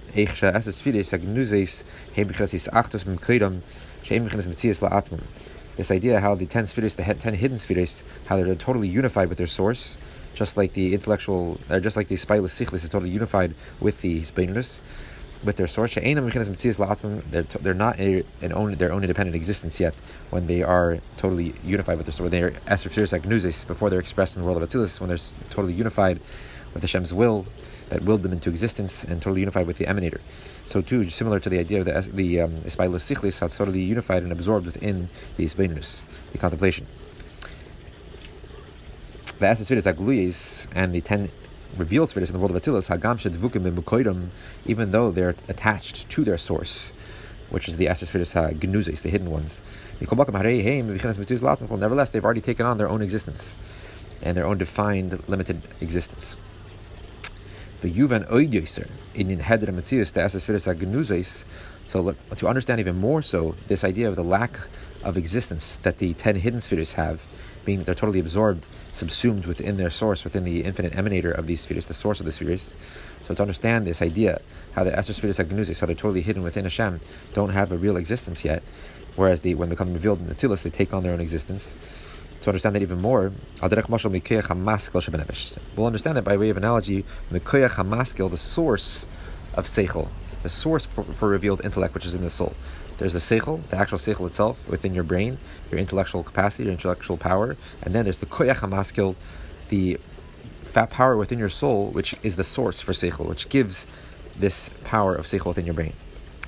this 5.75 5.89
idea 5.91 6.19
how 6.19 6.35
the 6.35 6.45
ten 6.45 6.67
spheres, 6.67 6.95
the 6.95 7.03
ten 7.03 7.33
hidden 7.33 7.57
spheres, 7.57 8.03
how 8.25 8.35
they're 8.37 8.55
totally 8.55 8.87
unified 8.87 9.29
with 9.29 9.37
their 9.37 9.47
source, 9.47 9.97
just 10.35 10.55
like 10.57 10.73
the 10.73 10.93
intellectual, 10.93 11.59
or 11.69 11.79
just 11.79 11.97
like 11.97 12.07
the 12.07 12.15
spilus 12.15 12.51
sichlis 12.51 12.83
is 12.83 12.89
totally 12.89 13.09
unified 13.09 13.55
with 13.79 14.01
the 14.01 14.21
hispainus, 14.21 14.81
with 15.43 15.57
their 15.57 15.67
source. 15.67 15.95
They're, 15.95 17.43
they're 17.43 17.73
not 17.73 17.99
a, 17.99 18.23
an 18.41 18.53
own, 18.53 18.75
their 18.75 18.91
own 18.91 19.03
independent 19.03 19.35
existence 19.35 19.79
yet 19.79 19.93
when 20.29 20.47
they 20.47 20.63
are 20.63 20.99
totally 21.17 21.53
unified 21.63 21.97
with 21.97 22.05
their 22.05 22.13
source. 22.13 22.31
When 22.31 22.39
they're 22.39 22.53
esoteric 22.67 23.11
like 23.11 23.23
gnusis, 23.23 23.65
before 23.67 23.89
they're 23.89 23.99
expressed 23.99 24.35
in 24.35 24.41
the 24.41 24.45
world 24.47 24.61
of 24.61 24.69
Atzilus, 24.69 24.99
when 24.99 25.09
they're 25.09 25.19
totally 25.49 25.73
unified 25.73 26.19
with 26.73 26.83
Hashem's 26.83 27.13
will 27.13 27.45
that 27.89 28.03
willed 28.03 28.23
them 28.23 28.31
into 28.31 28.49
existence 28.49 29.03
and 29.03 29.21
totally 29.21 29.41
unified 29.41 29.67
with 29.67 29.77
the 29.77 29.85
emanator. 29.85 30.21
So 30.65 30.81
too, 30.81 31.09
similar 31.09 31.39
to 31.39 31.49
the 31.49 31.59
idea 31.59 31.81
of 31.81 31.85
the 31.85 32.01
the 32.11 32.41
um, 32.41 32.61
Sichlis, 32.61 33.39
how 33.39 33.47
totally 33.47 33.81
unified 33.81 34.23
and 34.23 34.31
absorbed 34.31 34.65
within 34.65 35.09
the 35.37 35.45
Isbainus, 35.45 36.05
the 36.31 36.37
contemplation. 36.37 36.87
The 39.39 39.45
Asasudas 39.45 40.67
and 40.73 40.95
the 40.95 41.01
ten 41.01 41.29
revealed 41.77 42.09
spheres 42.09 42.29
in 42.29 42.33
the 42.33 42.39
world 42.39 42.55
of 42.55 42.61
Atzilus, 42.61 42.87
Hagam 42.87 43.19
Shedvukim 43.19 44.29
even 44.65 44.91
though 44.91 45.11
they're 45.11 45.35
attached 45.47 46.09
to 46.09 46.23
their 46.23 46.37
source, 46.37 46.93
which 47.49 47.67
is 47.67 47.77
the 47.77 47.87
Esther 47.87 48.05
spheres 48.05 48.33
Gnuzes, 48.33 49.01
the 49.01 49.09
hidden 49.09 49.31
ones. 49.31 49.61
Nevertheless, 49.99 52.09
they've 52.09 52.25
already 52.25 52.41
taken 52.41 52.65
on 52.65 52.77
their 52.77 52.89
own 52.89 53.01
existence 53.01 53.55
and 54.21 54.37
their 54.37 54.45
own 54.45 54.57
defined, 54.57 55.27
limited 55.27 55.61
existence. 55.81 56.37
The 57.81 57.91
Yuvan 57.91 58.29
Oidyoser 58.29 58.89
in 59.13 59.39
Heder 59.39 59.71
Metzius, 59.71 60.13
the 60.13 60.23
Esther 60.23 60.39
spheres 60.39 60.65
Gnuzes. 60.65 61.45
So 61.85 62.15
to 62.37 62.47
understand 62.47 62.79
even 62.79 62.97
more 62.97 63.21
so 63.21 63.55
this 63.67 63.83
idea 63.83 64.07
of 64.07 64.15
the 64.15 64.23
lack 64.23 64.57
of 65.03 65.17
existence 65.17 65.77
that 65.83 65.97
the 65.97 66.13
ten 66.13 66.37
hidden 66.37 66.61
spheres 66.61 66.93
have, 66.93 67.27
being 67.65 67.79
that 67.79 67.85
they're 67.85 67.95
totally 67.95 68.19
absorbed 68.19 68.65
subsumed 68.93 69.45
within 69.45 69.75
their 69.75 69.89
source, 69.89 70.23
within 70.23 70.43
the 70.43 70.63
infinite 70.63 70.93
emanator 70.93 71.35
of 71.37 71.47
these 71.47 71.61
spheres, 71.61 71.87
the 71.87 71.93
source 71.93 72.19
of 72.19 72.25
the 72.25 72.31
spheres. 72.31 72.75
So 73.23 73.33
to 73.33 73.41
understand 73.41 73.85
this 73.85 74.01
idea, 74.01 74.39
how 74.73 74.83
the 74.83 74.97
Esther 74.97 75.13
spheres 75.13 75.39
Agnusis, 75.39 75.79
how 75.79 75.87
they're 75.87 75.95
totally 75.95 76.21
hidden 76.21 76.43
within 76.43 76.63
Hashem, 76.63 77.01
don't 77.33 77.49
have 77.49 77.71
a 77.71 77.77
real 77.77 77.97
existence 77.97 78.45
yet, 78.45 78.63
whereas 79.15 79.41
the, 79.41 79.55
when 79.55 79.69
they 79.69 79.73
become 79.73 79.93
revealed 79.93 80.19
in 80.19 80.27
the 80.27 80.35
Tzilis, 80.35 80.61
they 80.63 80.69
take 80.69 80.93
on 80.93 81.03
their 81.03 81.11
own 81.11 81.19
existence. 81.19 81.75
To 82.41 82.49
understand 82.49 82.75
that 82.75 82.81
even 82.81 83.01
more, 83.01 83.31
we'll 83.61 83.71
understand 85.87 86.17
that 86.17 86.23
by 86.23 86.37
way 86.37 86.49
of 86.49 86.57
analogy, 86.57 87.05
the 87.31 88.37
source 88.37 89.07
of 89.53 89.65
Seichel, 89.65 90.09
the 90.43 90.49
source 90.49 90.85
for, 90.85 91.03
for 91.03 91.29
revealed 91.29 91.63
intellect 91.63 91.93
which 91.93 92.05
is 92.05 92.15
in 92.15 92.21
the 92.21 92.29
soul. 92.29 92.53
There's 92.97 93.13
the 93.13 93.19
seichel, 93.19 93.67
the 93.69 93.77
actual 93.77 93.97
seichel 93.97 94.27
itself 94.27 94.67
within 94.67 94.93
your 94.93 95.03
brain, 95.03 95.39
your 95.71 95.79
intellectual 95.79 96.23
capacity, 96.23 96.63
your 96.63 96.73
intellectual 96.73 97.17
power, 97.17 97.57
and 97.81 97.93
then 97.93 98.05
there's 98.05 98.19
the 98.19 98.25
koyach 98.25 98.57
hamaskil, 98.57 99.15
the 99.69 99.99
fat 100.63 100.89
power 100.89 101.17
within 101.17 101.39
your 101.39 101.49
soul, 101.49 101.87
which 101.87 102.15
is 102.23 102.35
the 102.35 102.43
source 102.43 102.81
for 102.81 102.93
seichel, 102.93 103.27
which 103.27 103.49
gives 103.49 103.87
this 104.37 104.69
power 104.83 105.15
of 105.15 105.25
seichel 105.25 105.47
within 105.47 105.65
your 105.65 105.73
brain. 105.73 105.93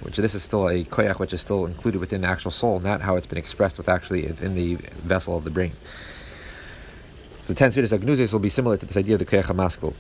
Which 0.02 0.18
this 0.18 0.36
is 0.36 0.44
still 0.44 0.68
a 0.68 0.84
koyach, 0.84 1.20
which 1.20 1.34
is 1.34 1.42
still 1.42 1.66
included 1.66 2.00
within 2.00 2.22
the 2.22 2.28
actual 2.28 2.52
soul, 2.52 2.80
not 2.80 3.02
how 3.02 3.16
it's 3.16 3.28
been 3.28 3.38
expressed 3.38 3.78
with 3.78 3.90
actually 3.90 4.28
in 4.28 4.56
the 4.56 4.76
vessel 4.76 5.38
of 5.38 5.46
the 5.46 5.50
brain. 5.50 5.74
The 7.48 7.54
ten 7.54 7.72
spheres 7.72 7.92
agnuzes 7.92 8.34
will 8.34 8.40
be 8.40 8.50
similar 8.50 8.78
to 8.78 8.86
this 8.86 8.98
idea 8.98 9.16
of 9.16 9.20
the 9.20 9.26
koyach 9.26 9.46
hamaskil. 9.46 9.94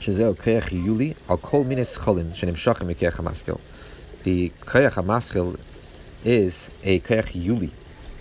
Shezeo 0.00 0.26
oh, 0.26 0.34
koyach 0.34 0.70
yuli 0.70 1.16
al 1.28 1.38
kol 1.38 1.64
cholim 1.64 2.32
koyach 2.32 3.12
hamaskil 3.14 3.60
the 4.24 4.50
koyach 4.60 4.94
hamaschil 4.94 5.58
is 6.24 6.70
a 6.84 7.00
koyach 7.00 7.32
yuli, 7.32 7.70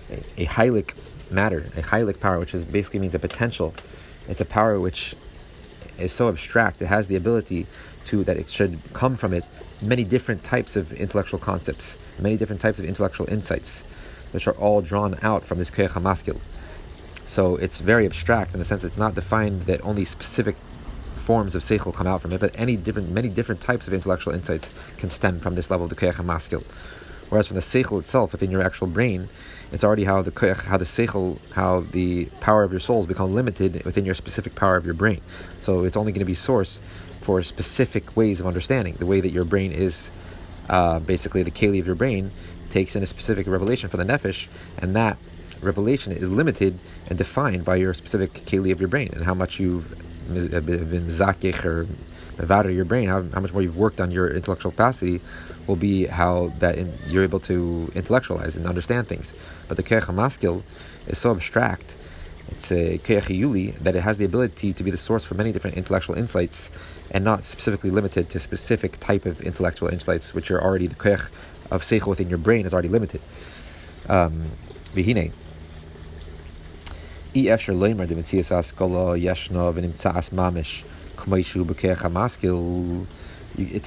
a, 0.10 0.44
a 0.44 0.46
heilig 0.46 0.94
matter, 1.30 1.70
a 1.76 1.82
chaylik 1.82 2.20
power, 2.20 2.40
which 2.40 2.54
is 2.54 2.66
basically 2.66 3.00
means 3.00 3.16
a 3.16 3.20
potential. 3.20 3.74
It's 4.28 4.42
a 4.42 4.46
power 4.46 4.80
which 4.80 5.16
is 5.98 6.12
so 6.12 6.30
abstract. 6.30 6.82
It 6.82 6.88
has 6.88 7.08
the 7.08 7.16
ability 7.16 7.68
to 8.06 8.24
that 8.24 8.38
it 8.38 8.50
should 8.50 8.80
come 8.94 9.16
from 9.16 9.34
it 9.34 9.46
many 9.82 10.04
different 10.04 10.44
types 10.44 10.76
of 10.76 10.94
intellectual 10.94 11.40
concepts, 11.40 11.98
many 12.20 12.38
different 12.38 12.62
types 12.62 12.80
of 12.80 12.86
intellectual 12.86 13.28
insights, 13.30 13.84
which 14.32 14.48
are 14.48 14.54
all 14.54 14.82
drawn 14.82 15.18
out 15.22 15.46
from 15.46 15.58
this 15.58 15.72
koyach 15.72 15.92
hamaskil. 15.92 16.40
So 17.26 17.56
it's 17.56 17.80
very 17.80 18.06
abstract 18.06 18.54
in 18.54 18.60
the 18.60 18.66
sense 18.66 18.84
it's 18.84 18.98
not 18.98 19.16
defined 19.16 19.62
that 19.62 19.82
only 19.86 20.06
specific 20.06 20.56
forms 21.22 21.56
of 21.56 21.62
seichel 21.62 21.94
come 21.94 22.08
out 22.08 22.22
from 22.22 22.34
it, 22.34 22.40
but 22.40 22.52
any 22.56 22.76
different, 22.76 23.10
many 23.12 23.30
different 23.30 23.62
types 23.62 23.88
of 23.88 23.94
intellectual 23.94 24.34
insights 24.34 24.74
can 24.98 25.10
stem 25.10 25.40
from 25.40 25.56
this 25.56 25.70
level 25.72 25.86
of 25.86 25.90
the 25.90 25.96
koyach 25.96 26.16
hamaskil. 26.16 26.64
Whereas 27.30 27.48
from 27.48 27.56
the 27.56 27.62
seichel 27.62 28.00
itself, 28.00 28.34
within 28.34 28.52
your 28.52 28.62
actual 28.62 28.88
brain, 28.88 29.30
it's 29.72 29.86
already 29.86 30.04
how 30.04 30.22
the 30.22 30.32
koyach, 30.32 30.66
how 30.66 30.78
the 30.78 30.86
seichel, 30.86 31.38
how 31.54 31.86
the 31.92 32.26
power 32.42 32.64
of 32.64 32.72
your 32.72 32.82
souls 32.82 33.08
become 33.08 33.34
limited 33.34 33.86
within 33.86 34.04
your 34.04 34.16
specific 34.16 34.54
power 34.54 34.76
of 34.76 34.84
your 34.84 34.94
brain. 34.94 35.22
So 35.62 35.86
it's 35.86 35.96
only 35.96 36.12
going 36.12 36.20
to 36.20 36.26
be 36.26 36.34
source 36.34 36.82
for 37.22 37.42
specific 37.42 38.18
ways 38.18 38.42
of 38.42 38.48
understanding. 38.48 38.96
The 38.96 39.06
way 39.06 39.22
that 39.22 39.32
your 39.32 39.46
brain 39.46 39.72
is, 39.72 40.12
uh, 40.70 41.00
basically 41.00 41.44
the 41.44 41.52
keli 41.52 41.80
of 41.80 41.88
your 41.88 41.96
brain, 41.96 42.32
takes 42.70 42.96
in 42.98 43.04
a 43.04 43.06
specific 43.06 43.48
revelation 43.48 43.88
for 43.90 43.98
the 43.98 44.04
nefesh, 44.04 44.48
and 44.78 44.94
that 44.96 45.18
revelation 45.62 46.12
is 46.12 46.30
limited 46.30 46.80
and 47.08 47.18
defined 47.18 47.64
by 47.64 47.76
your 47.78 47.94
specific 47.94 48.34
keli 48.46 48.72
of 48.72 48.82
your 48.82 48.90
brain 48.90 49.10
and 49.14 49.24
how 49.24 49.34
much 49.34 49.60
you've 49.60 49.96
been 50.34 51.08
zakich 51.08 51.64
or 51.66 51.88
mevada 52.38 52.74
your 52.74 52.86
brain, 52.86 53.08
how, 53.08 53.24
how 53.34 53.40
much 53.40 53.54
more 53.54 53.62
you've 53.62 53.78
worked 53.78 54.02
on 54.02 54.12
your 54.12 54.30
intellectual 54.30 54.72
capacity, 54.72 55.22
will 55.68 55.76
be 55.76 56.06
how 56.06 56.54
that 56.60 56.78
in, 56.78 56.94
you're 57.08 57.24
able 57.24 57.40
to 57.40 57.92
intellectualize 57.96 58.56
and 58.58 58.66
understand 58.66 59.08
things. 59.08 59.34
But 59.68 59.78
the 59.78 59.84
keach 59.84 60.14
maskil 60.14 60.64
is 61.08 61.18
so 61.18 61.32
abstract 61.32 61.96
it's 62.52 62.72
a 62.72 62.98
yuli 62.98 63.78
that 63.80 63.96
it 63.96 64.02
has 64.02 64.18
the 64.18 64.26
ability 64.26 64.74
to 64.74 64.84
be 64.84 64.92
the 64.92 64.98
source 64.98 65.24
for 65.24 65.36
many 65.36 65.52
different 65.52 65.78
intellectual 65.78 66.18
insights 66.18 66.70
and 67.12 67.24
not 67.24 67.44
specifically 67.44 67.90
limited 67.90 68.30
to 68.30 68.40
specific 68.40 69.00
type 69.00 69.26
of 69.26 69.42
intellectual 69.42 69.88
insights, 69.88 70.34
which 70.34 70.52
are 70.52 70.62
already 70.62 70.88
the 70.88 70.96
koyach 70.96 71.30
of 71.70 71.84
seichel 71.84 72.08
within 72.08 72.28
your 72.28 72.38
brain 72.38 72.66
is 72.66 72.74
already 72.74 72.90
limited. 72.90 73.22
Um. 74.10 74.52
It's 77.34 77.48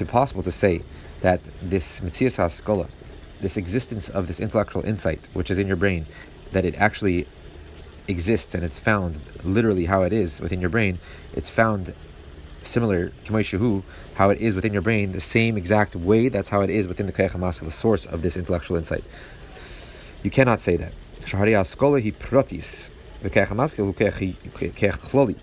impossible 0.00 0.42
to 0.42 0.50
say 0.50 0.82
that 1.20 1.40
this 1.60 2.00
mitzias 2.00 2.38
haskola, 2.38 2.88
this 3.42 3.58
existence 3.58 4.08
of 4.08 4.28
this 4.28 4.40
intellectual 4.40 4.82
insight, 4.86 5.28
which 5.34 5.50
is 5.50 5.58
in 5.58 5.66
your 5.66 5.76
brain, 5.76 6.06
that 6.52 6.64
it 6.64 6.74
actually 6.76 7.26
exists 8.08 8.54
and 8.54 8.64
it's 8.64 8.78
found 8.78 9.20
literally 9.44 9.84
how 9.84 10.04
it 10.04 10.14
is 10.14 10.40
within 10.40 10.62
your 10.62 10.70
brain, 10.70 10.98
it's 11.34 11.50
found 11.50 11.92
similar 12.62 13.10
Kimoishahu, 13.26 13.82
how 14.14 14.30
it 14.30 14.40
is 14.40 14.54
within 14.54 14.72
your 14.72 14.80
brain, 14.80 15.12
the 15.12 15.20
same 15.20 15.58
exact 15.58 15.94
way 15.94 16.28
that's 16.30 16.48
how 16.48 16.62
it 16.62 16.70
is 16.70 16.88
within 16.88 17.04
the 17.04 17.12
Kayach 17.12 17.60
the 17.60 17.70
source 17.70 18.06
of 18.06 18.22
this 18.22 18.38
intellectual 18.38 18.78
insight. 18.78 19.04
You 20.22 20.30
cannot 20.30 20.62
say 20.62 20.76
that. 20.76 20.94
Shahari 21.20 21.52
Askola 21.52 22.02
hi 22.02 22.10
protis, 22.10 22.90
the 23.24 23.30
Kayach 23.30 24.98
Kloli. 24.98 25.36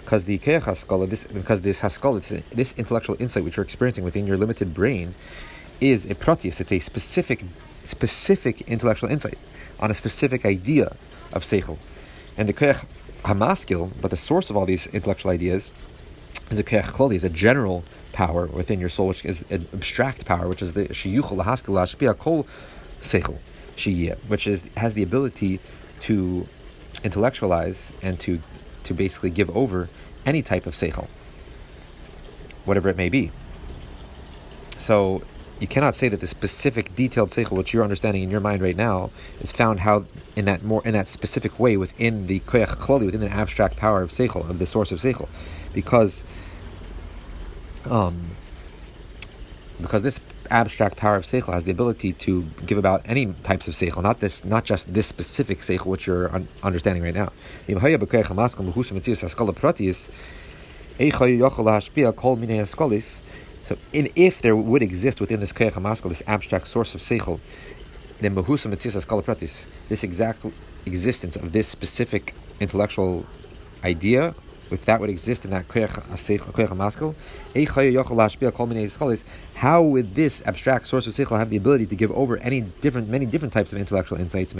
Because 0.00 0.24
the 0.24 0.38
Kayach 0.38 0.62
Haskola, 0.62 1.08
this 1.08 1.24
because 1.24 1.60
this 1.60 1.82
Haskola, 1.82 2.26
this, 2.26 2.42
this 2.50 2.74
intellectual 2.78 3.16
insight 3.20 3.44
which 3.44 3.58
you're 3.58 3.64
experiencing 3.64 4.04
within 4.04 4.26
your 4.26 4.38
limited 4.38 4.72
brain, 4.72 5.14
is 5.80 6.06
a 6.06 6.14
protis, 6.14 6.60
it's 6.60 6.72
a 6.72 6.78
specific 6.78 7.44
specific 7.84 8.62
intellectual 8.62 9.10
insight 9.10 9.38
on 9.80 9.90
a 9.90 9.94
specific 9.94 10.44
idea 10.44 10.96
of 11.32 11.42
Seichel. 11.42 11.78
And 12.36 12.48
the 12.48 12.52
Koyach 12.52 12.86
Hamaskil, 13.24 13.92
but 14.00 14.10
the 14.10 14.16
source 14.16 14.50
of 14.50 14.56
all 14.56 14.66
these 14.66 14.86
intellectual 14.88 15.30
ideas, 15.30 15.72
is 16.50 16.58
a 16.58 16.64
Koyach 16.64 16.84
Chloli, 16.84 17.14
is 17.14 17.24
a 17.24 17.28
general 17.28 17.84
power 18.12 18.46
within 18.46 18.80
your 18.80 18.88
soul, 18.88 19.08
which 19.08 19.24
is 19.24 19.44
an 19.50 19.68
abstract 19.74 20.24
power, 20.24 20.48
which 20.48 20.62
is 20.62 20.72
the 20.72 20.86
Shiyuchel 20.86 21.44
Haskil 21.44 21.74
Ashpia 21.74 22.16
Kol 22.16 22.46
Seichel 23.00 23.38
Shiyah, 23.76 24.16
which 24.28 24.46
is 24.46 24.64
has 24.76 24.94
the 24.94 25.02
ability 25.02 25.60
to 26.00 26.48
intellectualize 27.04 27.92
and 28.02 28.18
to 28.20 28.40
to 28.84 28.94
basically 28.94 29.30
give 29.30 29.54
over 29.56 29.88
any 30.24 30.42
type 30.42 30.66
of 30.66 30.74
Seichel, 30.74 31.08
whatever 32.64 32.88
it 32.88 32.96
may 32.96 33.08
be. 33.08 33.30
So 34.76 35.22
you 35.60 35.66
cannot 35.66 35.94
say 35.94 36.08
that 36.08 36.20
the 36.20 36.26
specific 36.26 36.94
detailed 36.94 37.30
seichel 37.30 37.56
which 37.56 37.72
you're 37.72 37.82
understanding 37.82 38.22
in 38.22 38.30
your 38.30 38.40
mind 38.40 38.62
right 38.62 38.76
now 38.76 39.10
is 39.40 39.50
found 39.50 39.80
how 39.80 40.04
in 40.36 40.44
that 40.44 40.62
more 40.62 40.82
in 40.84 40.92
that 40.92 41.08
specific 41.08 41.58
way 41.58 41.76
within 41.76 42.28
the 42.28 42.40
koyach 42.40 42.76
klali, 42.76 43.06
within 43.06 43.20
the 43.20 43.28
abstract 43.28 43.76
power 43.76 44.02
of 44.02 44.10
seichel, 44.10 44.48
of 44.48 44.58
the 44.58 44.66
source 44.66 44.92
of 44.92 45.00
seichel, 45.00 45.28
because 45.72 46.24
um, 47.86 48.30
because 49.80 50.02
this 50.02 50.20
abstract 50.50 50.96
power 50.96 51.16
of 51.16 51.24
seichel 51.24 51.52
has 51.52 51.64
the 51.64 51.70
ability 51.70 52.12
to 52.12 52.42
give 52.66 52.78
about 52.78 53.02
any 53.04 53.26
types 53.44 53.68
of 53.68 53.74
seichel, 53.74 54.02
not 54.02 54.20
this, 54.20 54.44
not 54.44 54.64
just 54.64 54.92
this 54.92 55.06
specific 55.06 55.58
seichel 55.58 55.86
which 55.86 56.06
you're 56.06 56.34
un- 56.34 56.48
understanding 56.62 57.02
right 57.02 57.14
now. 57.14 57.32
So, 63.68 63.76
in, 63.92 64.10
if 64.16 64.40
there 64.40 64.56
would 64.56 64.82
exist 64.82 65.20
within 65.20 65.40
this 65.40 65.52
Koyach 65.52 65.72
HaMaskal, 65.72 66.08
this 66.08 66.22
abstract 66.26 66.66
source 66.66 66.94
of 66.94 67.02
Seichel, 67.02 67.38
then 68.18 68.34
Mahusam 68.34 68.72
Mitzis 68.72 68.94
Pratis, 69.06 69.66
this 69.90 70.02
exact 70.02 70.46
existence 70.86 71.36
of 71.36 71.52
this 71.52 71.68
specific 71.68 72.34
intellectual 72.60 73.26
idea, 73.84 74.34
if 74.70 74.84
that 74.84 75.00
would 75.00 75.10
exist 75.10 75.44
in 75.44 75.50
that 75.50 75.68
Koyach 75.68 76.04
HaMaskal, 76.04 77.14
how 79.54 79.82
would 79.82 80.14
this 80.14 80.42
abstract 80.44 80.86
source 80.86 81.06
of 81.06 81.14
Seichel 81.14 81.38
have 81.38 81.50
the 81.50 81.56
ability 81.56 81.86
to 81.86 81.96
give 81.96 82.10
over 82.12 82.36
any 82.38 82.60
different, 82.60 83.08
many 83.08 83.26
different 83.26 83.52
types 83.52 83.72
of 83.72 83.78
intellectual 83.78 84.18
insights? 84.18 84.52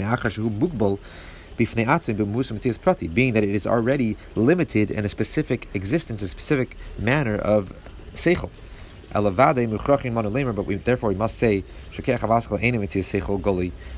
being 3.13 3.33
that 3.33 3.43
it 3.43 3.49
is 3.49 3.67
already 3.67 4.17
limited 4.35 4.91
in 4.91 5.05
a 5.05 5.09
specific 5.09 5.67
existence, 5.73 6.21
a 6.21 6.27
specific 6.27 6.77
manner 6.97 7.35
of 7.35 7.73
seichel. 8.13 8.49
But 9.11 9.23
we, 10.67 10.75
therefore 10.75 11.09
we 11.09 11.15
must 11.15 11.35
say 11.35 11.63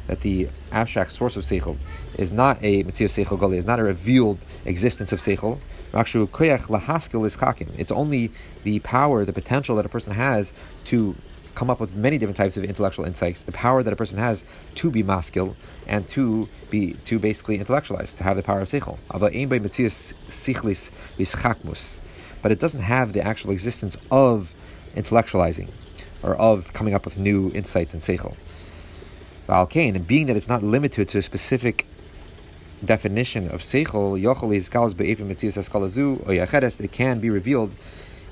that 0.07 0.21
the 0.21 0.49
abstract 0.71 1.11
source 1.11 1.35
of 1.37 1.43
seichel 1.43 1.77
is 2.17 2.31
not 2.31 2.57
a 2.63 2.83
seichel 2.85 3.37
goli, 3.37 3.57
is 3.57 3.65
not 3.65 3.79
a 3.79 3.83
revealed 3.83 4.37
existence 4.65 5.11
of 5.11 5.19
seichel. 5.19 5.59
It's 5.93 7.91
only 7.91 8.31
the 8.63 8.79
power, 8.79 9.25
the 9.25 9.33
potential 9.33 9.75
that 9.75 9.85
a 9.85 9.89
person 9.89 10.13
has 10.13 10.53
to 10.85 11.15
come 11.53 11.69
up 11.69 11.81
with 11.81 11.93
many 11.95 12.17
different 12.17 12.37
types 12.37 12.55
of 12.55 12.63
intellectual 12.63 13.05
insights, 13.05 13.43
the 13.43 13.51
power 13.51 13.83
that 13.83 13.91
a 13.91 13.95
person 13.97 14.17
has 14.17 14.45
to 14.75 14.89
be 14.89 15.03
maskil 15.03 15.55
and 15.85 16.07
to 16.07 16.47
be 16.69 16.93
to 17.05 17.19
basically 17.19 17.57
intellectualize, 17.57 18.13
to 18.13 18.23
have 18.23 18.37
the 18.37 18.43
power 18.43 18.61
of 18.61 18.69
seichel. 18.69 18.97
But 22.41 22.51
it 22.51 22.59
doesn't 22.59 22.81
have 22.81 23.13
the 23.13 23.21
actual 23.21 23.51
existence 23.51 23.97
of 24.09 24.55
intellectualizing 24.95 25.69
or 26.23 26.35
of 26.35 26.71
coming 26.73 26.93
up 26.93 27.03
with 27.03 27.17
new 27.17 27.51
insights 27.51 27.93
and 27.93 28.01
seichel. 28.01 28.35
Valkain, 29.47 29.95
and 29.95 30.07
being 30.07 30.27
that 30.27 30.37
it's 30.37 30.47
not 30.47 30.63
limited 30.63 31.09
to 31.09 31.17
a 31.17 31.21
specific 31.21 31.85
definition 32.83 33.49
of 33.49 33.61
seichel, 33.61 34.21
yochel 34.21 34.49
galus 34.69 34.95
be'efim 34.95 35.27
mitzius 35.27 35.57
eskalazu 35.57 36.19
or 36.21 36.33
yacheres, 36.33 36.79
it 36.79 36.91
can 36.91 37.19
be 37.19 37.29
revealed 37.29 37.71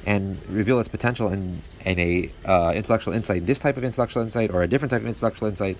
and 0.05 0.41
reveal 0.47 0.79
its 0.79 0.89
potential 0.89 1.27
in, 1.27 1.61
in 1.85 1.99
a 1.99 2.31
uh, 2.45 2.71
intellectual 2.73 3.13
insight, 3.13 3.45
this 3.45 3.59
type 3.59 3.77
of 3.77 3.83
intellectual 3.83 4.23
insight 4.23 4.51
or 4.51 4.63
a 4.63 4.67
different 4.67 4.91
type 4.91 5.01
of 5.01 5.07
intellectual 5.07 5.47
insight 5.47 5.77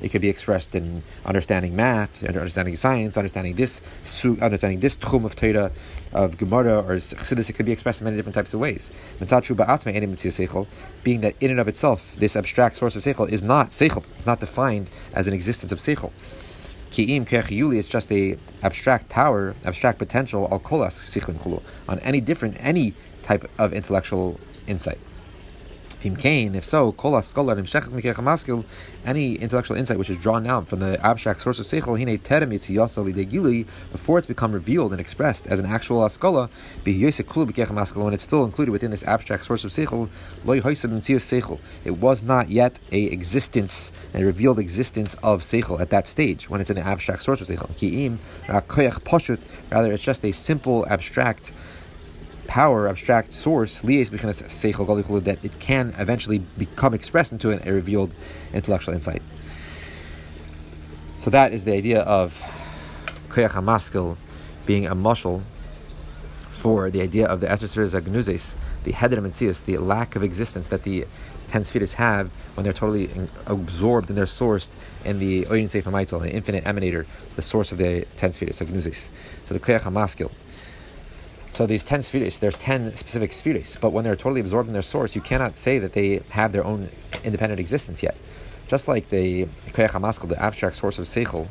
it 0.00 0.10
could 0.10 0.20
be 0.20 0.28
expressed 0.28 0.74
in 0.74 1.02
understanding 1.24 1.76
math, 1.76 2.24
understanding 2.24 2.74
science, 2.76 3.16
understanding 3.16 3.56
this, 3.56 3.80
understanding 4.40 4.80
this 4.80 4.96
tchum 4.96 5.24
of 5.24 5.36
Torah, 5.36 5.70
of 6.12 6.36
Gemara 6.38 6.78
or 6.78 6.96
Chassidus. 6.96 7.50
It 7.50 7.52
could 7.52 7.66
be 7.66 7.72
expressed 7.72 8.00
in 8.00 8.06
many 8.06 8.16
different 8.16 8.34
types 8.34 8.54
of 8.54 8.60
ways. 8.60 8.90
Being 9.18 9.28
that 11.20 11.34
in 11.40 11.50
and 11.50 11.60
of 11.60 11.68
itself, 11.68 12.16
this 12.16 12.36
abstract 12.36 12.76
source 12.76 12.96
of 12.96 13.02
seichel 13.02 13.28
is 13.28 13.42
not 13.42 13.68
seichel. 13.70 14.04
It's 14.16 14.26
not 14.26 14.40
defined 14.40 14.88
as 15.12 15.28
an 15.28 15.34
existence 15.34 15.72
of 15.72 15.78
seichel. 15.78 16.10
Ki'im 16.90 17.24
ke'achiyuli 17.24 17.76
is 17.76 17.88
just 17.88 18.10
a 18.10 18.36
abstract 18.62 19.08
power, 19.08 19.54
abstract 19.64 19.98
potential 19.98 20.48
al 20.50 20.58
kolas 20.58 21.62
on 21.88 21.98
any 22.00 22.20
different, 22.20 22.56
any 22.58 22.94
type 23.22 23.48
of 23.58 23.72
intellectual 23.72 24.40
insight. 24.66 24.98
Pimkain, 26.00 26.54
if 26.54 26.64
so, 26.64 26.92
kol 26.92 27.20
scholar 27.20 27.56
maskil, 27.56 28.64
any 29.04 29.34
intellectual 29.34 29.76
insight 29.76 29.98
which 29.98 30.08
is 30.08 30.16
drawn 30.16 30.46
out 30.46 30.66
from 30.66 30.78
the 30.78 30.98
abstract 31.04 31.42
source 31.42 31.58
of 31.58 31.66
seichel, 31.66 31.98
hine 31.98 32.16
terem 32.18 33.30
gili, 33.30 33.66
before 33.92 34.16
it's 34.16 34.26
become 34.26 34.52
revealed 34.52 34.92
and 34.92 35.00
expressed 35.00 35.46
as 35.46 35.58
an 35.58 35.66
actual 35.66 36.00
askola, 36.00 36.48
maskil, 36.86 38.04
when 38.04 38.14
it's 38.14 38.24
still 38.24 38.44
included 38.46 38.72
within 38.72 38.90
this 38.90 39.02
abstract 39.02 39.44
source 39.44 39.62
of 39.62 39.70
seichel, 39.72 40.08
loy 40.46 40.58
seichel. 40.60 41.58
It 41.84 41.98
was 41.98 42.22
not 42.22 42.48
yet 42.48 42.78
a 42.92 43.04
existence, 43.04 43.92
a 44.14 44.24
revealed 44.24 44.58
existence 44.58 45.14
of 45.22 45.42
seichel 45.42 45.80
at 45.80 45.90
that 45.90 46.08
stage 46.08 46.48
when 46.48 46.62
it's 46.62 46.70
in 46.70 46.76
the 46.76 46.86
abstract 46.86 47.22
source 47.24 47.42
of 47.42 47.48
seichel. 47.48 47.68
Ki'im, 47.76 48.16
rather, 49.70 49.92
it's 49.92 50.02
just 50.02 50.24
a 50.24 50.32
simple 50.32 50.86
abstract 50.88 51.52
power, 52.50 52.88
abstract 52.88 53.32
source, 53.32 53.80
that 53.80 55.38
it 55.44 55.60
can 55.60 55.94
eventually 55.98 56.38
become 56.58 56.92
expressed 56.92 57.30
into 57.30 57.52
an, 57.52 57.60
a 57.64 57.72
revealed 57.72 58.12
intellectual 58.52 58.92
insight. 58.92 59.22
So 61.18 61.30
that 61.30 61.52
is 61.52 61.64
the 61.64 61.72
idea 61.74 62.00
of 62.00 62.42
koyach 63.28 63.50
hamaskil 63.50 64.16
being 64.66 64.84
a 64.84 64.96
moshel 64.96 65.42
for 66.50 66.90
the 66.90 67.00
idea 67.00 67.24
of 67.24 67.38
the 67.38 67.46
Esrasir 67.46 67.88
Zagnuzes, 67.88 68.56
the 68.82 68.94
Hedrim 68.94 69.24
and 69.24 69.34
the 69.66 69.78
lack 69.78 70.16
of 70.16 70.24
existence 70.24 70.66
that 70.68 70.82
the 70.82 71.06
ten 71.46 71.62
spheres 71.64 71.94
have 71.94 72.32
when 72.54 72.64
they're 72.64 72.72
totally 72.72 73.08
absorbed 73.46 74.08
and 74.08 74.18
they're 74.18 74.24
sourced 74.24 74.70
in 75.04 75.20
the 75.20 75.44
Oyin 75.44 75.68
Maitel, 75.68 76.20
the 76.20 76.32
infinite 76.32 76.64
emanator, 76.64 77.06
the 77.36 77.42
source 77.42 77.70
of 77.70 77.78
the 77.78 78.08
ten 78.16 78.32
spheres, 78.32 78.58
Zagnuzes. 78.58 79.08
So 79.44 79.54
the 79.54 79.60
Koyach 79.60 79.82
Hamaskil. 79.82 80.32
So 81.60 81.66
these 81.66 81.84
ten 81.84 82.00
spheres, 82.00 82.38
there's 82.38 82.56
ten 82.56 82.96
specific 82.96 83.34
spheres, 83.34 83.76
but 83.78 83.92
when 83.92 84.02
they're 84.02 84.16
totally 84.16 84.40
absorbed 84.40 84.70
in 84.70 84.72
their 84.72 84.80
source, 84.80 85.14
you 85.14 85.20
cannot 85.20 85.58
say 85.58 85.78
that 85.78 85.92
they 85.92 86.22
have 86.30 86.52
their 86.52 86.64
own 86.64 86.88
independent 87.22 87.60
existence 87.60 88.02
yet. 88.02 88.16
Just 88.66 88.88
like 88.88 89.10
the 89.10 89.44
Koyach 89.72 90.26
the 90.26 90.42
abstract 90.42 90.76
source 90.76 90.98
of 90.98 91.04
Seichel, 91.04 91.48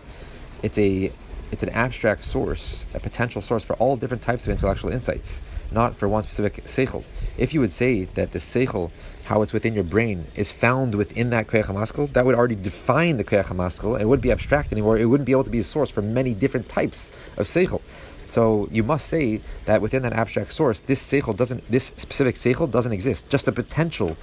it's 0.64 0.80
a 0.80 1.12
it's 1.52 1.62
an 1.62 1.70
abstract 1.70 2.24
source, 2.26 2.88
a 2.96 3.00
potential 3.00 3.40
source 3.40 3.64
for 3.64 3.76
all 3.76 3.98
different 3.98 4.24
types 4.24 4.48
of 4.48 4.52
intellectual 4.52 4.92
insights, 4.92 5.44
not 5.72 5.96
for 5.96 6.08
one 6.08 6.24
specific 6.24 6.64
seichel. 6.66 7.04
If 7.38 7.54
you 7.54 7.60
would 7.60 7.72
say 7.72 8.06
that 8.06 8.32
the 8.32 8.40
seichel, 8.40 8.92
how 9.26 9.44
it's 9.44 9.54
within 9.54 9.74
your 9.76 9.84
brain, 9.84 10.26
is 10.36 10.52
found 10.52 10.96
within 10.96 11.30
that 11.32 11.46
koyach 11.46 12.14
that 12.14 12.26
would 12.26 12.36
already 12.36 12.56
define 12.56 13.18
the 13.18 13.24
koyach 13.24 13.46
hamaskal. 13.46 14.00
It 14.00 14.06
wouldn't 14.06 14.24
be 14.24 14.32
abstract 14.32 14.72
anymore. 14.72 14.98
It 14.98 15.06
wouldn't 15.06 15.28
be 15.28 15.34
able 15.34 15.44
to 15.44 15.52
be 15.52 15.60
a 15.60 15.64
source 15.64 15.92
for 15.92 16.02
many 16.02 16.34
different 16.34 16.68
types 16.68 17.12
of 17.38 17.46
seichel. 17.46 17.82
So 18.30 18.70
you 18.72 18.84
must 18.84 19.08
say 19.08 19.42
that 19.66 19.82
within 19.82 20.04
that 20.04 20.14
abstract 20.14 20.52
source, 20.52 20.82
this 20.82 21.02
seichel 21.02 21.36
doesn't, 21.36 21.70
this 21.70 21.86
specific 21.98 22.36
seichel 22.36 22.70
doesn't 22.70 22.92
exist. 22.92 23.28
Just 23.28 23.46
the 23.46 23.52
potential, 23.52 24.18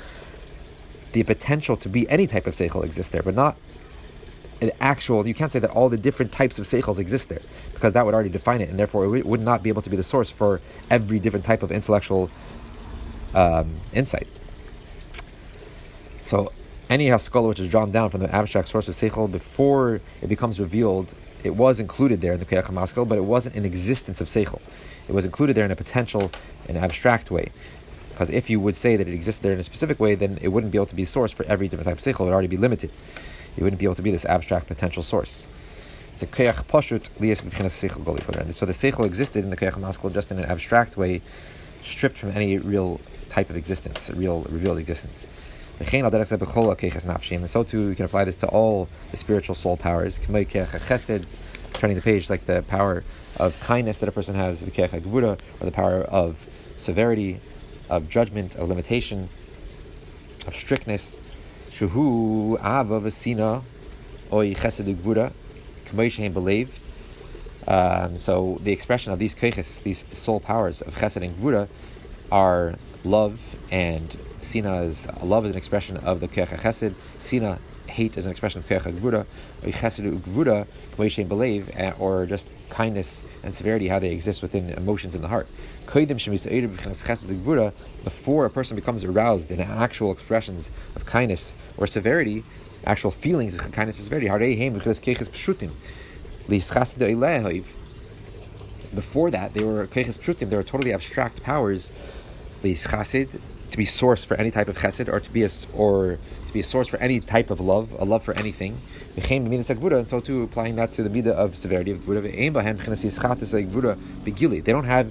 the 1.10 1.24
potential 1.24 1.76
to 1.78 1.88
be 1.88 2.08
any 2.08 2.28
type 2.28 2.46
of 2.46 2.54
seichel 2.54 2.84
exists 2.84 3.10
there, 3.10 3.24
but 3.24 3.34
not 3.34 3.56
an 4.62 4.70
actual. 4.80 5.26
You 5.26 5.34
can't 5.34 5.50
say 5.50 5.58
that 5.58 5.70
all 5.70 5.88
the 5.88 5.96
different 5.96 6.30
types 6.30 6.56
of 6.60 6.66
seichels 6.66 7.00
exist 7.00 7.28
there, 7.30 7.42
because 7.74 7.94
that 7.94 8.06
would 8.06 8.14
already 8.14 8.28
define 8.28 8.60
it, 8.60 8.68
and 8.68 8.78
therefore 8.78 9.16
it 9.16 9.26
would 9.26 9.40
not 9.40 9.64
be 9.64 9.70
able 9.70 9.82
to 9.82 9.90
be 9.90 9.96
the 9.96 10.04
source 10.04 10.30
for 10.30 10.60
every 10.88 11.18
different 11.18 11.44
type 11.44 11.64
of 11.64 11.72
intellectual 11.72 12.30
um, 13.34 13.80
insight. 13.92 14.28
So 16.22 16.52
any 16.88 17.08
haskalah 17.08 17.48
which 17.48 17.58
is 17.58 17.68
drawn 17.68 17.90
down 17.90 18.10
from 18.10 18.20
the 18.20 18.32
abstract 18.32 18.68
source 18.68 18.86
of 18.86 18.94
seichel 18.94 19.30
before 19.30 20.00
it 20.22 20.28
becomes 20.28 20.60
revealed 20.60 21.12
it 21.46 21.56
was 21.56 21.80
included 21.80 22.20
there 22.20 22.32
in 22.32 22.40
the 22.40 22.46
Kiyach 22.46 22.64
HaMaskal, 22.64 23.08
but 23.08 23.16
it 23.16 23.24
wasn't 23.24 23.56
in 23.56 23.64
existence 23.64 24.20
of 24.20 24.26
Seichel. 24.26 24.60
It 25.08 25.12
was 25.12 25.24
included 25.24 25.56
there 25.56 25.64
in 25.64 25.70
a 25.70 25.76
potential, 25.76 26.30
an 26.68 26.76
abstract 26.76 27.30
way. 27.30 27.52
Because 28.10 28.30
if 28.30 28.50
you 28.50 28.58
would 28.60 28.76
say 28.76 28.96
that 28.96 29.06
it 29.06 29.14
existed 29.14 29.42
there 29.42 29.52
in 29.52 29.60
a 29.60 29.64
specific 29.64 30.00
way, 30.00 30.14
then 30.14 30.38
it 30.40 30.48
wouldn't 30.48 30.72
be 30.72 30.78
able 30.78 30.86
to 30.86 30.94
be 30.94 31.04
a 31.04 31.06
source 31.06 31.32
for 31.32 31.44
every 31.46 31.68
different 31.68 31.86
type 31.86 31.98
of 31.98 32.02
Seichel. 32.02 32.20
It 32.20 32.24
would 32.24 32.32
already 32.32 32.48
be 32.48 32.56
limited. 32.56 32.90
It 33.56 33.62
wouldn't 33.62 33.78
be 33.78 33.86
able 33.86 33.94
to 33.94 34.02
be 34.02 34.10
this 34.10 34.24
abstract 34.24 34.66
potential 34.66 35.02
source. 35.02 35.46
It's 36.12 36.22
a 36.22 36.26
Kiyach 36.26 36.64
Pashut 36.64 37.08
Lias 37.20 37.42
Seichel 37.42 38.02
Goli 38.02 38.54
So 38.54 38.64
the 38.64 38.72
Seichel 38.72 39.04
existed 39.04 39.44
in 39.44 39.50
the 39.50 39.56
Kiyach 39.56 39.72
HaMaskal 39.72 40.12
just 40.14 40.30
in 40.30 40.38
an 40.38 40.46
abstract 40.46 40.96
way, 40.96 41.20
stripped 41.82 42.16
from 42.16 42.30
any 42.30 42.56
real 42.56 43.00
type 43.28 43.50
of 43.50 43.56
existence, 43.56 44.10
real 44.10 44.42
revealed 44.48 44.78
existence. 44.78 45.28
And 45.78 47.50
so 47.50 47.62
too, 47.62 47.88
you 47.88 47.94
can 47.94 48.04
apply 48.06 48.24
this 48.24 48.36
to 48.38 48.48
all 48.48 48.88
the 49.10 49.16
spiritual 49.16 49.54
soul 49.54 49.76
powers. 49.76 50.18
Turning 50.18 51.96
the 51.96 52.02
page, 52.02 52.30
like 52.30 52.46
the 52.46 52.64
power 52.66 53.04
of 53.36 53.60
kindness 53.60 53.98
that 53.98 54.08
a 54.08 54.12
person 54.12 54.34
has, 54.34 54.62
or 54.62 54.70
the 54.70 55.72
power 55.72 56.00
of 56.02 56.46
severity, 56.78 57.40
of 57.90 58.08
judgment, 58.08 58.54
of 58.56 58.68
limitation, 58.68 59.28
of 60.46 60.54
strictness. 60.54 61.18
Shuhu 61.70 62.54
ava 62.60 63.00
v'sina 63.00 63.62
oy 64.32 64.54
chesed 64.54 64.94
gvura 64.96 65.32
k'moishein 65.84 66.32
believe. 66.32 66.78
Um, 67.68 68.16
so 68.16 68.58
the 68.62 68.72
expression 68.72 69.12
of 69.12 69.18
these 69.18 69.34
keiches, 69.34 69.82
these 69.82 70.04
soul 70.12 70.40
powers 70.40 70.80
of 70.80 70.94
chesed 70.94 71.20
and 71.20 71.36
gvura, 71.36 71.68
are 72.32 72.76
love 73.04 73.56
and 73.70 74.16
Sina 74.46 74.82
is 74.82 75.08
love 75.22 75.44
is 75.44 75.50
an 75.50 75.58
expression 75.58 75.96
of 75.98 76.20
the 76.20 76.28
Keach 76.28 76.48
Chesed. 76.60 76.94
Sina 77.18 77.58
hate 77.88 78.16
is 78.16 78.26
an 78.26 78.30
expression 78.30 78.60
of 78.60 78.68
Keach 78.68 78.82
Gvura. 78.82 79.26
Chesed 79.64 80.20
Gvura 80.20 80.68
K'meishem 80.92 81.26
Believe, 81.26 81.68
eh, 81.74 81.92
or 81.98 82.26
just 82.26 82.52
kindness 82.70 83.24
and 83.42 83.52
severity, 83.52 83.88
how 83.88 83.98
they 83.98 84.12
exist 84.12 84.42
within 84.42 84.70
emotions 84.70 85.16
in 85.16 85.22
the 85.22 85.26
heart. 85.28 85.48
Before 88.04 88.44
a 88.46 88.50
person 88.50 88.76
becomes 88.76 89.04
aroused 89.04 89.50
in 89.50 89.60
actual 89.60 90.12
expressions 90.12 90.70
of 90.94 91.04
kindness 91.04 91.56
or 91.76 91.88
severity, 91.88 92.44
actual 92.84 93.10
feelings 93.10 93.54
of 93.54 93.72
kindness 93.72 93.98
or 93.98 94.02
severity, 94.04 94.28
before 98.94 99.30
that, 99.32 99.54
they 99.54 99.64
were 99.64 99.86
they 99.86 100.56
were 100.56 100.62
totally 100.62 100.92
abstract 100.92 101.42
powers 101.42 101.92
to 103.70 103.76
be 103.76 103.84
source 103.84 104.24
for 104.24 104.36
any 104.36 104.50
type 104.50 104.68
of 104.68 104.78
chesed, 104.78 105.12
or 105.12 105.20
to 105.20 105.30
be 105.30 105.42
a 105.42 105.50
or 105.72 106.18
to 106.46 106.52
be 106.52 106.60
a 106.60 106.62
source 106.62 106.88
for 106.88 106.96
any 106.98 107.20
type 107.20 107.50
of 107.50 107.60
love, 107.60 107.92
a 107.98 108.04
love 108.04 108.22
for 108.22 108.34
anything. 108.34 108.80
And 109.16 110.08
so 110.08 110.20
too, 110.20 110.42
applying 110.42 110.76
that 110.76 110.92
to 110.92 111.02
the 111.02 111.10
midah 111.10 111.32
of 111.32 111.56
severity 111.56 111.90
of 111.90 111.98
gvura. 112.00 112.24
They 114.64 114.72
don't 114.72 114.84
have 114.84 115.10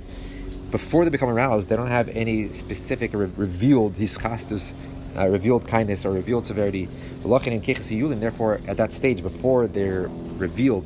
before 0.71 1.03
they 1.05 1.09
become 1.09 1.29
aroused, 1.29 1.69
they 1.69 1.75
don't 1.75 1.87
have 1.87 2.09
any 2.09 2.51
specific 2.53 3.13
re- 3.13 3.29
revealed 3.37 3.93
hischastus, 3.93 4.73
uh, 5.17 5.27
revealed 5.27 5.67
kindness 5.67 6.05
or 6.05 6.11
revealed 6.11 6.45
severity. 6.45 6.89
Therefore, 7.23 8.59
at 8.67 8.77
that 8.77 8.91
stage, 8.91 9.23
before 9.23 9.67
they're 9.67 10.09
revealed 10.37 10.85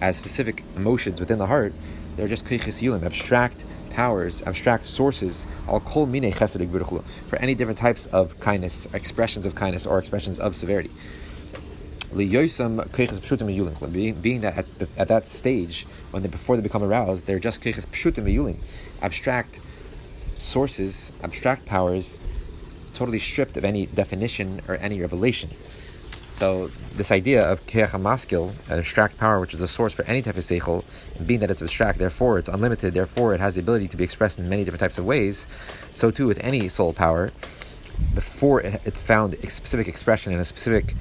as 0.00 0.16
specific 0.16 0.62
emotions 0.76 1.18
within 1.18 1.38
the 1.38 1.46
heart, 1.46 1.72
they're 2.16 2.28
just 2.28 2.44
abstract 2.46 3.64
powers, 3.90 4.42
abstract 4.42 4.84
sources, 4.86 5.46
all 5.66 5.80
kol 5.80 6.06
mine 6.06 6.32
chesed 6.32 7.02
for 7.28 7.36
any 7.36 7.54
different 7.54 7.78
types 7.78 8.06
of 8.06 8.38
kindness, 8.40 8.86
expressions 8.92 9.46
of 9.46 9.54
kindness, 9.54 9.86
or 9.86 9.98
expressions 9.98 10.38
of 10.38 10.54
severity. 10.56 10.90
Being, 12.12 12.32
that 14.40 14.58
at, 14.58 14.66
at, 14.96 15.08
that 15.08 15.28
stage, 15.28 15.86
when 16.10 16.22
they, 16.22 16.28
before 16.28 16.56
they 16.56 16.62
become 16.62 16.82
aroused, 16.82 17.26
they're 17.26 17.38
just 17.38 17.60
keches 17.60 17.86
pshutim 17.86 18.24
yuling, 18.24 18.56
abstract 19.02 19.60
sources, 20.38 21.12
abstract 21.22 21.66
powers, 21.66 22.18
totally 22.94 23.18
stripped 23.18 23.56
of 23.56 23.64
any 23.64 23.86
definition 23.86 24.62
or 24.68 24.76
any 24.76 25.00
revelation. 25.00 25.50
So 26.30 26.70
this 26.98 27.10
idea 27.10 27.42
of 27.42 27.64
keach 27.66 27.90
maskil, 27.90 28.52
an 28.68 28.78
abstract 28.78 29.16
power 29.16 29.40
which 29.40 29.54
is 29.54 29.60
a 29.60 29.68
source 29.68 29.92
for 29.92 30.02
any 30.02 30.20
type 30.20 30.36
of 30.36 30.44
seichel, 30.44 30.84
and 31.16 31.26
being 31.26 31.40
that 31.40 31.50
it's 31.50 31.62
abstract, 31.62 31.98
therefore 31.98 32.38
it's 32.38 32.48
unlimited, 32.48 32.92
therefore 32.92 33.32
it 33.32 33.40
has 33.40 33.54
the 33.54 33.60
ability 33.60 33.88
to 33.88 33.96
be 33.96 34.04
expressed 34.04 34.38
in 34.38 34.48
many 34.48 34.64
different 34.64 34.80
types 34.80 34.98
of 34.98 35.06
ways. 35.06 35.46
So 35.94 36.10
too 36.10 36.26
with 36.26 36.38
any 36.42 36.68
soul 36.68 36.92
power, 36.92 37.32
before 38.14 38.60
it, 38.60 38.82
it 38.84 38.96
found 38.96 39.34
a 39.34 39.48
specific 39.48 39.88
expression 39.88 40.32
in 40.32 40.40
a 40.40 40.44
specific 40.44 40.94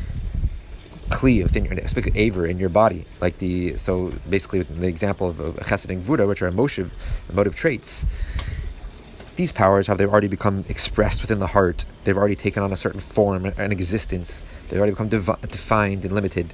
kli 1.09 1.41
within 1.41 1.65
your 1.65 1.73
a 1.73 1.87
specific 1.87 2.15
aver 2.15 2.45
in 2.45 2.59
your 2.59 2.69
body, 2.69 3.05
like 3.19 3.39
the 3.39 3.75
so 3.77 4.11
basically 4.29 4.61
the 4.61 4.87
example 4.87 5.29
of, 5.29 5.39
of 5.39 5.55
chesed 5.57 5.89
and 5.89 6.05
gvura, 6.05 6.27
which 6.27 6.41
are 6.41 6.47
emotive, 6.47 6.91
emotive 7.29 7.55
traits 7.55 8.05
these 9.37 9.51
powers 9.51 9.87
have 9.87 9.99
they 9.99 10.05
already 10.05 10.27
become 10.27 10.65
expressed 10.67 11.21
within 11.21 11.39
the 11.39 11.47
heart. 11.47 11.85
They've 12.03 12.17
already 12.17 12.35
taken 12.35 12.63
on 12.63 12.73
a 12.73 12.77
certain 12.77 12.99
form 12.99 13.45
and 13.45 13.71
existence. 13.71 14.41
They've 14.67 14.79
already 14.79 14.93
become 14.93 15.09
devi- 15.09 15.35
defined 15.43 16.03
and 16.03 16.13
limited, 16.13 16.53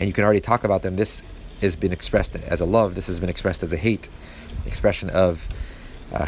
and 0.00 0.08
you 0.08 0.12
can 0.14 0.24
already 0.24 0.40
talk 0.40 0.64
about 0.64 0.82
them. 0.82 0.96
This 0.96 1.22
has 1.60 1.76
been 1.76 1.92
expressed 1.92 2.34
as 2.34 2.60
a 2.62 2.64
love. 2.64 2.94
This 2.94 3.06
has 3.06 3.20
been 3.20 3.28
expressed 3.28 3.62
as 3.62 3.72
a 3.74 3.76
hate, 3.76 4.08
expression 4.66 5.10
of 5.10 5.46
uh, 6.12 6.26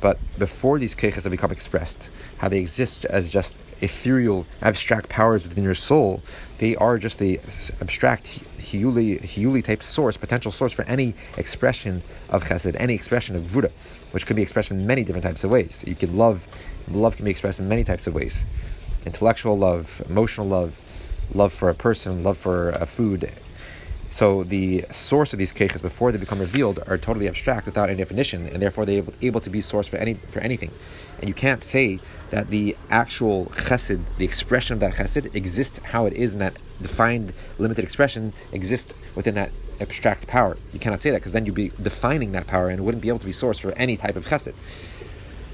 But 0.00 0.18
before 0.38 0.78
these 0.78 0.94
keches 0.94 1.24
have 1.24 1.30
become 1.32 1.50
expressed, 1.50 2.10
how 2.38 2.48
they 2.48 2.60
exist 2.60 3.04
as 3.04 3.30
just 3.30 3.54
ethereal, 3.80 4.46
abstract 4.62 5.08
powers 5.08 5.44
within 5.44 5.64
your 5.64 5.74
soul, 5.74 6.22
they 6.58 6.76
are 6.76 6.98
just 6.98 7.18
the 7.18 7.38
abstract 7.80 8.40
hiuli, 8.58 9.20
hiuli 9.20 9.64
type 9.64 9.82
source, 9.82 10.16
potential 10.16 10.52
source 10.52 10.72
for 10.72 10.84
any 10.84 11.14
expression 11.36 12.02
of 12.30 12.44
chesed, 12.44 12.76
any 12.78 12.94
expression 12.94 13.36
of 13.36 13.42
Gvura, 13.44 13.70
which 14.12 14.26
could 14.26 14.36
be 14.36 14.42
expressed 14.42 14.70
in 14.70 14.86
many 14.86 15.04
different 15.04 15.24
types 15.24 15.44
of 15.44 15.50
ways. 15.50 15.84
You 15.86 15.94
can 15.94 16.16
love, 16.16 16.46
love 16.88 17.16
can 17.16 17.24
be 17.24 17.30
expressed 17.30 17.60
in 17.60 17.68
many 17.68 17.84
types 17.84 18.06
of 18.06 18.14
ways. 18.14 18.46
Intellectual 19.04 19.58
love, 19.58 20.02
emotional 20.08 20.46
love, 20.46 20.80
love 21.34 21.52
for 21.52 21.68
a 21.68 21.74
person, 21.74 22.22
love 22.22 22.38
for 22.38 22.70
a 22.70 22.86
food, 22.86 23.30
so 24.14 24.44
the 24.44 24.84
source 24.92 25.32
of 25.32 25.40
these 25.40 25.52
keiches 25.52 25.82
before 25.82 26.12
they 26.12 26.18
become 26.18 26.38
revealed 26.38 26.78
are 26.86 26.96
totally 26.96 27.26
abstract 27.26 27.66
without 27.66 27.90
any 27.90 27.98
definition, 27.98 28.46
and 28.46 28.62
therefore 28.62 28.86
they're 28.86 28.98
able, 28.98 29.12
able 29.20 29.40
to 29.40 29.50
be 29.50 29.60
source 29.60 29.88
for 29.88 29.96
any 29.96 30.14
for 30.14 30.38
anything. 30.38 30.70
And 31.18 31.26
you 31.28 31.34
can't 31.34 31.64
say 31.64 31.98
that 32.30 32.46
the 32.46 32.76
actual 32.90 33.46
chesed, 33.46 34.00
the 34.16 34.24
expression 34.24 34.74
of 34.74 34.78
that 34.78 34.94
chesed, 34.94 35.34
exists 35.34 35.80
how 35.86 36.06
it 36.06 36.12
is 36.12 36.32
in 36.32 36.38
that 36.38 36.56
defined 36.80 37.32
limited 37.58 37.82
expression 37.82 38.32
exists 38.52 38.94
within 39.16 39.34
that 39.34 39.50
abstract 39.80 40.28
power. 40.28 40.56
You 40.72 40.78
cannot 40.78 41.00
say 41.00 41.10
that 41.10 41.16
because 41.16 41.32
then 41.32 41.44
you'd 41.44 41.56
be 41.56 41.72
defining 41.82 42.30
that 42.32 42.46
power 42.46 42.68
and 42.68 42.78
it 42.78 42.82
wouldn't 42.84 43.02
be 43.02 43.08
able 43.08 43.18
to 43.18 43.26
be 43.26 43.32
source 43.32 43.58
for 43.58 43.72
any 43.72 43.96
type 43.96 44.14
of 44.14 44.26
chesed. 44.26 44.54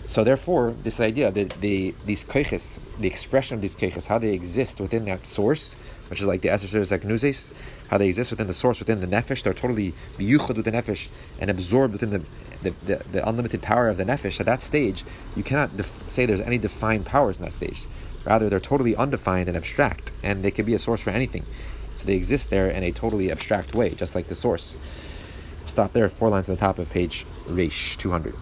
So 0.06 0.22
therefore, 0.22 0.74
this 0.82 1.00
idea 1.00 1.30
that 1.30 1.62
the 1.62 1.94
these 2.04 2.24
keiches, 2.24 2.78
the 2.98 3.08
expression 3.08 3.54
of 3.54 3.62
these 3.62 3.74
keiches, 3.74 4.08
how 4.08 4.18
they 4.18 4.34
exist 4.34 4.80
within 4.80 5.06
that 5.06 5.24
source, 5.24 5.76
which 6.10 6.20
is 6.20 6.26
like 6.26 6.42
the 6.42 6.48
Eser 6.48 6.82
Zaknuzes, 6.82 7.52
how 7.90 7.98
they 7.98 8.08
exist 8.08 8.30
within 8.30 8.46
the 8.46 8.54
source, 8.54 8.78
within 8.78 9.00
the 9.00 9.06
nefesh. 9.06 9.42
They're 9.42 9.52
totally 9.52 9.94
biyuchad 10.16 10.54
with 10.56 10.64
the 10.64 10.70
nefesh 10.70 11.10
and 11.40 11.50
absorbed 11.50 11.92
within 11.92 12.10
the 12.10 12.22
the, 12.62 12.74
the, 12.84 13.02
the, 13.12 13.26
unlimited 13.26 13.62
power 13.62 13.88
of 13.88 13.96
the 13.96 14.04
nefesh. 14.04 14.38
At 14.38 14.44
that 14.44 14.62
stage, 14.62 15.02
you 15.34 15.42
cannot 15.42 15.78
def- 15.78 16.08
say 16.08 16.26
there's 16.26 16.42
any 16.42 16.58
defined 16.58 17.06
powers 17.06 17.38
in 17.38 17.44
that 17.44 17.52
stage. 17.52 17.86
Rather, 18.26 18.50
they're 18.50 18.60
totally 18.60 18.94
undefined 18.94 19.48
and 19.48 19.56
abstract, 19.56 20.12
and 20.22 20.44
they 20.44 20.50
can 20.50 20.66
be 20.66 20.74
a 20.74 20.78
source 20.78 21.00
for 21.00 21.08
anything. 21.08 21.46
So 21.96 22.04
they 22.04 22.16
exist 22.16 22.50
there 22.50 22.68
in 22.68 22.82
a 22.82 22.92
totally 22.92 23.30
abstract 23.30 23.74
way, 23.74 23.90
just 23.90 24.14
like 24.14 24.26
the 24.26 24.34
source. 24.34 24.76
Stop 25.64 25.94
there, 25.94 26.08
four 26.10 26.28
lines 26.28 26.50
at 26.50 26.58
the 26.58 26.60
top 26.60 26.78
of 26.78 26.90
page 26.90 27.24
Reish 27.46 27.96
200. 27.96 28.34